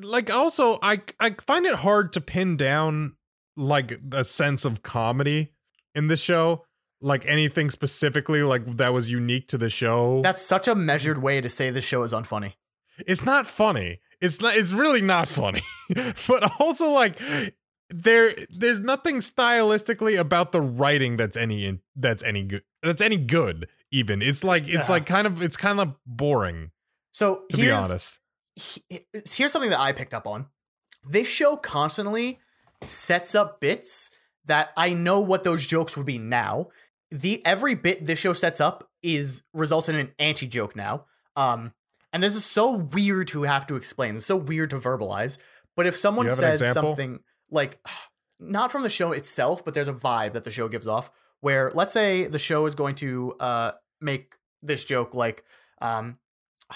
Like 0.01 0.31
also, 0.33 0.79
I 0.81 1.01
I 1.19 1.35
find 1.45 1.65
it 1.65 1.75
hard 1.75 2.13
to 2.13 2.21
pin 2.21 2.55
down 2.57 3.15
like 3.57 3.99
a 4.13 4.23
sense 4.23 4.63
of 4.65 4.83
comedy 4.83 5.51
in 5.93 6.07
the 6.07 6.17
show. 6.17 6.65
Like 7.01 7.25
anything 7.25 7.69
specifically 7.69 8.43
like 8.43 8.65
that 8.77 8.93
was 8.93 9.09
unique 9.11 9.47
to 9.49 9.57
the 9.57 9.69
show. 9.69 10.21
That's 10.21 10.43
such 10.43 10.67
a 10.67 10.75
measured 10.75 11.21
way 11.21 11.39
to 11.41 11.49
say 11.49 11.69
the 11.69 11.81
show 11.81 12.03
is 12.03 12.13
unfunny. 12.13 12.53
it's 13.07 13.23
not 13.25 13.47
funny. 13.47 13.99
It's 14.21 14.41
not. 14.41 14.55
It's 14.55 14.73
really 14.73 15.01
not 15.01 15.27
funny. 15.29 15.61
but 16.27 16.51
also 16.59 16.89
like 16.91 17.17
there 17.89 18.35
there's 18.49 18.81
nothing 18.81 19.17
stylistically 19.17 20.19
about 20.19 20.51
the 20.51 20.61
writing 20.61 21.17
that's 21.17 21.35
any 21.37 21.79
that's 21.95 22.21
any 22.23 22.43
good 22.43 22.63
that's 22.83 23.01
any 23.01 23.17
good 23.17 23.67
even 23.91 24.21
it's 24.21 24.43
like 24.43 24.67
it's 24.67 24.89
like 24.89 25.05
kind 25.05 25.25
of 25.27 25.41
it's 25.41 25.57
kind 25.57 25.79
of 25.79 25.93
boring 26.05 26.71
So 27.11 27.43
to 27.49 27.57
be 27.57 27.63
honest 27.71 28.19
he- 28.55 28.83
here's 29.25 29.51
something 29.51 29.69
that 29.69 29.79
I 29.79 29.93
picked 29.93 30.13
up 30.13 30.27
on. 30.27 30.47
This 31.07 31.27
show 31.27 31.55
constantly 31.55 32.39
sets 32.83 33.33
up 33.35 33.59
bits 33.61 34.11
that 34.45 34.71
I 34.75 34.93
know 34.93 35.19
what 35.19 35.43
those 35.43 35.65
jokes 35.65 35.95
would 35.95 36.05
be 36.05 36.17
now. 36.17 36.67
The 37.11 37.45
every 37.45 37.73
bit 37.75 38.05
this 38.05 38.19
show 38.19 38.33
sets 38.33 38.59
up 38.59 38.89
is 39.01 39.43
results 39.53 39.89
in 39.89 39.95
an 39.95 40.11
anti 40.19 40.47
joke 40.47 40.75
now. 40.75 41.05
Um, 41.35 41.73
and 42.11 42.21
this 42.21 42.35
is 42.35 42.43
so 42.45 42.71
weird 42.75 43.27
to 43.29 43.43
have 43.43 43.65
to 43.67 43.75
explain. 43.75 44.17
It's 44.17 44.25
so 44.25 44.35
weird 44.35 44.71
to 44.71 44.77
verbalize. 44.77 45.37
But 45.77 45.85
if 45.87 45.95
someone 45.95 46.25
you 46.25 46.31
have 46.31 46.39
an 46.39 46.57
says 46.57 46.73
something 46.73 47.19
like, 47.49 47.79
not 48.39 48.71
from 48.71 48.83
the 48.83 48.89
show 48.89 49.11
itself, 49.11 49.63
but 49.63 49.73
there's 49.73 49.87
a 49.87 49.93
vibe 49.93 50.33
that 50.33 50.43
the 50.43 50.51
show 50.51 50.67
gives 50.67 50.87
off. 50.87 51.11
Where 51.41 51.71
let's 51.73 51.93
say 51.93 52.25
the 52.25 52.39
show 52.39 52.65
is 52.65 52.75
going 52.75 52.95
to 52.95 53.33
uh 53.39 53.71
make 54.01 54.33
this 54.61 54.83
joke 54.83 55.13
like, 55.13 55.43
um, 55.81 56.19
oh, 56.71 56.75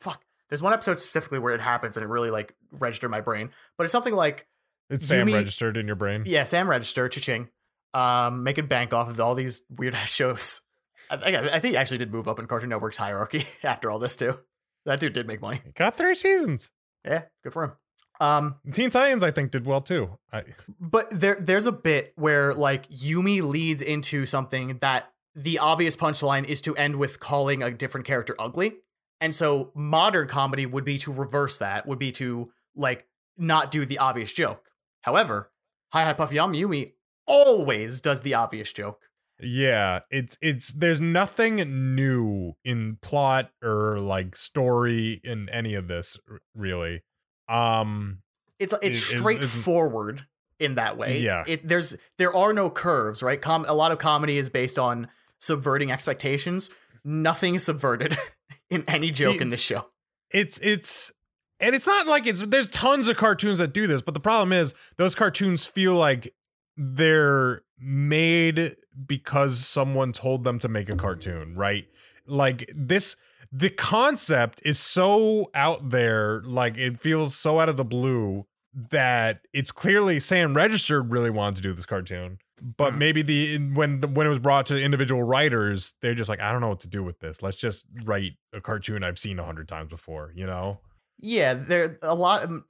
fuck. 0.00 0.22
There's 0.48 0.62
one 0.62 0.72
episode 0.72 0.98
specifically 0.98 1.38
where 1.38 1.54
it 1.54 1.60
happens 1.60 1.96
and 1.96 2.04
it 2.04 2.08
really 2.08 2.30
like 2.30 2.54
registered 2.70 3.10
my 3.10 3.20
brain. 3.20 3.50
But 3.78 3.84
it's 3.84 3.92
something 3.92 4.14
like, 4.14 4.46
it's 4.90 5.06
sam 5.06 5.26
Yumi- 5.26 5.34
registered 5.34 5.76
in 5.76 5.86
your 5.86 5.96
brain 5.96 6.24
yeah, 6.26 6.44
Sam 6.44 6.68
Register, 6.68 7.08
cha-ching, 7.08 7.48
um, 7.94 8.42
making 8.42 8.66
bank 8.66 8.92
off 8.92 9.08
of 9.08 9.18
all 9.18 9.34
these 9.34 9.62
weird 9.70 9.94
ass 10.02 10.10
shows. 10.10 10.60
I, 11.10 11.16
I, 11.16 11.56
I 11.56 11.60
think 11.60 11.72
he 11.72 11.76
actually 11.76 11.98
did 11.98 12.12
move 12.12 12.28
up 12.28 12.38
in 12.38 12.46
Cartoon 12.46 12.68
Network's 12.68 12.98
hierarchy 12.98 13.46
after 13.62 13.90
all 13.90 13.98
this 13.98 14.16
too. 14.16 14.38
That 14.84 15.00
dude 15.00 15.12
did 15.12 15.26
make 15.26 15.40
money. 15.40 15.60
got 15.74 15.96
three 15.96 16.14
seasons 16.14 16.70
Yeah, 17.04 17.22
good 17.42 17.52
for 17.52 17.64
him. 17.64 17.72
Um, 18.22 18.56
teen 18.72 18.90
titans 18.90 19.24
i 19.24 19.32
think 19.32 19.50
did 19.50 19.66
well 19.66 19.80
too 19.80 20.18
I, 20.32 20.42
but 20.78 21.10
there 21.10 21.36
there's 21.40 21.66
a 21.66 21.72
bit 21.72 22.12
where 22.14 22.54
like 22.54 22.88
Yumi 22.88 23.42
leads 23.42 23.82
into 23.82 24.26
something 24.26 24.78
that 24.78 25.12
the 25.34 25.58
obvious 25.58 25.96
punchline 25.96 26.44
is 26.44 26.60
to 26.62 26.76
end 26.76 26.96
with 26.96 27.20
calling 27.20 27.62
a 27.62 27.70
different 27.70 28.06
character 28.06 28.34
ugly. 28.38 28.74
And 29.20 29.34
so 29.34 29.70
modern 29.74 30.28
comedy 30.28 30.66
would 30.66 30.84
be 30.84 30.98
to 30.98 31.12
reverse 31.12 31.56
that, 31.58 31.86
would 31.86 31.98
be 31.98 32.12
to 32.12 32.50
like 32.74 33.06
not 33.38 33.70
do 33.70 33.86
the 33.86 33.98
obvious 33.98 34.32
joke. 34.32 34.68
However, 35.02 35.50
Hi 35.92 36.04
Hi 36.04 36.12
Puffy 36.12 36.38
Ami 36.38 36.62
Yumi 36.62 36.92
always 37.26 38.00
does 38.00 38.20
the 38.20 38.34
obvious 38.34 38.72
joke. 38.72 39.00
yeah 39.40 40.00
it's 40.10 40.36
it's 40.40 40.72
there's 40.72 41.00
nothing 41.00 41.56
new 41.94 42.52
in 42.64 42.98
plot 43.00 43.50
or 43.62 43.98
like 43.98 44.36
story 44.36 45.20
in 45.24 45.48
any 45.48 45.74
of 45.74 45.88
this 45.88 46.18
really 46.54 47.02
um 47.48 48.18
It's 48.58 48.72
it's 48.82 48.96
Is- 48.96 49.12
is- 49.12 49.18
straightforward 49.18 50.26
in 50.58 50.76
that 50.76 50.96
way. 50.96 51.18
Yeah. 51.18 51.44
It 51.46 51.66
there's 51.66 51.96
there 52.18 52.34
are 52.34 52.52
no 52.52 52.70
curves, 52.70 53.22
right? 53.22 53.40
Com- 53.40 53.64
a 53.68 53.74
lot 53.74 53.92
of 53.92 53.98
comedy 53.98 54.36
is 54.36 54.48
based 54.48 54.78
on 54.78 55.08
subverting 55.38 55.90
expectations. 55.90 56.70
Nothing 57.04 57.54
is 57.56 57.64
subverted 57.64 58.16
in 58.70 58.84
any 58.88 59.10
joke 59.10 59.36
The- 59.38 59.42
in 59.42 59.50
this 59.50 59.60
show. 59.60 59.90
it's 60.30 60.58
it's 60.62 61.12
and 61.60 61.74
it's 61.74 61.86
not 61.86 62.06
like 62.06 62.26
it's 62.26 62.42
there's 62.42 62.68
tons 62.70 63.08
of 63.08 63.16
cartoons 63.16 63.58
that 63.58 63.72
do 63.72 63.86
this 63.86 64.02
but 64.02 64.14
the 64.14 64.20
problem 64.20 64.52
is 64.52 64.72
those 64.96 65.14
cartoons 65.14 65.66
feel 65.66 65.94
like 65.94 66.32
they're 66.76 67.62
made 67.78 68.76
because 69.06 69.66
someone 69.66 70.12
told 70.12 70.42
them 70.44 70.58
to 70.58 70.68
make 70.68 70.88
a 70.88 70.96
cartoon 70.96 71.54
right 71.54 71.86
like 72.26 72.70
this 72.74 73.16
the 73.52 73.68
concept 73.70 74.62
is 74.64 74.78
so 74.78 75.50
out 75.54 75.90
there 75.90 76.40
like 76.44 76.78
it 76.78 77.00
feels 77.00 77.36
so 77.36 77.60
out 77.60 77.68
of 77.68 77.76
the 77.76 77.84
blue 77.84 78.46
that 78.72 79.40
it's 79.52 79.70
clearly 79.70 80.18
Sam 80.18 80.54
Registered 80.54 81.12
really 81.12 81.28
wanted 81.30 81.56
to 81.56 81.62
do 81.62 81.72
this 81.74 81.84
cartoon 81.86 82.38
but 82.60 82.92
Mhm. 82.94 82.98
maybe 82.98 83.22
the 83.22 83.58
when 83.74 84.00
the, 84.00 84.08
when 84.08 84.26
it 84.26 84.30
was 84.30 84.38
brought 84.38 84.66
to 84.66 84.80
individual 84.80 85.22
writers 85.22 85.94
they're 86.00 86.14
just 86.14 86.28
like 86.30 86.40
I 86.40 86.50
don't 86.52 86.60
know 86.60 86.68
what 86.68 86.80
to 86.80 86.88
do 86.88 87.02
with 87.02 87.18
this 87.20 87.42
let's 87.42 87.56
just 87.58 87.84
write 88.04 88.32
a 88.54 88.60
cartoon 88.60 89.02
I've 89.04 89.18
seen 89.18 89.38
a 89.38 89.44
hundred 89.44 89.68
times 89.68 89.90
before 89.90 90.32
you 90.34 90.46
know 90.46 90.80
Yeah, 91.18 91.54
there 91.54 91.98
a 92.02 92.14
lot. 92.14 92.44
Of, 92.44 92.62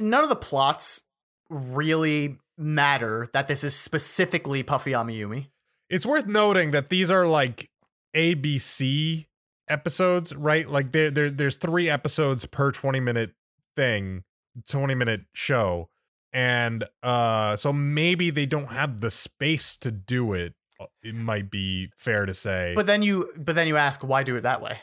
none 0.00 0.22
of 0.22 0.28
the 0.28 0.36
plots 0.36 1.02
really 1.48 2.38
matter. 2.58 3.26
That 3.32 3.48
this 3.48 3.64
is 3.64 3.74
specifically 3.74 4.62
Puffy 4.62 4.92
Amiyumi. 4.92 5.48
it's 5.88 6.04
worth 6.06 6.26
noting 6.26 6.72
that 6.72 6.88
these 6.90 7.10
are 7.10 7.26
like 7.26 7.70
ABC 8.14 9.26
episodes, 9.70 10.34
right? 10.34 10.68
Like 10.68 10.92
there, 10.92 11.10
there 11.10 11.30
there's 11.30 11.56
three 11.56 11.88
episodes 11.88 12.44
per 12.46 12.70
20 12.72 13.00
minute 13.00 13.32
thing, 13.76 14.24
20 14.68 14.94
minute 14.94 15.22
show. 15.32 15.88
And 16.32 16.84
uh 17.02 17.56
so 17.56 17.72
maybe 17.72 18.30
they 18.30 18.46
don't 18.46 18.72
have 18.72 19.00
the 19.00 19.10
space 19.10 19.76
to 19.78 19.90
do 19.90 20.32
it. 20.32 20.54
uh, 20.80 20.86
It 21.02 21.14
might 21.14 21.50
be 21.50 21.90
fair 21.96 22.26
to 22.26 22.34
say. 22.34 22.72
But 22.76 22.86
then 22.86 23.02
you, 23.02 23.30
but 23.36 23.54
then 23.54 23.66
you 23.68 23.76
ask, 23.76 24.02
why 24.04 24.22
do 24.22 24.36
it 24.36 24.42
that 24.42 24.60
way? 24.62 24.78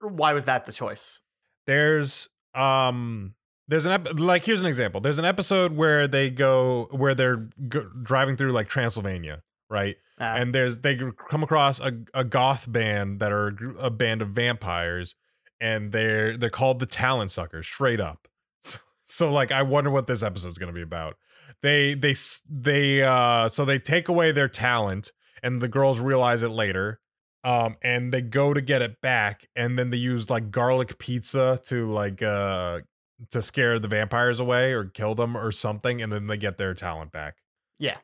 Why 0.00 0.32
was 0.32 0.44
that 0.46 0.64
the 0.64 0.72
choice? 0.72 1.20
there's 1.66 2.28
um 2.54 3.34
there's 3.68 3.86
an 3.86 3.92
ep- 3.92 4.18
like 4.18 4.44
here's 4.44 4.60
an 4.60 4.66
example 4.66 5.00
there's 5.00 5.18
an 5.20 5.24
episode 5.24 5.72
where 5.76 6.08
they 6.08 6.28
go 6.28 6.88
where 6.90 7.14
they're 7.14 7.48
go- 7.68 7.88
driving 8.02 8.36
through 8.36 8.50
like 8.50 8.68
transylvania 8.68 9.42
right 9.70 9.96
Uh, 10.20 10.24
and 10.24 10.54
there's 10.54 10.78
they 10.78 10.98
come 11.28 11.42
across 11.42 11.80
a, 11.80 11.92
a 12.14 12.24
goth 12.24 12.70
band 12.70 13.20
that 13.20 13.32
are 13.32 13.56
a 13.78 13.90
band 13.90 14.22
of 14.22 14.28
vampires 14.28 15.14
and 15.60 15.92
they're 15.92 16.36
they're 16.36 16.50
called 16.50 16.78
the 16.80 16.86
talent 16.86 17.30
suckers 17.30 17.66
straight 17.66 18.00
up. 18.00 18.28
So 19.04 19.30
like 19.30 19.52
i 19.52 19.60
wonder 19.60 19.90
what 19.90 20.06
this 20.06 20.22
episode's 20.22 20.56
going 20.56 20.72
to 20.72 20.74
be 20.74 20.80
about. 20.80 21.16
They 21.60 21.92
they 21.94 22.14
they 22.48 23.02
uh 23.02 23.50
so 23.50 23.66
they 23.66 23.78
take 23.78 24.08
away 24.08 24.32
their 24.32 24.48
talent 24.48 25.12
and 25.42 25.60
the 25.60 25.68
girls 25.68 26.00
realize 26.00 26.42
it 26.42 26.48
later 26.48 26.98
um 27.44 27.76
and 27.82 28.10
they 28.10 28.22
go 28.22 28.54
to 28.54 28.62
get 28.62 28.80
it 28.80 29.02
back 29.02 29.46
and 29.54 29.78
then 29.78 29.90
they 29.90 29.98
use 29.98 30.30
like 30.30 30.50
garlic 30.50 30.96
pizza 30.98 31.60
to 31.66 31.92
like 31.92 32.22
uh 32.22 32.80
to 33.30 33.42
scare 33.42 33.78
the 33.78 33.88
vampires 33.88 34.40
away 34.40 34.72
or 34.72 34.84
kill 34.84 35.14
them 35.14 35.36
or 35.36 35.52
something 35.52 36.00
and 36.00 36.10
then 36.10 36.26
they 36.26 36.38
get 36.38 36.56
their 36.56 36.72
talent 36.72 37.12
back. 37.12 37.36
Yeah, 37.78 37.98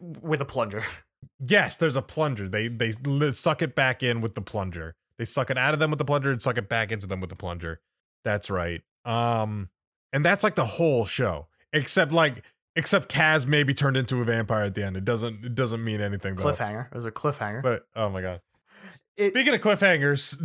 with 0.00 0.40
a 0.40 0.44
plunger. 0.44 0.82
Yes, 1.40 1.76
there's 1.76 1.96
a 1.96 2.02
plunger. 2.02 2.48
They 2.48 2.68
they 2.68 2.92
suck 3.32 3.62
it 3.62 3.74
back 3.74 4.02
in 4.02 4.20
with 4.20 4.34
the 4.34 4.40
plunger. 4.40 4.94
They 5.18 5.24
suck 5.24 5.50
it 5.50 5.58
out 5.58 5.74
of 5.74 5.80
them 5.80 5.90
with 5.90 5.98
the 5.98 6.04
plunger 6.04 6.30
and 6.30 6.40
suck 6.40 6.58
it 6.58 6.68
back 6.68 6.92
into 6.92 7.06
them 7.06 7.20
with 7.20 7.30
the 7.30 7.36
plunger. 7.36 7.80
That's 8.24 8.50
right. 8.50 8.82
Um, 9.04 9.68
and 10.12 10.24
that's 10.24 10.44
like 10.44 10.54
the 10.54 10.64
whole 10.64 11.06
show, 11.06 11.48
except 11.72 12.12
like 12.12 12.44
except 12.76 13.12
Kaz 13.12 13.46
maybe 13.46 13.74
turned 13.74 13.96
into 13.96 14.20
a 14.20 14.24
vampire 14.24 14.64
at 14.64 14.74
the 14.74 14.84
end. 14.84 14.96
It 14.96 15.04
doesn't 15.04 15.44
it 15.44 15.54
doesn't 15.54 15.82
mean 15.82 16.00
anything 16.00 16.36
though. 16.36 16.44
Cliffhanger. 16.44 16.86
It 16.86 16.94
was 16.94 17.06
a 17.06 17.10
cliffhanger. 17.12 17.62
But 17.62 17.86
oh 17.96 18.08
my 18.08 18.22
god. 18.22 18.40
It- 19.16 19.30
Speaking 19.30 19.54
of 19.54 19.60
cliffhangers, 19.60 20.38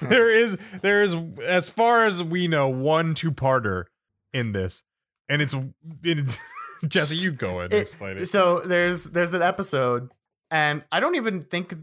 there 0.08 0.30
is 0.30 0.56
there 0.82 1.02
is 1.02 1.16
as 1.44 1.68
far 1.68 2.06
as 2.06 2.22
we 2.22 2.46
know 2.48 2.68
one 2.68 3.14
two 3.14 3.32
parter 3.32 3.86
in 4.32 4.52
this, 4.52 4.82
and 5.28 5.42
it's 5.42 5.54
it, 6.04 6.18
Jesse, 6.86 7.16
you 7.16 7.32
go 7.32 7.60
ahead 7.60 7.64
and 7.72 7.74
It- 7.74 7.82
explain 7.82 8.18
it. 8.18 8.26
So 8.26 8.60
there's 8.60 9.04
there's 9.04 9.34
an 9.34 9.42
episode, 9.42 10.10
and 10.50 10.84
I 10.90 11.00
don't 11.00 11.14
even 11.16 11.42
think 11.42 11.74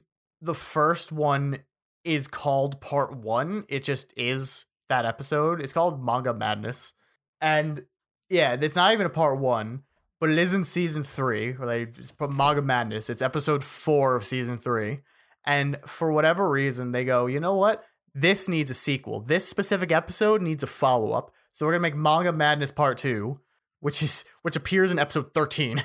the 0.41 0.53
first 0.55 1.11
one 1.11 1.59
is 2.03 2.27
called 2.27 2.79
part 2.81 3.15
one. 3.15 3.65
It 3.69 3.83
just 3.83 4.13
is 4.17 4.65
that 4.89 5.05
episode. 5.05 5.61
It's 5.61 5.73
called 5.73 6.03
Manga 6.03 6.33
Madness, 6.33 6.93
and 7.41 7.85
yeah, 8.29 8.55
it's 8.59 8.75
not 8.75 8.93
even 8.93 9.05
a 9.05 9.09
part 9.09 9.39
one, 9.39 9.83
but 10.19 10.29
it 10.29 10.37
is 10.37 10.53
in 10.53 10.63
season 10.63 11.03
three. 11.03 11.53
Where 11.53 11.67
they 11.67 11.81
it's 11.99 12.11
put 12.11 12.31
Manga 12.31 12.61
Madness. 12.61 13.09
It's 13.09 13.21
episode 13.21 13.63
four 13.63 14.15
of 14.15 14.23
season 14.25 14.57
three, 14.57 14.99
and 15.45 15.77
for 15.85 16.11
whatever 16.11 16.49
reason, 16.49 16.91
they 16.91 17.05
go, 17.05 17.25
you 17.25 17.39
know 17.39 17.55
what? 17.55 17.83
This 18.15 18.47
needs 18.47 18.71
a 18.71 18.73
sequel. 18.73 19.21
This 19.21 19.47
specific 19.47 19.91
episode 19.91 20.41
needs 20.41 20.63
a 20.63 20.67
follow 20.67 21.11
up. 21.13 21.31
So 21.51 21.65
we're 21.65 21.73
gonna 21.73 21.81
make 21.81 21.95
Manga 21.95 22.31
Madness 22.33 22.71
Part 22.71 22.97
Two, 22.97 23.39
which 23.79 24.01
is 24.03 24.25
which 24.41 24.55
appears 24.55 24.91
in 24.91 24.99
episode 24.99 25.33
13. 25.33 25.83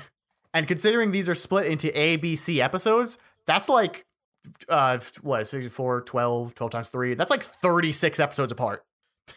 And 0.53 0.67
considering 0.67 1.11
these 1.11 1.27
are 1.27 1.35
split 1.35 1.65
into 1.65 1.97
A, 1.99 2.15
B, 2.15 2.35
C 2.35 2.61
episodes, 2.61 3.17
that's 3.45 3.67
like 3.69 4.05
uh 4.69 4.99
what 5.21 5.45
64, 5.47 6.01
12, 6.01 6.55
12 6.55 6.71
times 6.71 6.89
3. 6.89 7.13
That's 7.15 7.31
like 7.31 7.43
36 7.43 8.19
episodes 8.19 8.51
apart. 8.51 8.83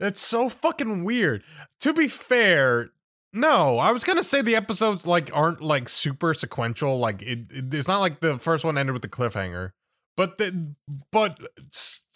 It's 0.00 0.20
so 0.20 0.48
fucking 0.48 1.04
weird. 1.04 1.44
To 1.80 1.92
be 1.92 2.08
fair, 2.08 2.90
no, 3.32 3.78
I 3.78 3.92
was 3.92 4.04
gonna 4.04 4.24
say 4.24 4.42
the 4.42 4.56
episodes 4.56 5.06
like 5.06 5.30
aren't 5.32 5.62
like 5.62 5.88
super 5.88 6.34
sequential. 6.34 6.98
Like 6.98 7.22
it, 7.22 7.46
it- 7.50 7.72
it's 7.72 7.88
not 7.88 8.00
like 8.00 8.20
the 8.20 8.38
first 8.38 8.64
one 8.64 8.76
ended 8.76 8.92
with 8.92 9.02
the 9.02 9.08
cliffhanger. 9.08 9.70
But 10.16 10.36
the 10.38 10.74
but 11.12 11.38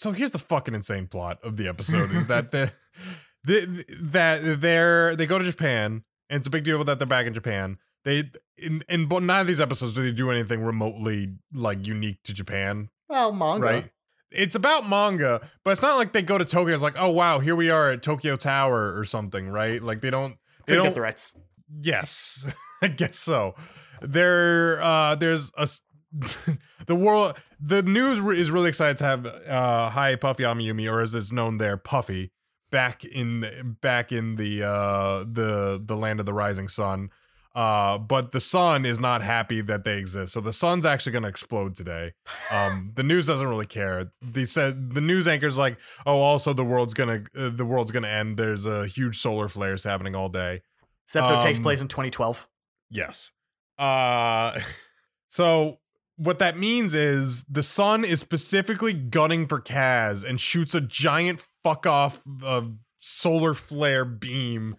so 0.02 0.12
here's 0.12 0.32
the 0.32 0.38
fucking 0.38 0.74
insane 0.74 1.06
plot 1.06 1.38
of 1.42 1.56
the 1.56 1.68
episode 1.68 2.10
is 2.12 2.26
that 2.26 2.50
the, 2.50 2.72
the 3.44 3.84
that 4.00 4.60
they're 4.60 5.16
they 5.16 5.26
go 5.26 5.38
to 5.38 5.44
Japan 5.44 6.04
and 6.28 6.38
it's 6.40 6.46
a 6.46 6.50
big 6.50 6.64
deal 6.64 6.82
that 6.84 6.98
they're 6.98 7.06
back 7.06 7.26
in 7.26 7.34
Japan. 7.34 7.78
They 8.04 8.30
in 8.58 8.82
in 8.88 9.06
but 9.06 9.22
none 9.22 9.40
of 9.40 9.46
these 9.46 9.60
episodes 9.60 9.94
do 9.94 10.02
they 10.02 10.10
do 10.12 10.30
anything 10.30 10.62
remotely 10.62 11.34
like 11.52 11.86
unique 11.86 12.22
to 12.24 12.32
Japan 12.34 12.88
Well, 13.08 13.32
manga. 13.32 13.64
right? 13.66 13.90
It's 14.30 14.54
about 14.54 14.88
manga, 14.88 15.48
but 15.64 15.72
it's 15.72 15.82
not 15.82 15.96
like 15.96 16.12
they 16.12 16.22
go 16.22 16.38
to 16.38 16.44
Tokyo. 16.44 16.72
It's 16.74 16.82
like, 16.82 16.96
oh 16.98 17.10
wow, 17.10 17.38
here 17.38 17.54
we 17.54 17.68
are 17.70 17.90
at 17.90 18.02
Tokyo 18.02 18.36
Tower 18.36 18.96
or 18.98 19.04
something, 19.04 19.48
right? 19.50 19.82
Like 19.82 20.00
they 20.00 20.10
don't. 20.10 20.36
They 20.66 20.72
Couldn't 20.72 20.76
don't. 20.78 20.86
get 20.86 20.94
the 20.94 21.00
rights. 21.02 21.36
yes, 21.80 22.52
I 22.82 22.88
guess 22.88 23.18
so. 23.18 23.54
There, 24.00 24.82
uh, 24.82 25.14
there's 25.16 25.50
a 25.56 25.62
s- 25.62 25.80
the 26.86 26.94
world. 26.94 27.36
The 27.60 27.82
news 27.82 28.18
is 28.38 28.50
really 28.50 28.68
excited 28.68 28.96
to 28.98 29.04
have 29.04 29.26
uh, 29.26 29.90
Hi 29.90 30.16
Puffy 30.16 30.42
Amiyumi, 30.42 30.90
or 30.90 31.00
as 31.00 31.14
it's 31.14 31.32
known 31.32 31.58
there, 31.58 31.76
Puffy, 31.76 32.32
back 32.70 33.04
in 33.04 33.76
back 33.80 34.12
in 34.12 34.36
the 34.36 34.62
uh, 34.62 35.24
the 35.30 35.82
the 35.84 35.96
land 35.96 36.20
of 36.20 36.26
the 36.26 36.34
rising 36.34 36.68
sun. 36.68 37.10
Uh, 37.54 37.98
but 37.98 38.32
the 38.32 38.40
sun 38.40 38.86
is 38.86 38.98
not 38.98 39.20
happy 39.20 39.60
that 39.60 39.84
they 39.84 39.98
exist. 39.98 40.32
So 40.32 40.40
the 40.40 40.54
sun's 40.54 40.86
actually 40.86 41.12
going 41.12 41.24
to 41.24 41.28
explode 41.28 41.74
today. 41.74 42.14
Um, 42.50 42.92
the 42.96 43.02
news 43.02 43.26
doesn't 43.26 43.46
really 43.46 43.66
care. 43.66 44.10
They 44.22 44.46
said 44.46 44.94
the 44.94 45.02
news 45.02 45.28
anchor's 45.28 45.58
like, 45.58 45.78
"Oh, 46.06 46.18
also 46.20 46.54
the 46.54 46.64
world's 46.64 46.94
gonna 46.94 47.24
uh, 47.36 47.50
the 47.50 47.66
world's 47.66 47.92
gonna 47.92 48.08
end. 48.08 48.38
There's 48.38 48.64
a 48.64 48.86
huge 48.86 49.18
solar 49.18 49.48
flares 49.48 49.84
happening 49.84 50.14
all 50.14 50.30
day." 50.30 50.62
This 51.06 51.16
episode 51.16 51.42
takes 51.42 51.58
Um, 51.58 51.62
place 51.62 51.80
in 51.82 51.88
2012. 51.88 52.48
Yes. 52.88 53.32
Uh 53.78 54.58
so 55.28 55.78
what 56.22 56.38
that 56.38 56.56
means 56.56 56.94
is 56.94 57.44
the 57.44 57.62
sun 57.62 58.04
is 58.04 58.20
specifically 58.20 58.92
gunning 58.92 59.46
for 59.46 59.60
Kaz 59.60 60.22
and 60.22 60.40
shoots 60.40 60.74
a 60.74 60.80
giant 60.80 61.44
fuck 61.64 61.84
off 61.84 62.22
uh, 62.44 62.62
solar 62.96 63.54
flare 63.54 64.04
beam 64.04 64.76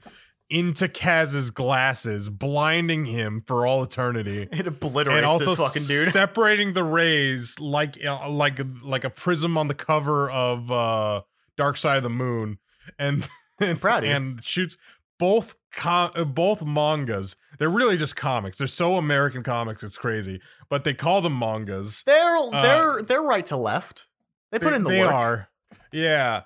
into 0.49 0.87
Kaz's 0.87 1.49
glasses, 1.49 2.29
blinding 2.29 3.05
him 3.05 3.43
for 3.45 3.65
all 3.65 3.83
eternity. 3.83 4.47
It 4.53 4.67
obliterates 4.67 5.17
And 5.17 5.25
also 5.25 5.55
this 5.55 5.59
fucking 5.59 5.83
dude. 5.83 6.09
separating 6.13 6.73
the 6.73 6.83
rays 6.83 7.59
like 7.59 7.97
uh, 8.05 8.29
like 8.29 8.59
like 8.81 9.03
a 9.03 9.09
prism 9.09 9.57
on 9.57 9.67
the 9.67 9.73
cover 9.73 10.31
of 10.31 10.71
uh 10.71 11.21
Dark 11.57 11.75
Side 11.77 11.97
of 11.97 12.03
the 12.03 12.09
Moon, 12.09 12.57
and 12.97 13.27
and, 13.59 13.81
proud 13.81 14.03
and 14.03 14.43
shoots 14.43 14.77
both 15.23 15.55
com- 15.71 16.11
uh, 16.15 16.25
both 16.25 16.65
mangas. 16.65 17.37
They're 17.57 17.69
really 17.69 17.95
just 17.95 18.17
comics. 18.17 18.57
They're 18.57 18.67
so 18.67 18.97
American 18.97 19.41
comics, 19.41 19.81
it's 19.81 19.97
crazy. 19.97 20.41
But 20.67 20.83
they 20.83 20.93
call 20.93 21.21
them 21.21 21.39
mangas. 21.39 22.03
They're 22.03 22.35
uh, 22.35 22.61
they're 22.61 23.01
they're 23.03 23.21
right 23.21 23.45
to 23.45 23.55
left. 23.55 24.07
They 24.51 24.59
put 24.59 24.73
in 24.73 24.83
the 24.83 24.89
they 24.89 24.99
work. 24.99 25.13
are, 25.13 25.49
yeah, 25.93 26.41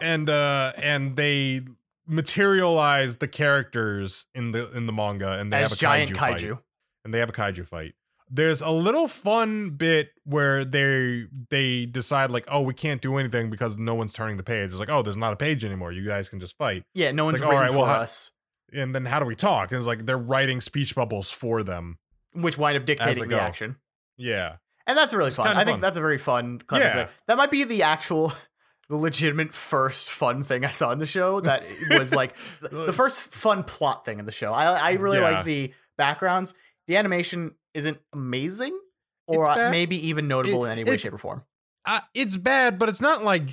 and 0.00 0.30
uh 0.30 0.72
and 0.78 1.14
they 1.14 1.60
materialize 2.06 3.18
the 3.18 3.28
characters 3.28 4.24
in 4.34 4.52
the 4.52 4.72
in 4.72 4.86
the 4.86 4.94
manga, 4.94 5.32
and 5.32 5.52
they 5.52 5.58
as 5.58 5.68
have 5.70 5.76
a 5.76 5.80
giant 5.80 6.12
kaiju, 6.12 6.38
kaiju. 6.38 6.62
and 7.04 7.12
they 7.12 7.18
have 7.18 7.28
a 7.28 7.32
kaiju 7.32 7.66
fight. 7.66 7.94
There's 8.34 8.62
a 8.62 8.70
little 8.70 9.08
fun 9.08 9.70
bit 9.70 10.08
where 10.24 10.64
they 10.64 11.24
they 11.50 11.84
decide 11.84 12.30
like, 12.30 12.44
oh, 12.48 12.62
we 12.62 12.72
can't 12.72 13.02
do 13.02 13.18
anything 13.18 13.50
because 13.50 13.76
no 13.76 13.94
one's 13.94 14.14
turning 14.14 14.38
the 14.38 14.42
page. 14.42 14.70
It's 14.70 14.78
like, 14.80 14.88
oh, 14.88 15.02
there's 15.02 15.18
not 15.18 15.34
a 15.34 15.36
page 15.36 15.64
anymore. 15.66 15.92
You 15.92 16.06
guys 16.06 16.30
can 16.30 16.40
just 16.40 16.56
fight. 16.56 16.84
Yeah, 16.94 17.10
no 17.10 17.26
one's 17.26 17.40
like, 17.40 17.50
written 17.50 17.58
alright, 17.58 17.76
well, 17.76 17.86
for 17.94 18.00
us, 18.02 18.30
And 18.72 18.94
then 18.94 19.04
how 19.04 19.20
do 19.20 19.26
we 19.26 19.36
talk? 19.36 19.70
And 19.70 19.76
it's 19.78 19.86
like 19.86 20.06
they're 20.06 20.16
writing 20.16 20.62
speech 20.62 20.94
bubbles 20.94 21.30
for 21.30 21.62
them. 21.62 21.98
which 22.32 22.56
wind 22.56 22.78
up 22.78 22.86
dictating 22.86 23.28
the 23.28 23.38
action. 23.40 23.76
Yeah, 24.16 24.56
And 24.86 24.96
that's 24.96 25.12
really 25.12 25.28
It's 25.28 25.36
fun. 25.36 25.48
I 25.48 25.64
think 25.64 25.74
fun. 25.74 25.80
that's 25.80 25.96
a 25.98 26.00
very 26.00 26.18
fun, 26.18 26.60
clever 26.66 26.84
Yeah. 26.84 27.08
That 27.26 27.36
might 27.36 27.50
be 27.50 27.64
the 27.64 27.82
actual, 27.82 28.32
the 28.88 28.96
legitimate 28.96 29.52
first 29.54 30.10
fun 30.10 30.42
thing 30.42 30.64
I 30.64 30.70
saw 30.70 30.90
in 30.92 30.98
the 31.00 31.06
show. 31.06 31.40
That 31.40 31.64
was 31.90 32.14
like 32.14 32.34
the, 32.62 32.68
the 32.86 32.92
first 32.94 33.34
fun 33.34 33.62
plot 33.64 34.06
thing 34.06 34.18
in 34.18 34.24
the 34.24 34.32
show. 34.32 34.52
I 34.54 34.72
I 34.72 34.92
really 34.92 35.18
Yeah. 35.18 35.30
like 35.30 35.44
the 35.44 35.74
backgrounds. 35.98 36.54
The 36.88 36.96
animation 36.96 37.54
isn't 37.74 37.98
amazing, 38.12 38.78
or 39.26 39.48
uh, 39.48 39.70
maybe 39.70 40.08
even 40.08 40.28
notable 40.28 40.64
It- 40.64 40.68
in 40.72 40.78
any 40.78 40.84
way, 40.90 40.96
shape, 40.96 41.12
or 41.14 41.18
form. 41.18 41.44
uh, 41.84 42.00
it's 42.14 42.36
bad, 42.36 42.78
but 42.78 42.88
it's 42.88 43.00
not 43.00 43.24
like 43.24 43.48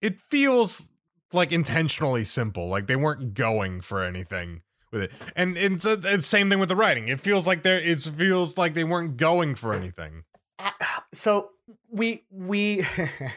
it 0.00 0.18
feels 0.30 0.88
like 1.32 1.52
intentionally 1.52 2.24
simple. 2.24 2.68
Like 2.68 2.86
they 2.86 2.96
weren't 2.96 3.34
going 3.34 3.80
for 3.80 4.02
anything 4.02 4.62
with 4.92 5.02
it. 5.02 5.12
And 5.36 5.56
it's 5.58 5.84
a, 5.84 6.00
it's 6.04 6.26
same 6.26 6.48
thing 6.48 6.58
with 6.58 6.68
the 6.70 6.76
writing. 6.76 7.08
It 7.08 7.20
feels 7.20 7.46
like 7.46 7.62
there. 7.62 7.78
It 7.78 8.00
feels 8.00 8.56
like 8.56 8.74
they 8.74 8.84
weren't 8.84 9.16
going 9.16 9.54
for 9.54 9.74
anything. 9.74 10.24
so 11.12 11.50
we 11.90 12.24
we 12.30 12.84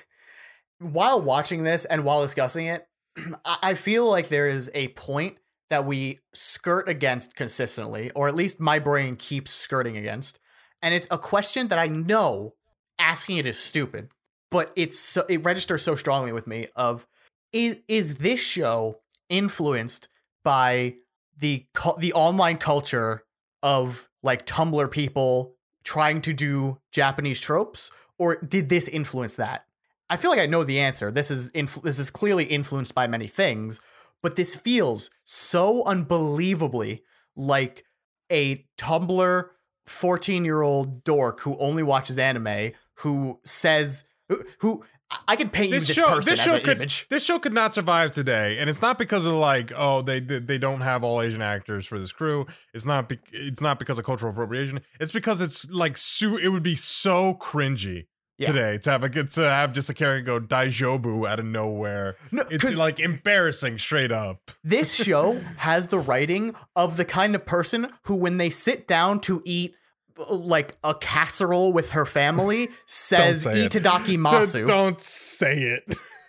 while 0.80 1.22
watching 1.22 1.64
this 1.64 1.86
and 1.86 2.04
while 2.04 2.22
discussing 2.24 2.66
it 2.68 2.88
I 3.46 3.74
feel 3.76 4.10
like 4.10 4.30
there 4.30 4.48
is 4.48 4.72
a 4.74 4.88
point 4.90 5.38
that 5.72 5.86
we 5.86 6.18
skirt 6.34 6.88
against 6.88 7.36
consistently 7.36 8.12
or 8.12 8.28
at 8.28 8.36
least 8.36 8.60
my 8.60 8.78
brain 8.78 9.16
keeps 9.16 9.52
skirting 9.52 9.98
against 9.98 10.40
and 10.82 10.94
it's 10.94 11.08
a 11.10 11.18
question 11.18 11.68
that 11.70 11.80
i 11.80 11.88
know 11.88 12.54
asking 13.00 13.38
it 13.38 13.48
is 13.48 13.58
stupid 13.58 14.10
but 14.52 14.72
it's 14.76 15.00
so, 15.00 15.24
it 15.28 15.44
registers 15.44 15.82
so 15.82 15.96
strongly 15.96 16.32
with 16.32 16.46
me 16.46 16.68
of 16.76 17.08
is 17.52 17.78
is 17.88 18.18
this 18.18 18.40
show 18.40 19.00
influenced 19.30 20.08
by 20.44 20.96
the 21.38 21.66
the 21.98 22.14
online 22.14 22.58
culture 22.58 23.24
of 23.64 24.10
like 24.24 24.46
Tumblr 24.46 24.92
people 24.92 25.56
trying 25.84 26.22
to 26.22 26.34
do 26.34 26.78
Japanese 26.92 27.40
tropes, 27.40 27.92
or 28.18 28.36
did 28.36 28.70
this 28.70 28.88
influence 28.88 29.36
that? 29.36 29.66
I 30.10 30.18
feel 30.18 30.30
like 30.30 30.40
I 30.40 30.46
know 30.46 30.64
the 30.64 30.80
answer. 30.80 31.12
This 31.12 31.32
is 31.32 31.52
influ- 31.52 31.84
this 31.84 32.00
is 32.00 32.12
clearly 32.12 32.46
influenced 32.46 32.94
by 32.94 33.08
many 33.08 33.28
things, 33.28 33.82
but 34.22 34.36
this 34.36 34.56
feels 34.56 35.10
so 35.24 35.84
unbelievably 35.86 37.04
like 37.36 37.84
a 38.32 38.66
Tumblr 38.78 39.46
14 39.86 40.46
year 40.46 40.62
old 40.62 41.04
dork 41.04 41.42
who 41.42 41.58
only 41.58 41.84
watches 41.84 42.18
anime 42.18 42.72
who 42.96 43.40
says 43.44 44.06
who, 44.30 44.44
who 44.60 44.84
I 45.28 45.36
can 45.36 45.50
paint 45.50 45.72
you 45.74 45.80
This 45.80 45.88
this 45.88 45.98
show, 45.98 46.08
person 46.08 46.32
this 46.32 46.40
as 46.40 46.46
show 46.46 46.56
an 46.56 46.64
could, 46.64 46.78
image. 46.78 47.08
this 47.10 47.24
show 47.24 47.38
could 47.38 47.52
not 47.52 47.76
survive 47.76 48.12
today, 48.12 48.58
and 48.60 48.70
it's 48.70 48.82
not 48.82 48.98
because 48.98 49.26
of 49.26 49.34
like, 49.34 49.72
oh, 49.76 50.02
they 50.02 50.22
they 50.22 50.40
they 50.40 50.58
don't 50.58 50.80
have 50.82 51.04
all 51.04 51.22
Asian 51.22 51.42
actors 51.42 51.86
for 51.86 52.00
this 52.00 52.14
crew. 52.14 52.46
It's 52.74 52.86
not, 52.86 53.10
be, 53.10 53.20
it's 53.34 53.60
not 53.60 53.78
because 53.78 54.00
of 54.00 54.06
cultural 54.06 54.32
appropriation. 54.32 54.80
It's 55.02 55.12
because 55.12 55.42
it's 55.42 55.70
like, 55.70 55.98
su- 55.98 56.38
it 56.38 56.48
would 56.48 56.64
be 56.64 56.78
so 56.78 57.34
cringy 57.34 58.06
Yeah. 58.42 58.52
today 58.52 58.78
to 58.80 58.92
have 58.92 59.04
a 59.04 59.10
good 59.10 59.28
to 59.30 59.42
have 59.42 59.74
just 59.74 59.90
a 59.90 59.94
character 59.94 60.40
go 60.40 60.46
Daijobu 60.46 61.28
out 61.30 61.40
of 61.40 61.46
nowhere. 61.46 62.16
No, 62.32 62.44
It's 62.50 62.78
like 62.78 63.00
embarrassing 63.00 63.78
straight 63.78 64.12
up. 64.12 64.52
This 64.64 64.94
show 64.94 65.40
has 65.58 65.90
the 65.90 66.00
writing 66.00 66.56
of 66.76 66.98
the 66.98 67.06
kind 67.06 67.36
of 67.36 67.46
person 67.46 67.88
who, 68.06 68.16
when 68.16 68.38
they 68.38 68.50
sit 68.50 68.88
down 68.88 69.20
to 69.22 69.42
eat 69.46 69.76
like 70.30 70.76
a 70.84 70.94
casserole 70.96 71.72
with 71.74 71.92
her 71.92 72.06
family, 72.06 72.70
says 72.86 73.44
say 73.44 73.52
"Itadaki 73.68 74.18
Masu," 74.18 74.68
don't 74.68 75.00
say 75.00 75.80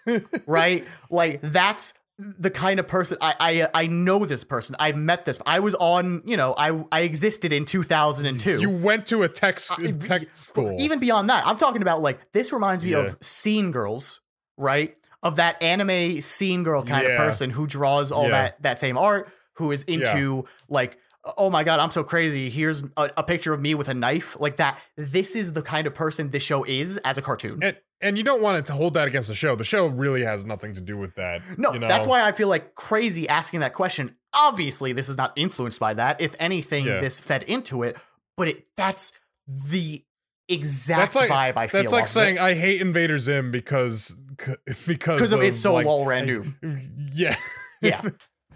it. 0.06 0.42
right? 0.46 0.84
Like 1.10 1.40
that's 1.42 1.94
the 2.38 2.50
kind 2.50 2.78
of 2.80 2.86
person 2.88 3.18
I 3.20 3.34
I 3.74 3.82
I 3.82 3.86
know. 3.86 4.24
This 4.24 4.44
person, 4.44 4.76
I 4.78 4.92
met 4.92 5.24
this. 5.24 5.38
I 5.46 5.60
was 5.60 5.74
on, 5.74 6.22
you 6.24 6.36
know, 6.36 6.54
I 6.56 6.82
I 6.92 7.00
existed 7.00 7.52
in 7.52 7.64
two 7.64 7.82
thousand 7.82 8.26
and 8.26 8.38
two. 8.38 8.60
you 8.60 8.70
went 8.70 9.06
to 9.06 9.22
a 9.22 9.28
tech 9.28 9.58
Uh, 9.70 9.92
tech 10.00 10.34
school. 10.34 10.76
Even 10.78 10.98
beyond 10.98 11.28
that, 11.30 11.46
I'm 11.46 11.56
talking 11.56 11.82
about 11.82 12.00
like 12.02 12.32
this 12.32 12.52
reminds 12.52 12.84
me 12.84 12.92
Yeah. 12.92 13.06
of 13.06 13.16
Scene 13.20 13.70
Girls, 13.70 14.20
right? 14.56 14.96
of 15.24 15.36
that 15.36 15.62
anime 15.62 16.20
scene 16.20 16.64
girl 16.64 16.82
kind 16.82 17.04
Yeah. 17.04 17.10
of 17.10 17.16
person 17.18 17.48
who 17.50 17.64
draws 17.64 18.10
all 18.10 18.24
Yeah. 18.24 18.30
that 18.42 18.62
that 18.62 18.80
same 18.80 18.98
art, 18.98 19.28
who 19.52 19.70
is 19.70 19.84
into 19.84 20.46
like, 20.68 20.98
oh 21.38 21.48
my 21.48 21.62
god, 21.62 21.78
I'm 21.78 21.92
so 21.92 22.02
crazy. 22.02 22.50
Here's 22.50 22.82
a, 22.96 23.08
a 23.16 23.22
picture 23.22 23.52
of 23.54 23.60
me 23.60 23.76
with 23.76 23.86
a 23.88 23.94
knife, 23.94 24.36
like 24.40 24.56
that. 24.56 24.80
This 24.96 25.36
is 25.36 25.52
the 25.52 25.62
kind 25.62 25.86
of 25.86 25.94
person 25.94 26.30
this 26.30 26.42
show 26.42 26.64
is 26.64 26.96
as 27.04 27.18
a 27.18 27.22
cartoon. 27.22 27.62
And 27.62 27.76
and 28.02 28.18
you 28.18 28.24
don't 28.24 28.42
want 28.42 28.58
it 28.58 28.66
to 28.66 28.72
hold 28.74 28.94
that 28.94 29.08
against 29.08 29.28
the 29.28 29.34
show. 29.34 29.56
The 29.56 29.64
show 29.64 29.86
really 29.86 30.24
has 30.24 30.44
nothing 30.44 30.74
to 30.74 30.80
do 30.80 30.96
with 30.98 31.14
that. 31.14 31.40
No, 31.58 31.72
you 31.72 31.78
know? 31.78 31.88
that's 31.88 32.06
why 32.06 32.22
I 32.22 32.32
feel 32.32 32.48
like 32.48 32.74
crazy 32.74 33.28
asking 33.28 33.60
that 33.60 33.72
question. 33.72 34.16
Obviously, 34.34 34.92
this 34.92 35.08
is 35.08 35.16
not 35.16 35.32
influenced 35.36 35.78
by 35.80 35.94
that. 35.94 36.20
If 36.20 36.34
anything, 36.38 36.84
Yeah. 36.86 37.00
this 37.00 37.20
fed 37.20 37.42
into 37.44 37.82
it, 37.82 37.96
but 38.36 38.48
it 38.48 38.64
that's 38.76 39.12
the 39.46 40.04
exact 40.48 41.14
That's 41.14 41.30
like 41.30 41.30
vibe 41.30 41.56
I 41.58 41.66
feel. 41.68 41.80
that's 41.82 41.92
like 41.92 42.08
saying 42.08 42.36
it. 42.36 42.40
I 42.42 42.54
hate 42.54 42.80
Invader 42.80 43.18
Zim 43.18 43.50
because 43.50 44.16
because 44.36 44.56
because 44.86 45.32
of 45.32 45.40
it's 45.42 45.58
so 45.58 45.72
like, 45.72 45.86
well 45.86 46.00
Randu. 46.00 46.54
Yeah. 47.14 47.36
Yeah. 47.80 48.02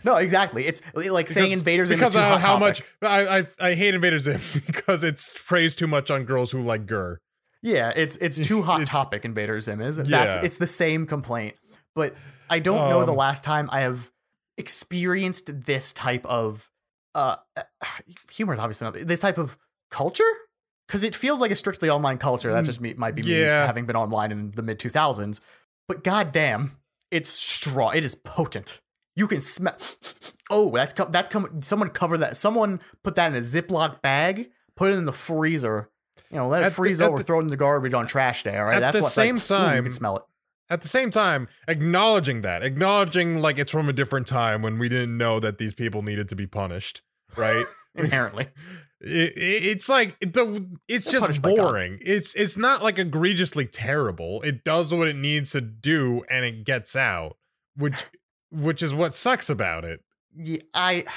No, 0.05 0.17
exactly. 0.17 0.67
It's 0.67 0.81
like 0.95 1.29
saying 1.29 1.47
Because- 1.51 1.61
invaders 1.61 1.91
in 1.91 1.99
because 1.99 2.13
too 2.13 2.21
of 2.21 2.41
how 2.41 2.59
topic. 2.59 2.61
much 2.61 2.83
I, 3.03 3.39
I 3.61 3.71
I 3.71 3.75
hate 3.75 3.95
Invader 3.95 4.19
Zim 4.19 4.41
because 4.67 5.03
it's 5.05 5.35
praised 5.47 5.79
too 5.79 5.87
much 5.87 6.11
on 6.11 6.25
girls 6.25 6.53
who 6.53 6.63
like 6.63 6.87
GIR. 6.87 7.21
Yeah, 7.67 7.93
it's 7.97 8.17
it's 8.19 8.39
too 8.39 8.63
hot 8.63 8.81
It's- 8.83 8.89
topic. 8.91 9.25
Invader 9.25 9.59
Zim 9.61 9.81
is. 9.81 9.99
Yeah. 9.99 10.05
That's 10.05 10.45
it's 10.45 10.57
the 10.57 10.67
same 10.69 11.05
complaint. 11.07 11.57
But 11.97 12.15
I 12.49 12.61
don't 12.61 12.89
know 12.91 13.05
the 13.05 13.11
Um, 13.13 13.19
last 13.19 13.43
time 13.43 13.69
I 13.73 13.81
have 13.81 14.13
experienced 14.57 15.67
this 15.67 15.93
type 15.93 16.25
of 16.27 16.71
uh 17.15 17.37
humor 18.31 18.53
is 18.55 18.59
obviously 18.59 18.85
not 18.87 18.95
this 19.07 19.21
type 19.21 19.39
of 19.39 19.57
culture 19.91 20.23
because 20.87 21.03
it 21.03 21.17
feels 21.17 21.41
like 21.41 21.51
a 21.51 21.57
strictly 21.57 21.89
online 21.91 22.19
culture. 22.19 22.53
That's 22.53 22.69
just 22.69 22.81
me 22.81 22.95
might 22.95 23.15
be 23.15 23.23
me 23.23 23.33
having 23.41 23.87
been 23.87 23.97
online 23.97 24.31
in 24.33 24.51
the 24.53 24.63
mid 24.63 24.79
two 24.79 24.91
thousands. 24.91 25.41
But 25.89 26.05
goddamn, 26.05 26.73
it's 27.11 27.31
strong. 27.31 27.97
It 27.97 28.05
is 28.05 28.15
potent. 28.15 28.81
You 29.17 29.27
can 29.27 29.41
smell. 29.41 29.77
Oh, 30.51 30.71
that's 30.71 30.93
com- 30.93 31.11
that's 31.11 31.29
come. 31.31 31.63
Someone 31.63 31.89
cover 31.89 32.19
that. 32.19 32.37
Someone 32.37 32.81
put 33.03 33.15
that 33.17 33.29
in 33.29 33.35
a 33.35 33.41
Ziploc 33.41 34.03
bag. 34.03 34.51
Put 34.77 34.93
it 34.93 34.97
in 34.97 35.07
the 35.07 35.13
freezer. 35.13 35.91
You 36.31 36.39
know, 36.39 36.49
let 36.49 36.63
it 36.63 36.67
At 36.67 36.69
the- 36.71 36.75
freeze 36.75 37.01
at 37.01 37.09
over. 37.09 37.19
the- 37.19 37.25
throw 37.25 37.39
it 37.39 37.43
in 37.43 37.49
the 37.49 37.57
garbage 37.57 37.95
on 37.95 38.07
trash 38.07 38.43
day. 38.43 38.57
All 38.59 38.65
right. 38.65 38.77
At 38.77 38.81
that's 38.81 38.97
the 38.97 39.03
what's 39.03 39.15
same 39.15 39.37
like, 39.37 39.51
ooh, 39.51 39.55
you 39.55 39.61
time- 39.61 39.83
can 39.85 39.93
smell 39.93 40.17
it. 40.17 40.23
At 40.69 40.81
the 40.83 40.89
same 40.89 41.11
time, 41.11 41.47
acknowledging 41.69 42.43
that, 42.43 42.65
acknowledging 42.65 43.41
like 43.41 43.57
it's 43.59 43.71
from 43.71 43.89
a 43.89 43.93
different 43.93 44.27
time 44.27 44.63
when 44.63 44.79
we 44.81 44.89
didn't 44.89 45.17
know 45.17 45.39
that 45.39 45.59
these 45.59 45.75
people 45.75 46.03
needed 46.03 46.29
to 46.31 46.35
be 46.37 46.47
punished, 46.49 47.03
right? 47.37 47.65
Inherently, 47.95 48.49
it, 49.01 49.37
it- 49.37 49.65
it's 49.67 49.89
like 49.89 50.19
the 50.19 50.67
it's 50.89 51.05
They're 51.07 51.13
just 51.13 51.21
punished 51.23 51.43
by 51.43 51.55
God. 51.55 51.69
boring. 51.69 51.99
It's 52.03 52.35
it's 52.35 52.57
not 52.57 52.83
like 52.83 52.99
egregiously 52.99 53.67
terrible. 53.67 54.43
It 54.43 54.65
does 54.65 54.93
what 54.93 55.07
it 55.07 55.15
needs 55.17 55.53
to 55.53 55.61
do 55.61 56.25
and 56.29 56.45
it 56.45 56.65
gets 56.65 56.97
out, 56.97 57.37
which 57.77 57.95
which 58.51 58.83
is 58.83 58.93
what 58.93 59.15
sucks 59.15 59.49
about 59.49 59.85
it. 59.85 60.01
yeah, 60.37 60.59
I. 60.75 61.05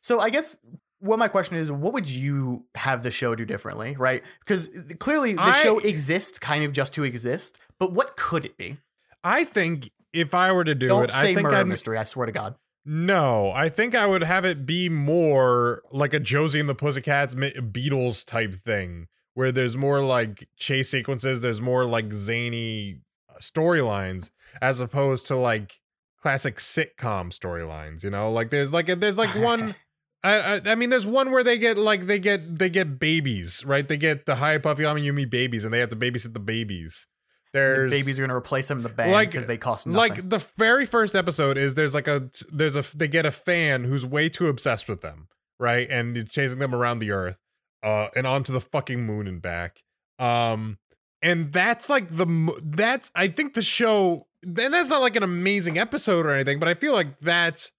So 0.00 0.20
I 0.20 0.30
guess 0.30 0.56
what 1.00 1.18
my 1.18 1.28
question 1.28 1.56
is, 1.56 1.70
what 1.70 1.92
would 1.92 2.08
you 2.08 2.66
have 2.74 3.02
the 3.02 3.10
show 3.10 3.34
do 3.34 3.44
differently, 3.44 3.96
right? 3.98 4.22
Because 4.40 4.68
clearly 4.98 5.34
the 5.34 5.42
I- 5.42 5.62
show 5.62 5.78
exists 5.78 6.38
kind 6.38 6.64
of 6.64 6.72
just 6.72 6.92
to 6.94 7.04
exist, 7.04 7.60
but 7.78 7.92
what 7.92 8.16
could 8.16 8.44
it 8.44 8.56
be? 8.56 8.78
I 9.24 9.44
think 9.44 9.90
if 10.12 10.34
I 10.34 10.52
were 10.52 10.64
to 10.64 10.74
do 10.74 10.88
Don't 10.88 11.04
it, 11.04 11.12
say 11.12 11.18
I 11.30 11.34
think 11.34 11.42
murder 11.42 11.56
I'd 11.56 11.66
mystery. 11.66 11.98
I 11.98 12.04
swear 12.04 12.26
to 12.26 12.32
God. 12.32 12.54
no. 12.84 13.50
I 13.52 13.68
think 13.68 13.94
I 13.94 14.06
would 14.06 14.22
have 14.22 14.44
it 14.44 14.64
be 14.66 14.88
more 14.88 15.82
like 15.92 16.14
a 16.14 16.20
Josie 16.20 16.60
and 16.60 16.68
the 16.68 16.74
Pussycats 16.74 17.34
Beatles 17.34 18.24
type 18.24 18.54
thing, 18.54 19.06
where 19.34 19.52
there's 19.52 19.76
more 19.76 20.02
like 20.02 20.48
chase 20.56 20.90
sequences. 20.90 21.42
There's 21.42 21.60
more 21.60 21.84
like 21.86 22.12
zany 22.12 23.00
uh, 23.28 23.34
storylines 23.40 24.30
as 24.62 24.80
opposed 24.80 25.26
to 25.28 25.36
like 25.36 25.74
classic 26.22 26.56
sitcom 26.56 27.30
storylines. 27.32 28.02
You 28.02 28.10
know, 28.10 28.30
like 28.32 28.50
there's 28.50 28.72
like 28.72 28.86
there's 28.86 29.18
like 29.18 29.34
one. 29.36 29.74
I, 30.24 30.56
I 30.56 30.60
I 30.66 30.74
mean, 30.74 30.90
there's 30.90 31.06
one 31.06 31.30
where 31.30 31.44
they 31.44 31.58
get 31.58 31.78
like 31.78 32.06
they 32.06 32.18
get 32.18 32.58
they 32.58 32.68
get 32.70 32.98
babies, 32.98 33.64
right? 33.64 33.86
They 33.86 33.96
get 33.96 34.26
the 34.26 34.36
Hi 34.36 34.58
Puffy 34.58 34.84
Ami 34.84 35.02
Yumi 35.02 35.28
babies, 35.28 35.64
and 35.64 35.72
they 35.72 35.78
have 35.78 35.90
to 35.90 35.96
babysit 35.96 36.32
the 36.34 36.40
babies. 36.40 37.06
The 37.52 37.58
There's 37.60 37.90
babies 37.90 38.18
are 38.18 38.22
going 38.22 38.28
to 38.30 38.34
replace 38.36 38.68
them 38.68 38.78
in 38.78 38.82
the 38.82 38.90
band 38.90 39.10
Like- 39.12 39.30
because 39.30 39.46
they 39.46 39.56
cost 39.56 39.86
nothing. 39.86 39.96
like 39.98 40.28
the 40.28 40.44
very 40.58 40.84
first 40.84 41.14
episode 41.14 41.56
is 41.56 41.74
there's 41.76 41.94
like 41.94 42.06
a 42.08 42.28
there's 42.52 42.76
a 42.76 42.84
they 42.96 43.08
get 43.08 43.24
a 43.24 43.30
fan 43.30 43.84
who's 43.84 44.04
way 44.04 44.28
too 44.28 44.48
obsessed 44.48 44.88
with 44.88 45.00
them, 45.00 45.28
right? 45.58 45.88
And 45.90 46.28
chasing 46.28 46.58
them 46.58 46.74
around 46.74 46.98
the 46.98 47.10
earth, 47.12 47.38
uh, 47.82 48.08
and 48.16 48.26
onto 48.26 48.52
the 48.52 48.60
fucking 48.60 49.04
moon 49.06 49.26
and 49.26 49.40
back. 49.40 49.78
Um, 50.18 50.78
and 51.22 51.52
that's 51.52 51.88
like 51.88 52.08
the 52.10 52.26
that's 52.62 53.10
I 53.14 53.28
think 53.28 53.54
the 53.54 53.62
show. 53.62 54.26
And 54.42 54.56
that's 54.74 54.90
not 54.90 55.00
like 55.00 55.16
an 55.16 55.22
amazing 55.22 55.78
episode 55.78 56.26
or 56.26 56.30
anything, 56.30 56.58
but 56.58 56.68
I 56.68 56.74
feel 56.74 56.92
like 56.92 57.18
that's 57.18 57.72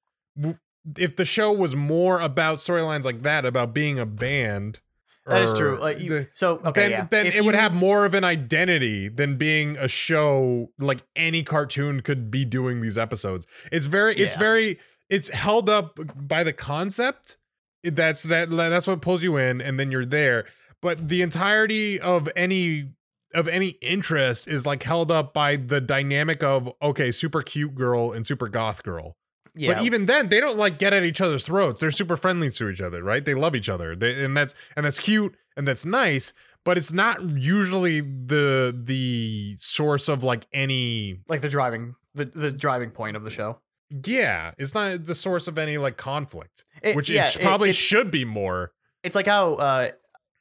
if 0.97 1.15
the 1.15 1.25
show 1.25 1.51
was 1.51 1.75
more 1.75 2.19
about 2.19 2.57
storylines 2.59 3.03
like 3.03 3.21
that, 3.23 3.45
about 3.45 3.73
being 3.73 3.99
a 3.99 4.05
band. 4.05 4.79
that 5.25 5.41
is 5.41 5.53
true. 5.53 5.77
Like 5.77 5.99
you, 5.99 6.27
so 6.33 6.59
okay, 6.65 6.81
then 6.81 6.91
yeah. 6.91 7.07
then 7.09 7.27
it 7.27 7.43
would 7.45 7.55
have 7.55 7.73
more 7.73 8.05
of 8.05 8.13
an 8.15 8.23
identity 8.23 9.09
than 9.09 9.37
being 9.37 9.77
a 9.77 9.87
show 9.87 10.71
like 10.79 11.03
any 11.15 11.43
cartoon 11.43 12.01
could 12.01 12.31
be 12.31 12.45
doing 12.45 12.79
these 12.79 12.97
episodes. 12.97 13.45
It's 13.71 13.85
very 13.85 14.15
it's 14.15 14.33
Yeah. 14.35 14.39
very 14.39 14.79
it's 15.09 15.29
held 15.29 15.69
up 15.69 15.99
by 16.15 16.43
the 16.43 16.53
concept. 16.53 17.37
That's 17.83 18.23
that 18.23 18.49
that's 18.49 18.87
what 18.87 19.01
pulls 19.01 19.23
you 19.23 19.37
in 19.37 19.61
and 19.61 19.79
then 19.79 19.91
you're 19.91 20.05
there. 20.05 20.45
But 20.81 21.09
the 21.09 21.21
entirety 21.21 21.99
of 21.99 22.27
any 22.35 22.91
of 23.35 23.47
any 23.47 23.69
interest 23.81 24.47
is 24.47 24.65
like 24.65 24.81
held 24.81 25.11
up 25.11 25.33
by 25.33 25.55
the 25.57 25.79
dynamic 25.79 26.41
of 26.41 26.71
okay, 26.81 27.11
super 27.11 27.41
cute 27.43 27.75
girl 27.75 28.11
and 28.11 28.25
super 28.25 28.47
goth 28.47 28.81
girl. 28.81 29.15
Yeah. 29.59 29.73
But 29.75 29.83
even 29.83 30.05
then, 30.05 30.29
they 30.29 30.39
don't 30.39 30.57
like 30.57 30.79
get 30.79 30.93
at 30.93 31.03
each 31.03 31.21
other's 31.21 31.45
throats. 31.45 31.81
They're 31.81 31.91
super 31.91 32.17
friendly 32.17 32.49
to 32.51 32.69
each 32.69 32.81
other, 32.81 33.03
right? 33.03 33.23
They 33.23 33.33
love 33.35 33.55
each 33.55 33.69
other, 33.69 33.95
they, 33.95 34.23
and 34.23 34.35
that's 34.35 34.55
and 34.75 34.85
that's 34.85 34.99
cute 34.99 35.35
and 35.57 35.67
that's 35.67 35.85
nice. 35.85 36.33
But 36.65 36.77
it's 36.77 36.91
not 36.91 37.21
usually 37.37 38.01
the 38.01 38.77
the 38.77 39.57
source 39.59 40.07
of 40.09 40.23
like 40.23 40.45
any 40.53 41.19
like 41.27 41.41
the 41.41 41.49
driving 41.49 41.95
the, 42.15 42.25
the 42.25 42.51
driving 42.51 42.91
point 42.91 43.15
of 43.15 43.23
the 43.23 43.29
show. 43.31 43.59
yeah. 44.05 44.51
It's 44.57 44.73
not 44.73 45.05
the 45.05 45.15
source 45.15 45.47
of 45.47 45.57
any 45.57 45.77
like 45.77 45.97
conflict, 45.97 46.63
It- 46.81 46.95
which 46.95 47.09
yeah, 47.09 47.27
it 47.29 47.39
probably 47.41 47.69
it's- 47.69 47.83
should 47.83 48.11
be 48.11 48.25
more. 48.25 48.71
it's 49.03 49.15
like 49.15 49.27
how 49.27 49.53
uh 49.55 49.89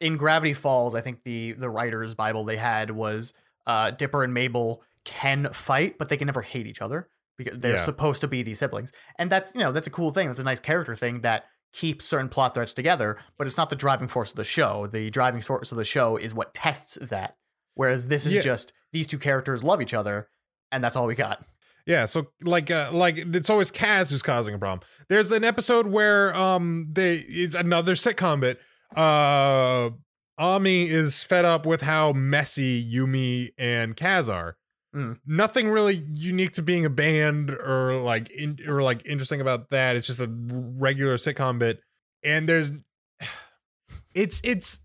in 0.00 0.16
Gravity 0.16 0.54
Falls, 0.54 0.94
I 0.94 1.00
think 1.00 1.24
the 1.24 1.52
the 1.52 1.68
writer's 1.70 2.14
Bible 2.14 2.44
they 2.44 2.56
had 2.56 2.90
was 2.90 3.32
uh 3.66 3.90
Dipper 3.90 4.22
and 4.24 4.32
Mabel 4.34 4.82
can 5.04 5.48
fight, 5.52 5.98
but 5.98 6.08
they 6.08 6.16
can 6.16 6.26
never 6.26 6.42
hate 6.42 6.66
each 6.66 6.82
other 6.82 7.08
because 7.38 7.58
they're 7.60 7.76
Yeah. 7.76 7.78
supposed 7.78 8.20
to 8.20 8.28
be 8.28 8.42
these 8.42 8.58
siblings. 8.58 8.92
And 9.18 9.30
that's 9.30 9.54
you 9.54 9.60
know, 9.60 9.72
that's 9.72 9.86
a 9.86 9.90
cool 9.90 10.12
thing. 10.12 10.26
That's 10.28 10.40
a 10.40 10.44
nice 10.44 10.60
character 10.60 10.94
thing 10.94 11.22
that 11.22 11.44
keeps 11.72 12.04
certain 12.04 12.28
plot 12.28 12.54
threads 12.54 12.72
together, 12.72 13.16
but 13.38 13.46
it's 13.46 13.56
not 13.56 13.70
the 13.70 13.76
driving 13.76 14.08
force 14.08 14.30
of 14.30 14.36
the 14.36 14.44
show. 14.44 14.86
The 14.86 15.08
driving 15.10 15.40
source 15.42 15.70
of 15.72 15.78
the 15.78 15.84
show 15.84 16.16
is 16.16 16.34
what 16.34 16.52
tests 16.54 16.96
that. 17.00 17.36
Whereas 17.74 18.08
this 18.08 18.26
is 18.26 18.34
Yeah. 18.34 18.40
just 18.40 18.72
these 18.92 19.06
two 19.06 19.18
characters 19.18 19.62
love 19.62 19.80
each 19.80 19.94
other, 19.94 20.28
and 20.72 20.82
that's 20.82 20.96
all 20.96 21.06
we 21.06 21.14
got. 21.14 21.44
Yeah, 21.86 22.04
so 22.06 22.32
like 22.42 22.70
uh 22.70 22.90
like 22.92 23.16
it's 23.18 23.48
always 23.48 23.70
Kaz 23.70 24.10
who's 24.10 24.22
causing 24.22 24.54
a 24.54 24.58
problem. 24.58 24.80
There's 25.08 25.30
an 25.30 25.44
episode 25.44 25.86
where 25.86 26.34
um 26.34 26.88
they 26.92 27.16
it's 27.16 27.54
another 27.54 27.94
sitcom 27.94 28.40
bit. 28.40 28.58
Uh 28.96 29.90
Ami 30.38 30.88
is 30.88 31.24
fed 31.24 31.44
up 31.44 31.66
with 31.66 31.82
how 31.82 32.12
messy 32.12 32.82
Yumi 32.92 33.50
and 33.58 33.96
Kaz 33.96 34.32
are. 34.32 34.56
Mm. 34.94 35.18
Nothing 35.26 35.68
really 35.68 36.02
unique 36.14 36.52
to 36.52 36.62
being 36.62 36.84
a 36.84 36.90
band 36.90 37.50
or 37.50 38.00
like 38.00 38.30
in, 38.30 38.58
or 38.66 38.82
like 38.82 39.04
interesting 39.06 39.40
about 39.40 39.70
that. 39.70 39.96
It's 39.96 40.06
just 40.06 40.20
a 40.20 40.28
regular 40.28 41.16
sitcom 41.16 41.58
bit. 41.58 41.80
And 42.24 42.48
there's 42.48 42.72
it's 44.14 44.40
it's 44.42 44.80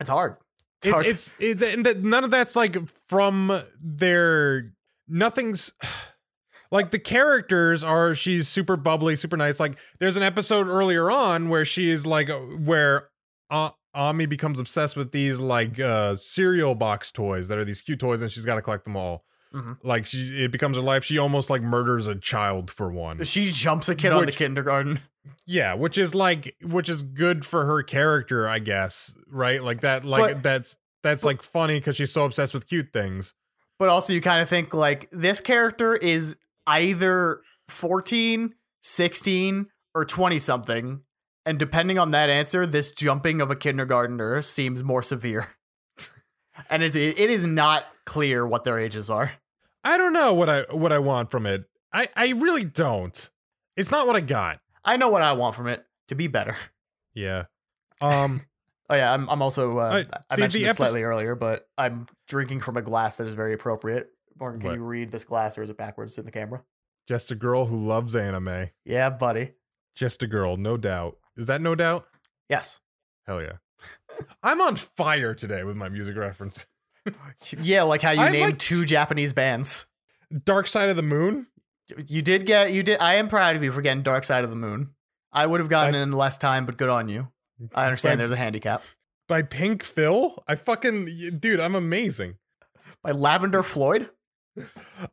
It's 0.00 0.10
hard. 0.10 0.36
It's, 0.82 0.92
hard. 0.92 1.06
it's, 1.06 1.34
it's 1.38 1.62
it, 1.62 2.02
none 2.02 2.24
of 2.24 2.30
that's 2.30 2.56
like 2.56 2.76
from 3.08 3.62
their 3.82 4.72
nothing's 5.08 5.72
like 6.70 6.90
the 6.90 6.98
characters 6.98 7.82
are 7.82 8.14
she's 8.14 8.46
super 8.46 8.76
bubbly 8.76 9.16
super 9.16 9.38
nice 9.38 9.58
like 9.58 9.78
there's 9.98 10.16
an 10.16 10.22
episode 10.22 10.68
earlier 10.68 11.10
on 11.10 11.48
where 11.48 11.64
she 11.64 11.90
is 11.90 12.04
like 12.04 12.28
where 12.60 13.08
uh, 13.50 13.70
Ami 13.98 14.24
becomes 14.26 14.58
obsessed 14.58 14.96
with 14.96 15.12
these 15.12 15.38
like 15.38 15.78
uh 15.80 16.14
cereal 16.16 16.74
box 16.74 17.10
toys 17.10 17.48
that 17.48 17.58
are 17.58 17.64
these 17.64 17.82
cute 17.82 17.98
toys 18.00 18.22
and 18.22 18.30
she's 18.32 18.44
got 18.44 18.54
to 18.54 18.62
collect 18.62 18.84
them 18.84 18.96
all 18.96 19.24
Mhm. 19.52 19.78
like 19.82 20.04
she 20.06 20.44
it 20.44 20.50
becomes 20.52 20.76
her 20.76 20.82
life 20.82 21.04
she 21.04 21.16
almost 21.18 21.48
like 21.50 21.62
murders 21.62 22.06
a 22.06 22.14
child 22.14 22.70
for 22.70 22.90
one 22.92 23.24
she 23.24 23.50
jumps 23.50 23.88
a 23.88 23.94
kid 23.94 24.12
on 24.12 24.26
the 24.26 24.32
kindergarten. 24.32 25.00
yeah 25.46 25.72
which 25.72 25.96
is 25.96 26.14
like 26.14 26.54
which 26.62 26.88
is 26.90 27.00
good 27.02 27.46
for 27.46 27.64
her 27.64 27.82
character 27.82 28.46
i 28.46 28.58
guess 28.58 29.14
right 29.26 29.64
like 29.64 29.80
that 29.80 30.04
like 30.04 30.34
But- 30.34 30.42
that's 30.42 30.76
that's 31.02 31.24
like 31.24 31.42
funny 31.42 31.78
because 31.80 31.96
she's 31.96 32.12
so 32.12 32.24
obsessed 32.26 32.52
with 32.54 32.68
cute 32.68 32.92
things 32.92 33.32
But 33.78 33.88
also, 33.88 34.12
you 34.12 34.20
kind 34.20 34.42
of 34.42 34.48
think 34.50 34.74
like 34.74 35.08
this 35.12 35.40
character 35.40 35.94
is 35.96 36.36
either 36.66 37.40
14, 37.68 38.54
16, 38.82 39.66
or 39.94 40.04
20 40.04 40.38
something. 40.40 41.02
And 41.48 41.58
depending 41.58 41.98
on 41.98 42.10
that 42.10 42.28
answer, 42.28 42.66
this 42.66 42.90
jumping 42.90 43.40
of 43.40 43.50
a 43.50 43.56
kindergartner 43.56 44.42
seems 44.42 44.84
more 44.84 45.02
severe. 45.02 45.48
and 46.70 46.82
it, 46.82 46.94
it 46.94 47.30
is 47.30 47.46
not 47.46 47.86
clear 48.04 48.46
what 48.46 48.64
their 48.64 48.78
ages 48.78 49.08
are. 49.10 49.32
I 49.82 49.96
don't 49.96 50.12
know 50.12 50.34
what 50.34 50.48
I 50.50 50.62
what 50.70 50.92
I 50.92 50.98
want 50.98 51.30
from 51.30 51.46
it. 51.46 51.64
I 51.92 52.08
I 52.14 52.28
really 52.38 52.64
don't. 52.64 53.30
It's 53.76 53.90
not 53.90 54.06
what 54.06 54.16
I 54.16 54.20
got. 54.20 54.60
I 54.84 54.96
know 54.96 55.08
what 55.08 55.22
I 55.22 55.32
want 55.32 55.54
from 55.54 55.68
it 55.68 55.86
to 56.08 56.14
be 56.14 56.26
better. 56.26 56.56
Yeah. 57.14 57.44
Um. 58.00 58.42
Oh 58.90 58.94
yeah, 58.96 59.12
I'm. 59.12 59.28
I'm 59.28 59.42
also. 59.42 59.78
Uh, 59.78 59.82
Uh, 60.10 60.18
I 60.30 60.36
the- 60.36 60.40
mentioned 60.40 60.64
the 60.64 60.68
this 60.68 60.76
slightly 60.78 61.02
earlier, 61.02 61.34
but 61.34 61.68
I'm 61.76 62.06
drinking 62.26 62.60
from 62.62 62.78
a 62.78 62.82
glass 62.82 63.16
that 63.16 63.26
is 63.26 63.34
very 63.34 63.52
appropriate. 63.52 64.08
Morgan, 64.40 64.60
can 64.60 64.70
What? 64.70 64.76
you 64.76 64.82
read 64.82 65.10
this 65.10 65.24
glass, 65.24 65.58
or 65.58 65.62
is 65.62 65.68
it 65.68 65.76
backwards 65.76 66.16
in 66.16 66.24
the 66.24 66.30
camera? 66.30 66.62
just 67.06 67.30
a 67.30 67.34
girl 67.34 67.66
who 67.66 67.86
loves 67.86 68.16
anime. 68.16 68.70
Yeah, 68.86 69.10
buddy. 69.10 69.52
Just 69.94 70.22
a 70.22 70.26
girl, 70.26 70.56
no 70.56 70.78
doubt. 70.78 71.18
Is 71.38 71.46
that 71.46 71.62
no 71.62 71.74
doubt? 71.74 72.06
Yes. 72.50 72.80
Hell 73.26 73.40
yeah. 73.40 73.52
I'm 74.42 74.60
on 74.60 74.76
fire 74.76 75.32
today 75.34 75.64
with 75.64 75.76
my 75.76 75.88
music 75.88 76.16
reference. 76.16 76.66
Yeah, 77.58 77.84
like 77.84 78.02
how 78.02 78.10
you 78.10 78.20
I 78.20 78.30
named 78.30 78.44
liked- 78.44 78.60
two 78.60 78.84
Japanese 78.84 79.32
bands. 79.32 79.86
Dark 80.44 80.66
Side 80.66 80.90
of 80.90 80.96
the 80.96 81.02
Moon. 81.02 81.46
You 82.06 82.20
did 82.20 82.44
get. 82.44 82.70
You 82.70 82.82
did. 82.82 82.98
I 83.00 83.14
am 83.14 83.28
proud 83.28 83.56
of 83.56 83.62
you 83.64 83.72
for 83.72 83.80
getting 83.80 84.02
Dark 84.02 84.24
Side 84.24 84.44
of 84.44 84.50
the 84.50 84.56
Moon. 84.56 84.90
I 85.32 85.46
would 85.46 85.60
have 85.60 85.70
gotten 85.70 85.94
I- 85.94 86.02
in 86.02 86.12
less 86.12 86.36
time, 86.36 86.66
but 86.66 86.76
good 86.76 86.90
on 86.90 87.08
you. 87.08 87.28
I 87.74 87.84
understand 87.86 88.14
By- 88.14 88.16
there's 88.18 88.32
a 88.32 88.36
handicap. 88.36 88.82
by 89.26 89.40
Pink 89.40 89.82
Phil. 89.84 90.42
I 90.46 90.56
fucking 90.56 91.38
dude, 91.38 91.60
I'm 91.60 91.74
amazing. 91.74 92.34
By 93.02 93.12
Lavender 93.12 93.62
Floyd. 93.62 94.10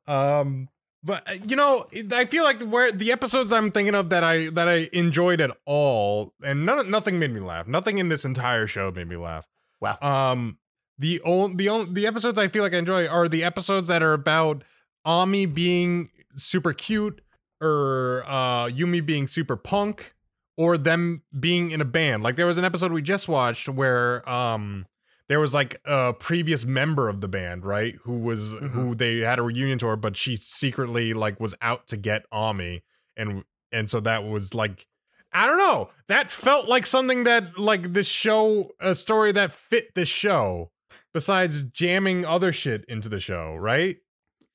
Um, 0.07 0.67
but 1.05 1.29
uh, 1.29 1.33
you 1.47 1.55
know, 1.55 1.85
I 2.11 2.25
feel 2.25 2.43
like 2.43 2.61
where 2.61 2.91
the 2.91 3.11
episodes 3.11 3.53
I'm 3.53 3.71
thinking 3.71 3.93
of 3.93 4.09
that 4.09 4.23
I 4.23 4.49
that 4.49 4.67
I 4.67 4.89
enjoyed 4.91 5.39
at 5.39 5.55
all, 5.65 6.33
and 6.43 6.65
none, 6.65 6.89
nothing 6.89 7.19
made 7.19 7.31
me 7.31 7.39
laugh. 7.39 7.67
Nothing 7.67 7.99
in 7.99 8.09
this 8.09 8.25
entire 8.25 8.65
show 8.65 8.91
made 8.91 9.07
me 9.07 9.15
laugh. 9.15 9.47
Wow. 9.79 9.97
Um, 10.01 10.57
the 10.97 11.21
only 11.21 11.55
the 11.57 11.69
only 11.69 11.93
the 11.93 12.07
episodes 12.07 12.39
I 12.39 12.47
feel 12.47 12.63
like 12.63 12.73
I 12.73 12.77
enjoy 12.77 13.07
are 13.07 13.29
the 13.29 13.43
episodes 13.43 13.87
that 13.87 14.01
are 14.01 14.13
about 14.13 14.63
Ami 15.05 15.45
being 15.45 16.09
super 16.35 16.73
cute, 16.73 17.21
or 17.61 18.23
uh 18.27 18.65
Yumi 18.65 19.05
being 19.05 19.27
super 19.27 19.55
punk, 19.55 20.15
or 20.57 20.75
them 20.75 21.21
being 21.39 21.69
in 21.69 21.81
a 21.81 21.85
band. 21.85 22.23
Like 22.23 22.35
there 22.35 22.47
was 22.47 22.57
an 22.57 22.65
episode 22.65 22.91
we 22.91 23.03
just 23.03 23.27
watched 23.27 23.69
where 23.69 24.27
um 24.27 24.87
there 25.27 25.39
was 25.39 25.53
like 25.53 25.81
a 25.85 26.13
previous 26.13 26.65
member 26.65 27.09
of 27.09 27.21
the 27.21 27.27
band, 27.27 27.65
right? 27.65 27.95
Who 28.03 28.19
was 28.19 28.51
who 28.51 28.95
they 28.95 29.19
had 29.19 29.39
a 29.39 29.41
reunion 29.41 29.79
tour, 29.79 29.95
but 29.95 30.15
she 30.15 30.35
secretly 30.35 31.13
like 31.13 31.39
was 31.39 31.55
out 31.61 31.87
to 31.87 31.97
get 31.97 32.25
Ami, 32.31 32.83
and 33.17 33.43
and 33.71 33.89
so 33.89 33.99
that 34.01 34.23
was 34.23 34.53
like 34.53 34.85
I 35.33 35.47
don't 35.47 35.57
know. 35.57 35.89
That 36.07 36.31
felt 36.31 36.69
like 36.69 36.85
something 36.85 37.25
that 37.25 37.57
like 37.57 37.93
this 37.93 38.07
show, 38.07 38.71
a 38.79 38.95
story 38.95 39.31
that 39.33 39.51
fit 39.51 39.93
this 39.95 40.09
show. 40.09 40.71
Besides 41.13 41.61
jamming 41.61 42.25
other 42.25 42.51
shit 42.51 42.83
into 42.89 43.07
the 43.07 43.21
show, 43.21 43.55
right? 43.55 43.97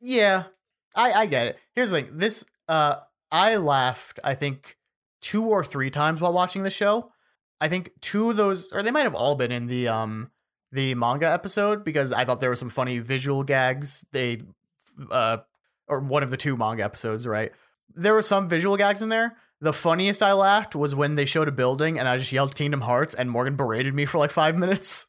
Yeah, 0.01 0.45
I 0.95 1.12
I 1.12 1.27
get 1.27 1.47
it. 1.47 1.59
Here's 1.75 1.91
the 1.91 2.03
thing. 2.03 2.18
This 2.18 2.45
uh, 2.68 2.97
I 3.31 3.57
laughed. 3.57 4.21
I 4.23 4.35
think 4.35 4.77
two 5.21 5.47
or 5.47 5.64
three 5.64 5.91
times 5.91 6.21
while 6.21 6.33
watching 6.33 6.62
the 6.62 6.71
show. 6.71 7.11
I 7.61 7.68
think 7.68 7.93
two 8.01 8.31
of 8.31 8.37
those, 8.37 8.71
or 8.73 8.83
they 8.83 8.91
might 8.91 9.05
have 9.05 9.14
all 9.14 9.37
been 9.37 9.53
in 9.53 9.66
the 9.66 9.89
um 9.89 10.31
the 10.73 10.95
manga 10.95 11.29
episode 11.31 11.85
because 11.85 12.12
I 12.12 12.25
thought 12.25 12.41
there 12.41 12.51
were 12.51 12.57
some 12.57 12.71
funny 12.71 12.99
visual 12.99 13.43
gags. 13.43 14.05
They 14.12 14.39
uh 15.11 15.39
or 15.89 16.01
one 16.01 16.23
of 16.23 16.31
the 16.31 16.37
two 16.37 16.57
manga 16.57 16.85
episodes, 16.85 17.27
right? 17.27 17.53
There 17.95 18.14
were 18.14 18.23
some 18.23 18.49
visual 18.49 18.77
gags 18.77 19.03
in 19.03 19.09
there. 19.09 19.37
The 19.61 19.73
funniest 19.73 20.23
I 20.23 20.33
laughed 20.33 20.75
was 20.75 20.95
when 20.95 21.16
they 21.16 21.25
showed 21.25 21.49
a 21.49 21.53
building 21.53 21.99
and 21.99 22.09
I 22.09 22.16
just 22.16 22.33
yelled 22.33 22.55
Kingdom 22.55 22.83
Hearts 22.83 23.14
and 23.14 23.31
Morgan 23.31 23.57
berated 23.57 23.93
me 23.95 24.07
for 24.07 24.18
like 24.18 24.31
five 24.31 24.57
minutes. 24.57 25.07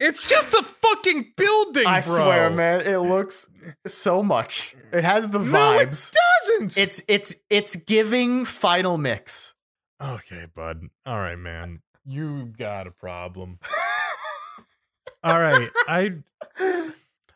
It's 0.00 0.26
just 0.26 0.52
a 0.52 0.62
fucking 0.62 1.34
building, 1.36 1.86
I 1.86 2.00
bro. 2.00 2.16
swear, 2.16 2.50
man, 2.50 2.80
it 2.80 2.98
looks 2.98 3.48
so 3.86 4.24
much. 4.24 4.74
It 4.92 5.04
has 5.04 5.30
the 5.30 5.38
vibes. 5.38 5.52
No, 5.52 5.78
it 5.78 6.68
doesn't. 6.72 6.78
It's 6.82 7.04
it's 7.06 7.36
it's 7.48 7.76
giving 7.76 8.44
final 8.44 8.98
mix. 8.98 9.54
okay, 10.02 10.46
bud. 10.52 10.88
All 11.06 11.20
right, 11.20 11.38
man. 11.38 11.80
You 12.04 12.46
got 12.58 12.88
a 12.88 12.90
problem. 12.90 13.60
All 15.24 15.40
right, 15.40 15.70
I 15.88 16.12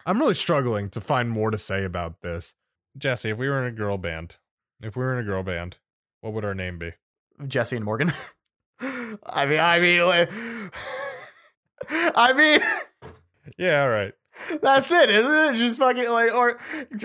I'm 0.06 0.18
really 0.18 0.34
struggling 0.34 0.90
to 0.90 1.00
find 1.00 1.30
more 1.30 1.50
to 1.50 1.58
say 1.58 1.84
about 1.84 2.20
this. 2.22 2.54
Jesse, 2.96 3.30
if 3.30 3.38
we 3.38 3.48
were 3.48 3.60
in 3.66 3.72
a 3.72 3.76
girl 3.76 3.96
band, 3.98 4.36
if 4.82 4.94
we 4.96 5.02
were 5.04 5.12
in 5.14 5.18
a 5.24 5.26
girl 5.26 5.42
band, 5.42 5.78
what 6.20 6.32
would 6.34 6.44
our 6.44 6.54
name 6.54 6.78
be? 6.78 6.92
Jesse 7.46 7.76
and 7.76 7.84
Morgan. 7.84 8.12
I 8.80 9.46
mean, 9.46 9.58
I 9.60 9.80
mean, 9.80 10.02
like, 10.06 10.30
I 11.90 12.32
mean, 12.32 12.60
Yeah, 13.56 13.82
all 13.82 13.88
right. 13.90 14.12
that's 14.60 14.90
it, 14.90 15.10
isn't 15.10 15.34
it? 15.34 15.52
Just 15.54 15.78
fucking 15.78 16.10
like, 16.10 16.32
or 16.34 16.58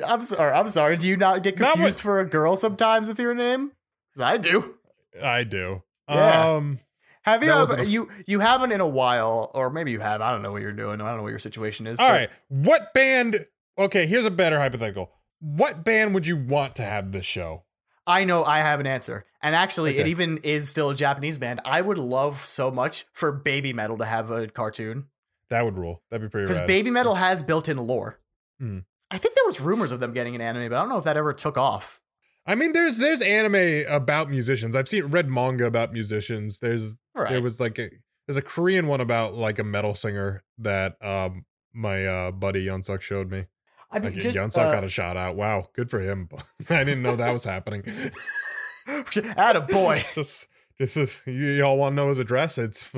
I'm 0.05 0.23
sorry, 0.23 0.51
I'm 0.51 0.69
sorry. 0.69 0.97
Do 0.97 1.07
you 1.07 1.17
not 1.17 1.41
get 1.43 1.57
Not 1.59 1.67
what- 1.69 1.73
confused 1.75 2.01
for 2.01 2.19
a 2.19 2.25
girl 2.25 2.55
sometimes 2.57 3.07
with 3.07 3.19
your 3.19 3.33
name? 3.33 3.71
'Cause 4.13 4.21
I 4.21 4.37
do. 4.37 4.75
I 5.21 5.43
do. 5.43 5.81
Yeah. 6.09 6.55
Um 6.55 6.79
Have 7.23 7.43
you 7.43 7.49
ever, 7.49 7.59
wasn't 7.59 7.79
a 7.79 7.83
f- 7.83 7.89
you 7.89 8.09
you 8.27 8.39
haven't 8.39 8.71
in 8.71 8.81
a 8.81 8.87
while, 8.87 9.51
or 9.53 9.69
maybe 9.69 9.91
you 9.91 9.99
have. 9.99 10.21
I 10.21 10.31
don't 10.31 10.41
know 10.41 10.51
what 10.51 10.61
you're 10.61 10.71
doing. 10.71 11.01
I 11.01 11.07
don't 11.07 11.17
know 11.17 11.23
what 11.23 11.29
your 11.29 11.39
situation 11.39 11.87
is. 11.87 11.99
all 11.99 12.07
but 12.07 12.13
right. 12.13 12.29
What 12.49 12.93
band 12.93 13.45
Okay, 13.77 14.05
here's 14.05 14.25
a 14.25 14.31
better 14.31 14.59
hypothetical. 14.59 15.11
What 15.39 15.83
band 15.83 16.13
would 16.13 16.27
you 16.27 16.37
want 16.37 16.75
to 16.75 16.83
have 16.83 17.11
this 17.11 17.25
show? 17.25 17.63
I 18.05 18.23
know 18.23 18.43
I 18.43 18.59
have 18.59 18.79
an 18.79 18.87
answer. 18.87 19.25
And 19.41 19.55
actually, 19.55 19.97
it 19.97 20.07
even 20.07 20.37
is 20.39 20.69
still 20.69 20.89
a 20.89 20.95
Japanese 20.95 21.37
band. 21.37 21.61
I 21.65 21.81
would 21.81 21.97
love 21.97 22.45
so 22.45 22.69
much 22.69 23.05
for 23.13 23.31
Baby 23.31 23.73
Metal 23.73 23.97
to 23.97 24.05
have 24.05 24.29
a 24.29 24.47
cartoon. 24.47 25.07
That 25.49 25.65
would 25.65 25.77
rule. 25.77 26.01
That'd 26.09 26.27
be 26.27 26.29
pretty 26.29 26.47
Because. 26.47 26.65
Baby 26.67 26.91
Metal 26.91 27.15
has 27.15 27.43
built 27.43 27.67
in 27.67 27.77
lore. 27.77 28.19
Hmm. 28.59 28.79
I 29.09 29.17
think 29.17 29.35
there 29.35 29.45
was 29.45 29.59
rumors 29.59 29.91
of 29.91 29.99
them 29.99 30.13
getting 30.13 30.35
an 30.35 30.41
anime, 30.41 30.69
but 30.69 30.75
I 30.75 30.79
don't 30.79 30.89
know 30.89 30.97
if 30.97 31.03
that 31.03 31.17
ever 31.17 31.33
took 31.33 31.57
off. 31.57 32.01
I 32.45 32.55
mean, 32.55 32.73
there's 32.73 32.97
there's 32.97 33.21
anime 33.21 33.85
about 33.87 34.29
musicians. 34.29 34.75
I've 34.75 34.87
seen 34.87 35.05
read 35.05 35.29
manga 35.29 35.65
about 35.65 35.93
musicians. 35.93 36.59
There's 36.59 36.95
right. 37.15 37.29
there 37.29 37.41
was 37.41 37.59
like 37.59 37.79
a 37.79 37.89
there's 38.27 38.37
a 38.37 38.41
Korean 38.41 38.87
one 38.87 39.01
about 39.01 39.33
like 39.35 39.59
a 39.59 39.63
metal 39.63 39.95
singer 39.95 40.43
that 40.57 41.03
um 41.03 41.45
my 41.73 42.05
uh 42.05 42.31
buddy 42.31 42.65
Yunsuk 42.65 43.01
showed 43.01 43.31
me. 43.31 43.45
I 43.91 43.99
mean, 43.99 44.13
Like 44.13 44.21
just 44.21 44.37
Yunsuk 44.37 44.57
uh, 44.57 44.71
got 44.71 44.83
a 44.83 44.89
shout 44.89 45.15
out. 45.15 45.35
Wow, 45.35 45.69
good 45.73 45.89
for 45.89 45.99
him. 45.99 46.27
I 46.69 46.83
didn't 46.83 47.03
know 47.03 47.15
that 47.15 47.31
was 47.31 47.43
happening. 47.43 47.83
At 49.37 49.55
a 49.55 49.61
boy. 49.61 50.03
just 50.15 50.47
just 50.77 50.97
is 50.97 51.21
you 51.25 51.51
y'all 51.51 51.77
want 51.77 51.93
to 51.93 51.95
know 51.95 52.09
his 52.09 52.19
address? 52.19 52.57
It's 52.57 52.91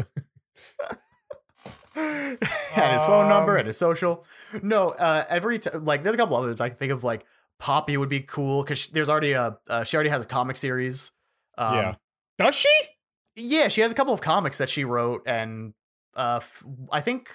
and 1.96 2.94
his 2.94 3.04
phone 3.04 3.30
number 3.30 3.54
Um, 3.54 3.60
and 3.60 3.68
his 3.68 3.78
social. 3.78 4.26
No, 4.62 4.90
uh, 4.90 5.26
every 5.30 5.60
t- 5.60 5.70
like 5.72 6.04
there's 6.04 6.16
a 6.16 6.18
couple 6.18 6.36
others 6.36 6.60
I 6.60 6.70
can 6.70 6.78
think 6.78 6.92
of. 6.92 7.04
Like 7.04 7.26
Poppy 7.60 7.98
would 7.98 8.10
be 8.10 8.22
cool 8.22 8.64
because 8.64 8.88
there's 8.90 9.10
already 9.10 9.32
a 9.32 9.58
uh, 9.70 9.84
she 9.84 9.96
already 9.98 10.10
has 10.10 10.26
a 10.26 10.28
comic 10.28 10.58
series. 10.58 11.12
Um, 11.58 11.76
yeah. 11.76 11.96
Does 12.38 12.56
she? 12.56 12.70
yeah, 13.36 13.68
she 13.68 13.82
has 13.82 13.92
a 13.92 13.96
couple 13.96 14.14
of 14.14 14.22
comics 14.22 14.58
that 14.58 14.70
she 14.70 14.84
wrote, 14.84 15.24
and 15.26 15.74
uh, 16.16 16.40
f- 16.42 16.64
I 16.92 17.02
think 17.02 17.30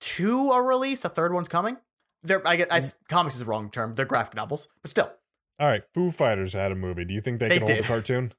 two 0.00 0.50
are 0.50 0.62
released. 0.62 1.04
A 1.04 1.08
third 1.08 1.32
one's 1.32 1.48
coming. 1.48 1.76
They're 2.22 2.46
I 2.46 2.56
guess 2.56 2.68
I, 2.70 2.80
comics 3.12 3.34
is 3.34 3.40
the 3.40 3.46
wrong 3.46 3.70
term. 3.70 3.94
They're 3.94 4.06
graphic 4.06 4.34
novels, 4.34 4.68
but 4.82 4.90
still. 4.90 5.10
All 5.58 5.68
right, 5.68 5.82
Foo 5.94 6.10
Fighters 6.10 6.54
had 6.54 6.72
a 6.72 6.74
movie. 6.74 7.04
Do 7.04 7.14
you 7.14 7.20
think 7.20 7.38
they, 7.38 7.48
They 7.48 7.58
can 7.58 7.66
hold 7.68 7.80
a 7.80 7.82
cartoon? 7.82 8.32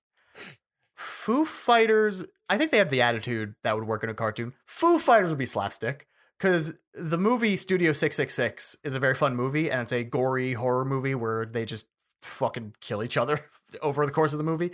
Foo 0.95 1.45
Fighters, 1.45 2.23
I 2.49 2.57
think 2.57 2.71
they 2.71 2.77
have 2.77 2.89
the 2.89 3.01
attitude 3.01 3.55
that 3.63 3.75
would 3.75 3.85
work 3.85 4.03
in 4.03 4.09
a 4.09 4.13
cartoon. 4.13 4.53
Foo 4.65 4.99
Fighters 4.99 5.29
would 5.29 5.37
be 5.37 5.45
slapstick 5.45 6.07
because 6.37 6.73
the 6.93 7.17
movie 7.17 7.55
Studio 7.55 7.91
666 7.93 8.77
is 8.83 8.93
a 8.93 8.99
very 8.99 9.15
fun 9.15 9.35
movie 9.35 9.69
and 9.71 9.81
it's 9.81 9.91
a 9.91 10.03
gory 10.03 10.53
horror 10.53 10.85
movie 10.85 11.15
where 11.15 11.45
they 11.45 11.65
just 11.65 11.87
fucking 12.21 12.73
kill 12.81 13.03
each 13.03 13.17
other 13.17 13.39
over 13.81 14.05
the 14.05 14.11
course 14.11 14.33
of 14.33 14.37
the 14.37 14.43
movie. 14.43 14.71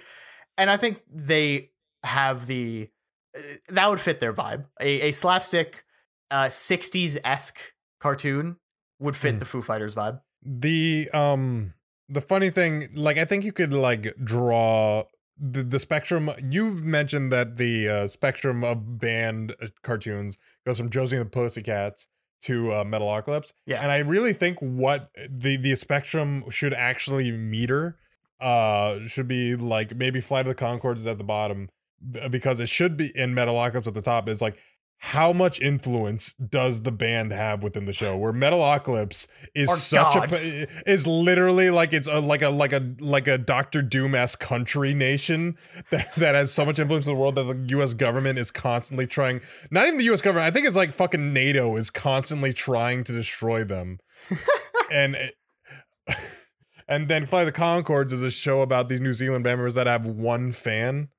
And 0.57 0.70
I 0.70 0.78
think 0.78 1.01
they 1.10 1.72
have 2.03 2.47
the 2.47 2.89
uh, 3.38 3.39
that 3.70 3.89
would 3.89 3.99
fit 4.01 4.20
their 4.20 4.34
vibe. 4.34 4.66
A, 4.82 5.10
a 5.10 5.12
slapstick 5.12 5.84
uh 6.32 6.45
60s 6.45 7.18
esque 7.24 7.74
cartoon 7.99 8.57
would 8.99 9.16
fit 9.16 9.34
Hmm. 9.34 9.39
the 9.39 9.45
Foo 9.45 9.62
Fighters 9.62 9.95
vibe. 9.95 10.22
the 10.43 11.10
um 11.14 11.74
the 12.07 12.22
funny 12.22 12.49
thing 12.49 12.89
like 12.95 13.18
i 13.18 13.26
think 13.26 13.43
you 13.43 13.51
could 13.51 13.74
like 13.74 14.14
draw 14.24 15.03
the, 15.39 15.63
the 15.63 15.79
spectrum 15.79 16.29
you've 16.49 16.83
mentioned 16.83 17.31
that 17.31 17.55
the 17.57 17.87
uh, 17.87 18.07
spectrum 18.07 18.63
of 18.63 18.99
band 18.99 19.55
uh, 19.61 19.67
cartoons 19.83 20.37
goes 20.65 20.77
from 20.77 20.89
josie 20.89 21.15
and 21.17 21.25
the 21.25 21.29
pussycats 21.29 22.07
to 22.41 22.71
uh, 22.71 22.83
metalocalypse 22.83 23.53
Yeah. 23.65 23.81
and 23.81 23.91
i 23.91 23.99
really 23.99 24.33
think 24.33 24.59
what 24.59 25.09
the 25.29 25.57
the 25.57 25.75
spectrum 25.75 26.43
should 26.49 26.73
actually 26.73 27.31
meter 27.31 27.97
uh 28.41 28.99
should 29.07 29.27
be 29.27 29.55
like 29.55 29.95
maybe 29.95 30.21
flight 30.21 30.47
of 30.47 30.55
the 30.55 30.61
conchords 30.63 30.97
is 30.97 31.07
at 31.07 31.17
the 31.17 31.23
bottom 31.23 31.69
because 32.29 32.59
it 32.61 32.69
should 32.69 32.95
be 32.95 33.11
in 33.15 33.33
metalocalypse 33.35 33.87
at 33.87 33.93
the 33.93 34.01
top 34.01 34.29
is 34.29 34.41
like 34.41 34.57
how 35.02 35.32
much 35.32 35.62
influence 35.62 36.34
does 36.34 36.82
the 36.82 36.91
band 36.91 37.32
have 37.32 37.64
within 37.64 37.86
the 37.86 37.93
show 37.93 38.18
where 38.18 38.34
metalocalypse 38.34 39.28
is 39.56 39.70
Are 39.70 39.78
such 39.78 40.14
gods. 40.14 40.54
a 40.56 40.68
is 40.89 41.08
literally 41.08 41.70
like 41.70 41.93
it's 41.93 42.08
a, 42.08 42.20
like 42.20 42.41
a 42.41 42.50
like 42.50 42.74
a 42.74 42.93
like 43.00 43.28
a 43.28 43.38
Doctor 43.38 43.82
Doom 43.82 44.14
ass 44.14 44.36
country 44.36 44.93
nation 44.93 45.58
that, 45.89 46.14
that 46.16 46.36
has 46.36 46.52
so 46.52 46.66
much 46.66 46.80
influence 46.80 47.08
in 47.08 47.14
the 47.14 47.20
world 47.20 47.36
that 47.36 47.43
the 47.43 47.66
U.S. 47.76 47.93
government 47.93 48.38
is 48.38 48.52
constantly 48.52 49.08
trying. 49.08 49.39
Not 49.72 49.88
even 49.88 49.97
the 50.00 50.04
U.S. 50.06 50.22
government. 50.22 50.45
I 50.47 50.52
think 50.52 50.68
it's 50.68 50.76
like 50.76 50.93
fucking 50.93 51.32
NATO 51.32 51.78
is 51.78 51.89
constantly 51.89 52.52
trying 52.52 53.06
to 53.06 53.14
destroy 53.14 53.64
them. 53.64 54.00
and 54.91 55.16
it- 55.16 55.36
and 56.89 57.08
then 57.08 57.26
Fly 57.26 57.45
the 57.45 57.52
Conchords 57.52 58.12
is 58.12 58.24
a 58.24 58.32
show 58.32 58.62
about 58.62 58.89
these 58.89 59.00
New 59.00 59.14
Zealand 59.14 59.43
members 59.43 59.76
that 59.76 59.88
have 59.88 60.06
one 60.06 60.52
fan. 60.52 61.10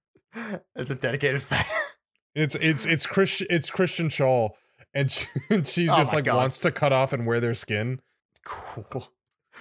It's 0.77 0.91
a 0.91 0.95
dedicated 0.95 1.43
fan. 1.43 1.65
It's 2.35 2.55
it's 2.55 2.87
it's 2.87 3.07
Christian 3.07 3.47
it's 3.51 3.71
Kristen 3.71 4.09
Schaal, 4.09 4.51
and, 4.95 5.11
she, 5.11 5.27
and 5.51 5.67
she's 5.67 5.89
Oh 5.91 5.97
just 5.97 6.13
like 6.13 6.25
God. 6.25 6.37
wants 6.37 6.61
to 6.61 6.71
cut 6.71 6.93
off 6.93 7.13
and 7.13 7.27
wear 7.27 7.41
their 7.41 7.55
skin. 7.55 8.01
cool. 8.45 9.09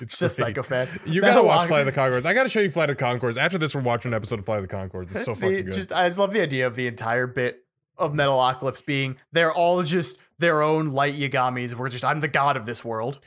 It's 0.02 0.18
Just 0.18 0.38
great. 0.38 0.56
psycho 0.56 0.64
fan. 0.64 0.88
You 1.06 1.20
That 1.22 1.34
gotta 1.36 1.46
watch 1.48 1.68
Fly 1.68 1.84
the 1.84 1.92
Conchords. 1.92 2.26
I 2.26 2.34
gotta 2.34 2.48
show 2.48 2.60
you 2.62 2.72
Fly 2.72 2.86
the 2.86 2.96
Conchords. 2.96 3.38
After 3.38 3.58
this, 3.58 3.76
we're 3.76 3.82
watching 3.82 4.12
an 4.12 4.16
episode 4.16 4.40
of 4.40 4.46
Fly 4.46 4.62
the 4.62 4.68
Conchords. 4.68 5.12
It's 5.12 5.26
so 5.26 5.34
The- 5.34 5.42
fucking 5.42 5.66
good. 5.66 5.72
Just 5.74 5.92
I 5.92 6.08
just 6.08 6.18
love 6.20 6.32
the 6.32 6.42
idea 6.42 6.68
of 6.68 6.76
the 6.76 6.88
entire 6.88 7.28
bit 7.28 7.66
of 7.98 8.14
Metalocalypse 8.14 8.86
being 8.86 9.18
they're 9.34 9.52
all 9.52 9.84
just 9.84 10.18
their 10.38 10.62
own 10.62 10.94
light 10.94 11.16
Yagamis. 11.16 11.74
We're 11.76 11.90
just 11.90 12.06
I'm 12.06 12.22
the 12.22 12.30
god 12.30 12.56
of 12.56 12.66
this 12.66 12.86
world. 12.86 13.20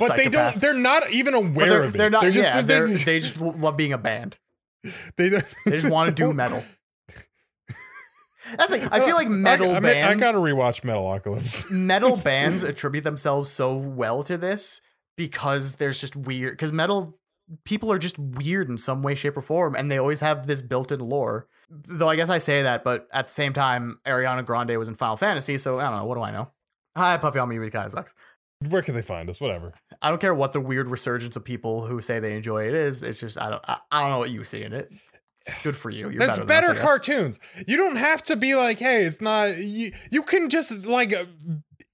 but 0.00 0.16
they 0.16 0.28
don't. 0.28 0.56
They're 0.56 0.76
not 0.76 1.10
even 1.10 1.34
aware 1.34 1.68
they're, 1.68 1.82
of 1.84 1.94
it. 1.94 1.98
they're 1.98 2.10
not. 2.10 2.22
just, 2.24 2.36
yeah, 2.36 2.62
they're, 2.62 2.86
they're, 2.88 2.96
they 2.96 3.20
just 3.20 3.40
love 3.40 3.76
being 3.76 3.92
a 3.92 3.98
band. 3.98 4.36
they, 5.16 5.28
They 5.28 5.40
just 5.66 5.88
want 5.90 6.08
to 6.08 6.14
do 6.14 6.32
metal. 6.34 6.64
That's 8.56 8.70
like 8.70 8.92
I 8.92 9.00
feel 9.00 9.16
like 9.16 9.26
uh, 9.26 9.30
metal 9.30 9.70
I, 9.72 9.76
I, 9.76 9.80
mean, 9.80 10.04
I 10.04 10.14
gotta 10.14 10.38
rewatch 10.38 10.82
Metalocalypse. 10.82 11.70
metal 11.70 12.16
bands 12.16 12.62
attribute 12.62 13.04
themselves 13.04 13.50
so 13.50 13.76
well 13.76 14.22
to 14.24 14.36
this 14.36 14.80
because 15.16 15.76
there's 15.76 16.00
just 16.00 16.14
weird 16.14 16.52
because 16.52 16.72
metal 16.72 17.18
people 17.64 17.92
are 17.92 17.98
just 17.98 18.18
weird 18.18 18.68
in 18.68 18.78
some 18.78 19.02
way 19.02 19.14
shape 19.14 19.36
or 19.36 19.40
form 19.40 19.74
and 19.74 19.90
they 19.90 19.98
always 19.98 20.20
have 20.20 20.46
this 20.46 20.62
built-in 20.62 21.00
lore 21.00 21.46
though 21.70 22.08
i 22.08 22.16
guess 22.16 22.28
i 22.28 22.38
say 22.38 22.62
that 22.62 22.82
but 22.82 23.06
at 23.12 23.28
the 23.28 23.32
same 23.32 23.52
time 23.52 23.98
ariana 24.04 24.44
grande 24.44 24.76
was 24.78 24.88
in 24.88 24.94
final 24.94 25.16
fantasy 25.16 25.56
so 25.56 25.78
i 25.78 25.84
don't 25.84 25.96
know 25.96 26.04
what 26.04 26.16
do 26.16 26.22
i 26.22 26.30
know 26.30 26.50
hi 26.96 27.16
puffy 27.16 27.38
on 27.38 27.48
me 27.48 27.56
of 27.56 28.04
Where 28.70 28.80
can 28.80 28.94
they 28.94 29.02
find 29.02 29.30
us? 29.30 29.40
Whatever. 29.40 29.74
i 30.02 30.08
don't 30.08 30.20
care 30.20 30.34
what 30.34 30.52
the 30.52 30.60
weird 30.60 30.90
resurgence 30.90 31.36
of 31.36 31.44
people 31.44 31.86
who 31.86 32.00
say 32.00 32.18
they 32.18 32.34
enjoy 32.34 32.66
it 32.66 32.74
is 32.74 33.02
it's 33.02 33.20
just 33.20 33.40
i 33.40 33.48
don't 33.48 33.62
i, 33.68 33.78
I 33.92 34.02
don't 34.02 34.10
know 34.10 34.18
what 34.18 34.30
you 34.30 34.42
see 34.42 34.62
in 34.62 34.72
it 34.72 34.92
good 35.62 35.76
for 35.76 35.90
you 35.90 36.10
You're 36.10 36.18
There's 36.18 36.38
better, 36.38 36.44
better 36.46 36.70
us, 36.72 36.80
cartoons. 36.80 37.38
You 37.66 37.76
don't 37.76 37.96
have 37.96 38.22
to 38.24 38.36
be 38.36 38.54
like, 38.54 38.78
hey, 38.78 39.04
it's 39.04 39.20
not. 39.20 39.56
You, 39.58 39.92
you 40.10 40.22
can 40.22 40.48
just 40.50 40.84
like. 40.84 41.12
Uh, 41.12 41.24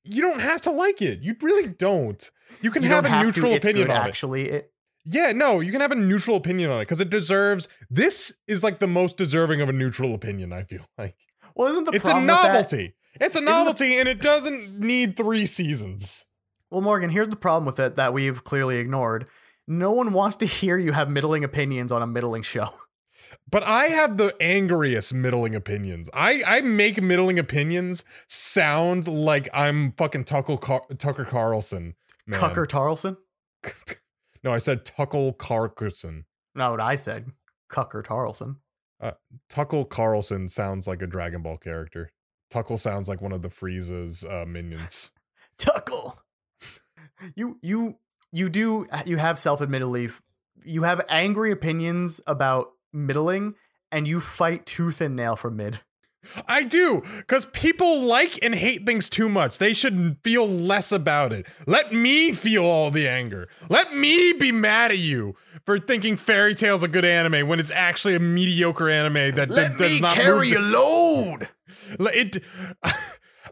you 0.05 0.21
don't 0.23 0.41
have 0.41 0.61
to 0.63 0.71
like 0.71 1.01
it. 1.01 1.21
You 1.21 1.37
really 1.41 1.69
don't. 1.69 2.29
You 2.61 2.71
can 2.73 2.83
You 2.83 2.89
have 2.89 3.05
a 3.05 3.09
have 3.09 3.25
neutral 3.25 3.51
to, 3.51 3.57
it's 3.57 3.65
opinion 3.67 3.87
good, 3.89 3.97
on 3.97 4.05
it. 4.05 4.09
actually 4.09 4.49
it 4.51 4.73
Yeah, 5.05 5.31
no, 5.33 5.61
you 5.61 5.71
can 5.71 5.81
have 5.81 5.93
a 5.93 5.97
neutral 5.97 6.37
opinion 6.37 6.71
on 6.73 6.81
it 6.81 6.85
because 6.87 7.01
it 7.01 7.09
deserves. 7.09 7.69
This 7.89 8.35
is 8.49 8.63
like 8.65 8.81
the 8.81 8.89
most 8.89 9.17
deserving 9.17 9.61
of 9.61 9.69
a 9.69 9.73
neutral 9.73 10.13
opinion. 10.15 10.53
I 10.53 10.65
feel 10.65 10.85
like 10.99 11.15
well 11.55 11.69
isn't 11.69 11.85
the 11.85 11.93
it's 11.93 12.05
a 12.05 12.11
problem 12.11 12.27
with 12.27 12.35
that- 12.37 12.53
novelty. 12.53 12.95
It's 13.21 13.37
a 13.37 13.41
the- 13.41 13.45
novelty, 13.45 13.99
and 13.99 14.09
it 14.09 14.21
doesn't 14.21 14.81
need 14.81 15.17
three 15.17 15.47
seasons. 15.47 16.25
Well, 16.71 16.81
Morgan, 16.81 17.11
here's 17.11 17.29
the 17.29 17.37
problem 17.37 17.67
with 17.67 17.79
it 17.79 17.95
that 17.97 18.13
we've 18.15 18.43
clearly 18.43 18.79
ignored. 18.79 19.29
No 19.69 19.93
one 19.93 20.13
wants 20.15 20.37
to 20.37 20.47
hear 20.47 20.79
you 20.79 20.93
have 20.93 21.09
middling 21.11 21.45
opinions 21.45 21.93
on 21.93 22.03
a 22.03 22.07
middling 22.07 22.43
show. 22.43 22.71
But 23.53 23.63
I 23.63 23.89
have 23.89 24.17
the 24.17 24.35
angriest 24.41 25.15
middling 25.15 25.55
opinions. 25.55 26.11
I 26.13 26.43
I 26.45 26.61
make 26.63 27.01
middling 27.01 27.39
opinions 27.39 28.03
sound 28.27 29.07
like 29.07 29.49
I'm 29.55 29.93
fucking 29.93 30.25
Tucker 30.25 30.57
Car- 30.57 30.87
Tucker 30.99 31.25
Carlson. 31.27 31.95
Man. 32.27 32.41
Cucker 32.41 32.67
Tarlson? 32.67 33.17
No, 34.45 34.53
I 34.53 34.59
said 34.59 34.85
Tuckle 34.85 35.35
Carlson. 35.35 36.25
No, 36.57 36.73
what 36.73 36.81
I 36.81 36.97
said. 36.97 37.31
Cucker 37.71 38.05
Tarlson. 38.05 38.57
Tuckle 39.49 39.85
Carlson 39.85 40.49
sounds 40.49 40.89
like 40.89 41.01
a 41.01 41.07
Dragon 41.07 41.43
Ball 41.43 41.59
character. 41.59 42.11
Tuckle 42.51 42.79
sounds 42.79 43.09
like 43.09 43.23
one 43.23 43.31
of 43.31 43.43
the 43.43 43.49
Frieza's 43.49 44.25
uh, 44.25 44.45
minions. 44.47 45.13
Tuckle. 45.59 46.21
You 47.37 47.59
you 47.63 47.99
you 48.33 48.49
do 48.49 48.87
you 49.07 49.17
have 49.19 49.39
self-admittedly 49.39 50.11
you 50.65 50.83
have 50.83 51.05
angry 51.09 51.53
opinions 51.53 52.21
about 52.27 52.73
middling 52.93 53.55
and 53.91 54.07
you 54.09 54.21
fight 54.21 54.67
tooth 54.67 55.01
and 55.01 55.15
nail 55.17 55.37
for 55.37 55.51
mid. 55.51 55.81
I 56.47 56.63
do, 56.63 57.03
because 57.19 57.47
people 57.47 58.01
like 58.03 58.39
and 58.45 58.55
hate 58.55 58.87
things 58.87 59.11
too 59.11 59.29
much. 59.29 59.59
They 59.59 59.73
should 59.73 60.19
feel 60.23 60.47
less 60.47 60.93
about 60.93 61.33
it. 61.33 61.49
Let 61.67 61.93
me 61.93 62.31
feel 62.31 62.65
all 62.65 62.93
the 62.93 63.09
anger. 63.09 63.49
Let 63.69 63.97
me 63.97 64.33
be 64.33 64.53
mad 64.53 64.93
at 64.93 64.99
you 64.99 65.35
for 65.67 65.81
thinking 65.81 66.17
Fairy 66.17 66.55
Tail's 66.55 66.85
a 66.85 66.89
good 66.89 67.05
anime 67.05 67.49
when 67.49 67.59
it's 67.59 67.73
actually 67.73 68.15
a 68.15 68.21
mediocre 68.21 68.89
anime 68.89 69.35
that, 69.35 69.49
that 69.49 69.77
does 69.77 70.01
not 70.01 70.17
move 70.17 70.49
the- 70.49 70.59
load. 70.61 71.49
It. 71.99 72.43
I 72.85 73.03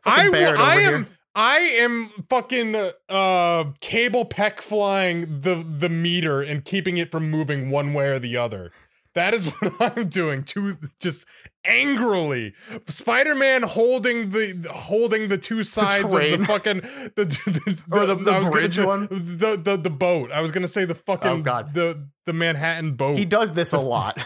I 0.04 0.74
am. 0.76 1.04
here. 1.04 1.06
I 1.34 1.58
am 1.58 2.08
fucking 2.28 2.76
uh 3.08 3.64
cable 3.80 4.24
peck 4.24 4.60
flying 4.60 5.40
the 5.40 5.64
the 5.68 5.88
meter 5.88 6.40
and 6.40 6.64
keeping 6.64 6.96
it 6.98 7.10
from 7.10 7.30
moving 7.30 7.70
one 7.70 7.92
way 7.94 8.06
or 8.08 8.18
the 8.18 8.36
other. 8.36 8.70
That 9.14 9.34
is 9.34 9.46
what 9.60 9.96
I'm 9.96 10.08
doing 10.08 10.44
to 10.44 10.76
just 11.00 11.26
angrily. 11.64 12.54
Spider-Man 12.86 13.62
holding 13.62 14.30
the 14.30 14.68
holding 14.72 15.28
the 15.28 15.38
two 15.38 15.64
sides 15.64 16.04
of 16.04 16.10
the 16.10 16.44
fucking 16.46 16.76
the, 17.16 17.24
the, 17.24 17.84
Or 17.90 18.06
the- 18.06 18.14
the 18.14 18.30
I 18.30 18.38
was 18.38 18.44
gonna 18.44 18.50
bridge 18.50 18.76
say- 18.76 18.84
one? 18.84 19.08
The, 19.10 19.56
the 19.62 19.76
the 19.76 19.90
boat. 19.90 20.30
I 20.32 20.40
was 20.40 20.50
gonna 20.52 20.68
say 20.68 20.84
the 20.84 20.94
fucking 20.94 21.30
Oh, 21.30 21.42
God. 21.42 21.74
the 21.74 22.06
the 22.26 22.32
Manhattan 22.32 22.94
boat. 22.94 23.16
He 23.18 23.24
does 23.24 23.52
this 23.54 23.72
a 23.72 23.78
lot. 23.80 24.16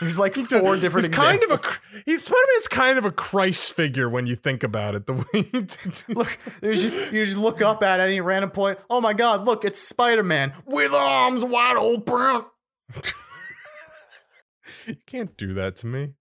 There's 0.00 0.18
like 0.18 0.34
four 0.34 0.76
different 0.76 1.06
He's 1.06 1.16
kind 1.16 1.42
of 1.42 1.50
a 1.50 1.54
examples. 1.54 2.02
he's 2.04 2.24
Spider-Man's 2.24 2.68
kind 2.68 2.98
of 2.98 3.04
a 3.06 3.10
Christ 3.10 3.72
figure 3.72 4.08
when 4.10 4.26
you 4.26 4.36
think 4.36 4.62
about 4.62 4.94
it. 4.94 5.06
The 5.06 5.14
way 5.14 6.14
Look, 6.14 6.38
you 6.62 6.74
just, 6.74 7.12
you 7.12 7.24
just 7.24 7.38
look 7.38 7.62
up 7.62 7.82
at 7.82 7.98
any 7.98 8.20
random 8.20 8.50
point. 8.50 8.78
Oh 8.90 9.00
my 9.00 9.14
God! 9.14 9.44
Look, 9.46 9.64
it's 9.64 9.80
Spider 9.80 10.22
Man 10.22 10.52
with 10.66 10.92
arms 10.92 11.42
wide 11.44 11.76
open. 11.78 12.44
you 14.88 14.96
can't 15.06 15.36
do 15.36 15.54
that 15.54 15.76
to 15.76 15.86
me. 15.86 16.14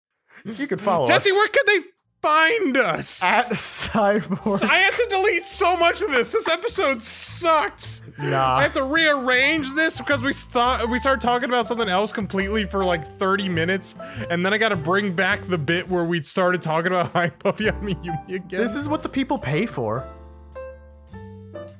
You 0.44 0.68
could 0.68 0.82
follow 0.82 1.08
Jesse, 1.08 1.30
us 1.30 1.36
Jesse, 1.36 1.38
where 1.38 1.48
can 1.48 1.64
they 1.68 1.80
find 2.22 2.78
us? 2.78 3.22
at 3.24 3.46
Cyborg. 3.46 4.64
I 4.68 4.80
have 4.80 4.98
to 4.98 5.06
delete 5.10 5.44
so 5.46 5.78
much 5.78 6.02
of 6.02 6.12
this. 6.12 6.32
This 6.34 6.50
episode 6.50 7.02
sucked. 7.02 8.02
Nah. 8.18 8.56
I 8.58 8.64
have 8.64 8.74
to 8.74 8.84
rearrange 8.84 9.74
this 9.76 10.00
because 10.00 10.24
we 10.24 10.34
start 10.34 10.90
we 10.90 11.00
started 11.00 11.22
talking 11.22 11.48
about 11.50 11.68
something 11.68 11.88
else 11.88 12.12
completely 12.12 12.66
for 12.66 12.84
like 12.84 13.06
30 13.20 13.48
minutes, 13.48 13.96
and 14.30 14.46
then 14.46 14.54
I 14.54 14.58
got 14.58 14.70
to 14.70 14.76
bring 14.76 15.14
back 15.16 15.44
the 15.44 15.58
bit 15.58 15.88
where 15.90 16.04
we 16.04 16.22
started 16.24 16.62
talking 16.62 16.88
about 16.92 17.12
Hi 17.14 17.30
Puppy 17.30 17.66
Yummy 17.66 17.96
Yumi 17.96 18.36
again. 18.36 18.60
this 18.62 18.76
is 18.76 18.90
what 18.90 19.04
the 19.04 19.10
people 19.10 19.38
pay 19.38 19.66
for. 19.66 20.06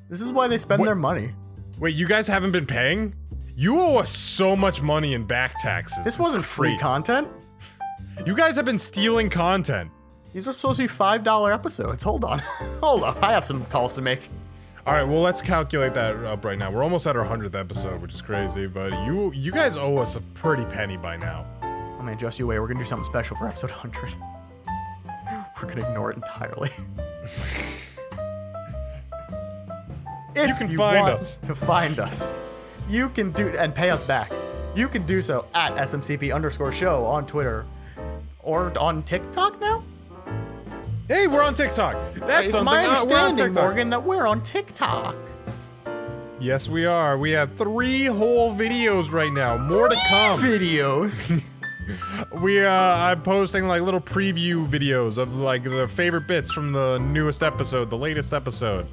This 0.10 0.22
is 0.22 0.32
why 0.32 0.48
they 0.48 0.58
spend 0.60 0.80
What- 0.80 0.86
their 0.86 0.96
money. 0.96 1.34
Wait, 1.80 1.94
you 1.94 2.08
guys 2.08 2.28
haven't 2.28 2.52
been 2.54 2.66
paying? 2.66 3.14
You 3.56 3.80
owe 3.80 3.96
us 3.98 4.10
so 4.16 4.56
much 4.56 4.82
money 4.82 5.14
in 5.14 5.24
back 5.26 5.60
taxes. 5.62 6.04
This 6.04 6.20
wasn't 6.20 6.44
free 6.44 6.72
great. 6.72 6.82
content. 6.82 7.30
You 8.26 8.36
guys 8.36 8.56
have 8.58 8.66
been 8.66 8.78
stealing 8.78 9.30
content. 9.30 9.92
These 10.34 10.46
were 10.48 10.54
supposed 10.54 10.78
to 10.78 10.84
be 10.84 10.88
five 10.88 11.24
dollar 11.24 11.54
episodes. 11.54 12.04
Hold 12.04 12.26
on, 12.26 12.40
hold 12.82 13.04
up. 13.04 13.22
I 13.24 13.32
have 13.32 13.46
some 13.46 13.66
calls 13.68 13.94
to 13.96 14.02
make. 14.02 14.28
All 14.86 14.94
right, 14.94 15.04
well, 15.04 15.22
let's 15.22 15.42
calculate 15.42 15.94
that 15.96 16.18
up 16.26 16.44
right 16.46 16.58
now. 16.60 16.70
We're 16.70 16.84
almost 16.84 17.08
at 17.08 17.16
our 17.16 17.24
hundredth 17.24 17.56
episode, 17.56 18.02
which 18.02 18.14
is 18.14 18.22
crazy. 18.22 18.68
But 18.68 18.92
you, 19.06 19.32
you 19.34 19.52
guys 19.52 19.78
owe 19.78 19.98
us 19.98 20.16
a 20.18 20.22
pretty 20.22 20.66
penny 20.66 20.98
by 20.98 21.16
now. 21.18 21.46
I'm 21.62 22.06
gonna 22.06 22.18
you 22.38 22.46
away. 22.46 22.60
We're 22.60 22.68
gonna 22.68 22.80
do 22.82 22.86
something 22.86 23.06
special 23.06 23.38
for 23.38 23.48
episode 23.48 23.72
100. 23.72 24.14
We're 25.62 25.70
gonna 25.70 25.90
ignore 25.90 26.12
it 26.12 26.18
entirely. 26.18 26.70
if 30.36 30.48
You 30.50 30.56
can 30.56 30.68
find 30.78 31.00
want 31.00 31.14
us. 31.14 31.38
to 31.46 31.56
find 31.56 32.00
us, 32.00 32.34
you 32.90 33.10
can 33.10 33.32
do 33.32 33.48
and 33.50 33.74
pay 33.74 33.90
us 33.90 34.04
back. 34.04 34.32
You 34.76 34.88
can 34.88 35.06
do 35.06 35.22
so 35.22 35.46
at 35.54 35.76
SMCP 35.76 36.34
underscore 36.34 36.72
show 36.72 37.06
on 37.06 37.26
Twitter 37.26 37.66
or 38.40 38.78
on 38.78 39.04
TikTok 39.04 39.60
now. 39.62 39.84
Hey, 41.08 41.28
we're 41.28 41.44
on 41.44 41.54
TikTok. 41.54 41.96
That's 42.16 42.48
it's 42.54 42.62
my 42.62 42.84
Uh, 42.86 42.90
understanding. 42.90 43.54
Morgan, 43.54 43.90
that 43.92 44.04
we're 44.04 44.28
on 44.28 44.42
TikTok. 44.42 45.16
Yes, 46.40 46.68
we 46.68 46.86
are. 46.86 47.18
We 47.18 47.32
have 47.32 47.56
three 47.56 48.06
whole 48.06 48.54
videos 48.54 49.12
right 49.12 49.32
now. 49.32 49.58
More 49.58 49.88
to 49.88 49.96
come. 50.10 50.40
Videos. 50.40 51.42
We 52.42 52.66
uh 52.66 52.72
I'm 52.72 53.22
posting 53.22 53.68
like 53.68 53.84
little 53.84 54.02
preview 54.02 54.68
videos 54.68 55.18
of 55.20 55.36
like 55.38 55.64
the 55.64 55.88
favorite 55.88 56.26
bits 56.28 56.52
from 56.52 56.72
the 56.72 56.98
newest 56.98 57.44
episode, 57.44 57.92
the 57.92 57.98
latest 57.98 58.34
episode. 58.34 58.88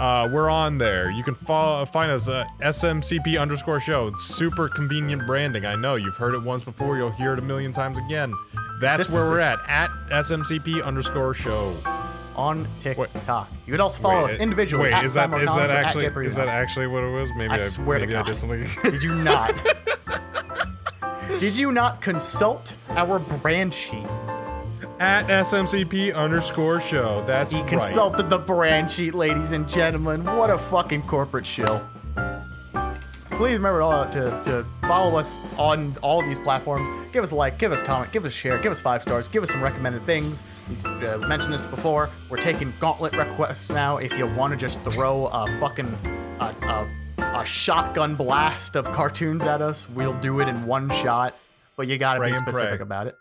Uh, 0.00 0.26
we're 0.32 0.48
on 0.48 0.78
there. 0.78 1.10
You 1.10 1.22
can 1.22 1.34
follow, 1.34 1.84
find 1.84 2.10
us 2.10 2.26
at 2.26 2.46
SMCP 2.60 3.38
underscore 3.38 3.80
show. 3.80 4.06
It's 4.06 4.24
super 4.24 4.66
convenient 4.66 5.26
branding. 5.26 5.66
I 5.66 5.74
know 5.74 5.96
you've 5.96 6.16
heard 6.16 6.34
it 6.34 6.42
once 6.42 6.64
before. 6.64 6.96
You'll 6.96 7.10
hear 7.10 7.34
it 7.34 7.38
a 7.38 7.42
million 7.42 7.70
times 7.70 7.98
again. 7.98 8.32
That's 8.80 9.12
where 9.12 9.24
we're 9.24 9.40
at 9.40 9.58
at 9.68 9.90
SMCP 10.10 10.82
underscore 10.82 11.34
show. 11.34 11.76
on 12.34 12.66
TikTok. 12.78 13.50
You 13.66 13.72
can 13.72 13.82
also 13.82 14.02
follow 14.02 14.24
us 14.24 14.32
individually 14.32 14.84
Wait, 14.84 14.94
at 14.94 15.04
is 15.04 15.12
that 15.12 15.30
is 15.38 15.54
that 15.54 15.70
or 15.70 15.74
at 15.74 15.84
actually 15.84 16.26
is 16.26 16.34
that 16.34 16.48
actually 16.48 16.86
what 16.86 17.04
it 17.04 17.12
was? 17.12 17.28
Maybe 17.36 17.50
I 17.50 17.56
I, 17.56 17.58
swear 17.58 17.98
to 17.98 18.06
maybe 18.06 18.16
I 18.16 18.20
God. 18.20 18.26
did 18.28 18.36
something. 18.36 18.66
Did 18.90 19.02
you 19.02 19.16
not? 19.16 19.52
Did 21.40 21.58
you 21.58 21.72
not 21.72 22.00
consult 22.00 22.74
our 22.88 23.18
brand 23.18 23.74
sheet? 23.74 24.06
At 25.00 25.26
SMCP 25.28 26.14
underscore 26.14 26.78
show. 26.80 27.24
That's 27.26 27.52
He 27.52 27.60
right. 27.60 27.68
consulted 27.68 28.28
the 28.28 28.38
brand 28.38 28.92
sheet, 28.92 29.14
ladies 29.14 29.52
and 29.52 29.66
gentlemen. 29.66 30.22
What 30.24 30.50
a 30.50 30.58
fucking 30.58 31.02
corporate 31.02 31.46
shill. 31.46 31.84
please 33.30 33.54
remember 33.54 33.80
to, 33.80 34.10
to, 34.12 34.42
to 34.44 34.66
follow 34.86 35.18
us 35.18 35.40
on 35.56 35.96
all 36.02 36.20
these 36.20 36.38
platforms. 36.38 36.90
Give 37.12 37.24
us 37.24 37.30
a 37.30 37.34
like, 37.34 37.58
give 37.58 37.72
us 37.72 37.80
a 37.80 37.84
comment, 37.84 38.12
give 38.12 38.26
us 38.26 38.32
a 38.32 38.36
share, 38.36 38.58
give 38.58 38.70
us 38.70 38.82
five 38.82 39.00
stars, 39.00 39.26
give 39.26 39.42
us 39.42 39.50
some 39.50 39.62
recommended 39.62 40.04
things. 40.04 40.44
We 40.68 40.76
uh, 41.06 41.16
mentioned 41.26 41.54
this 41.54 41.64
before. 41.64 42.10
We're 42.28 42.36
taking 42.36 42.74
gauntlet 42.78 43.16
requests 43.16 43.70
now. 43.70 43.96
If 43.96 44.18
you 44.18 44.26
want 44.26 44.50
to 44.52 44.58
just 44.58 44.82
throw 44.82 45.26
a 45.28 45.46
fucking 45.58 45.96
a, 46.40 46.54
a, 47.18 47.40
a 47.40 47.44
shotgun 47.46 48.16
blast 48.16 48.76
of 48.76 48.84
cartoons 48.92 49.46
at 49.46 49.62
us, 49.62 49.88
we'll 49.88 50.18
do 50.20 50.40
it 50.40 50.48
in 50.48 50.66
one 50.66 50.90
shot. 50.90 51.34
But 51.76 51.88
you 51.88 51.96
gotta 51.96 52.20
be 52.20 52.26
and 52.26 52.34
pray. 52.44 52.52
specific 52.52 52.80
about 52.82 53.06
it. 53.06 53.14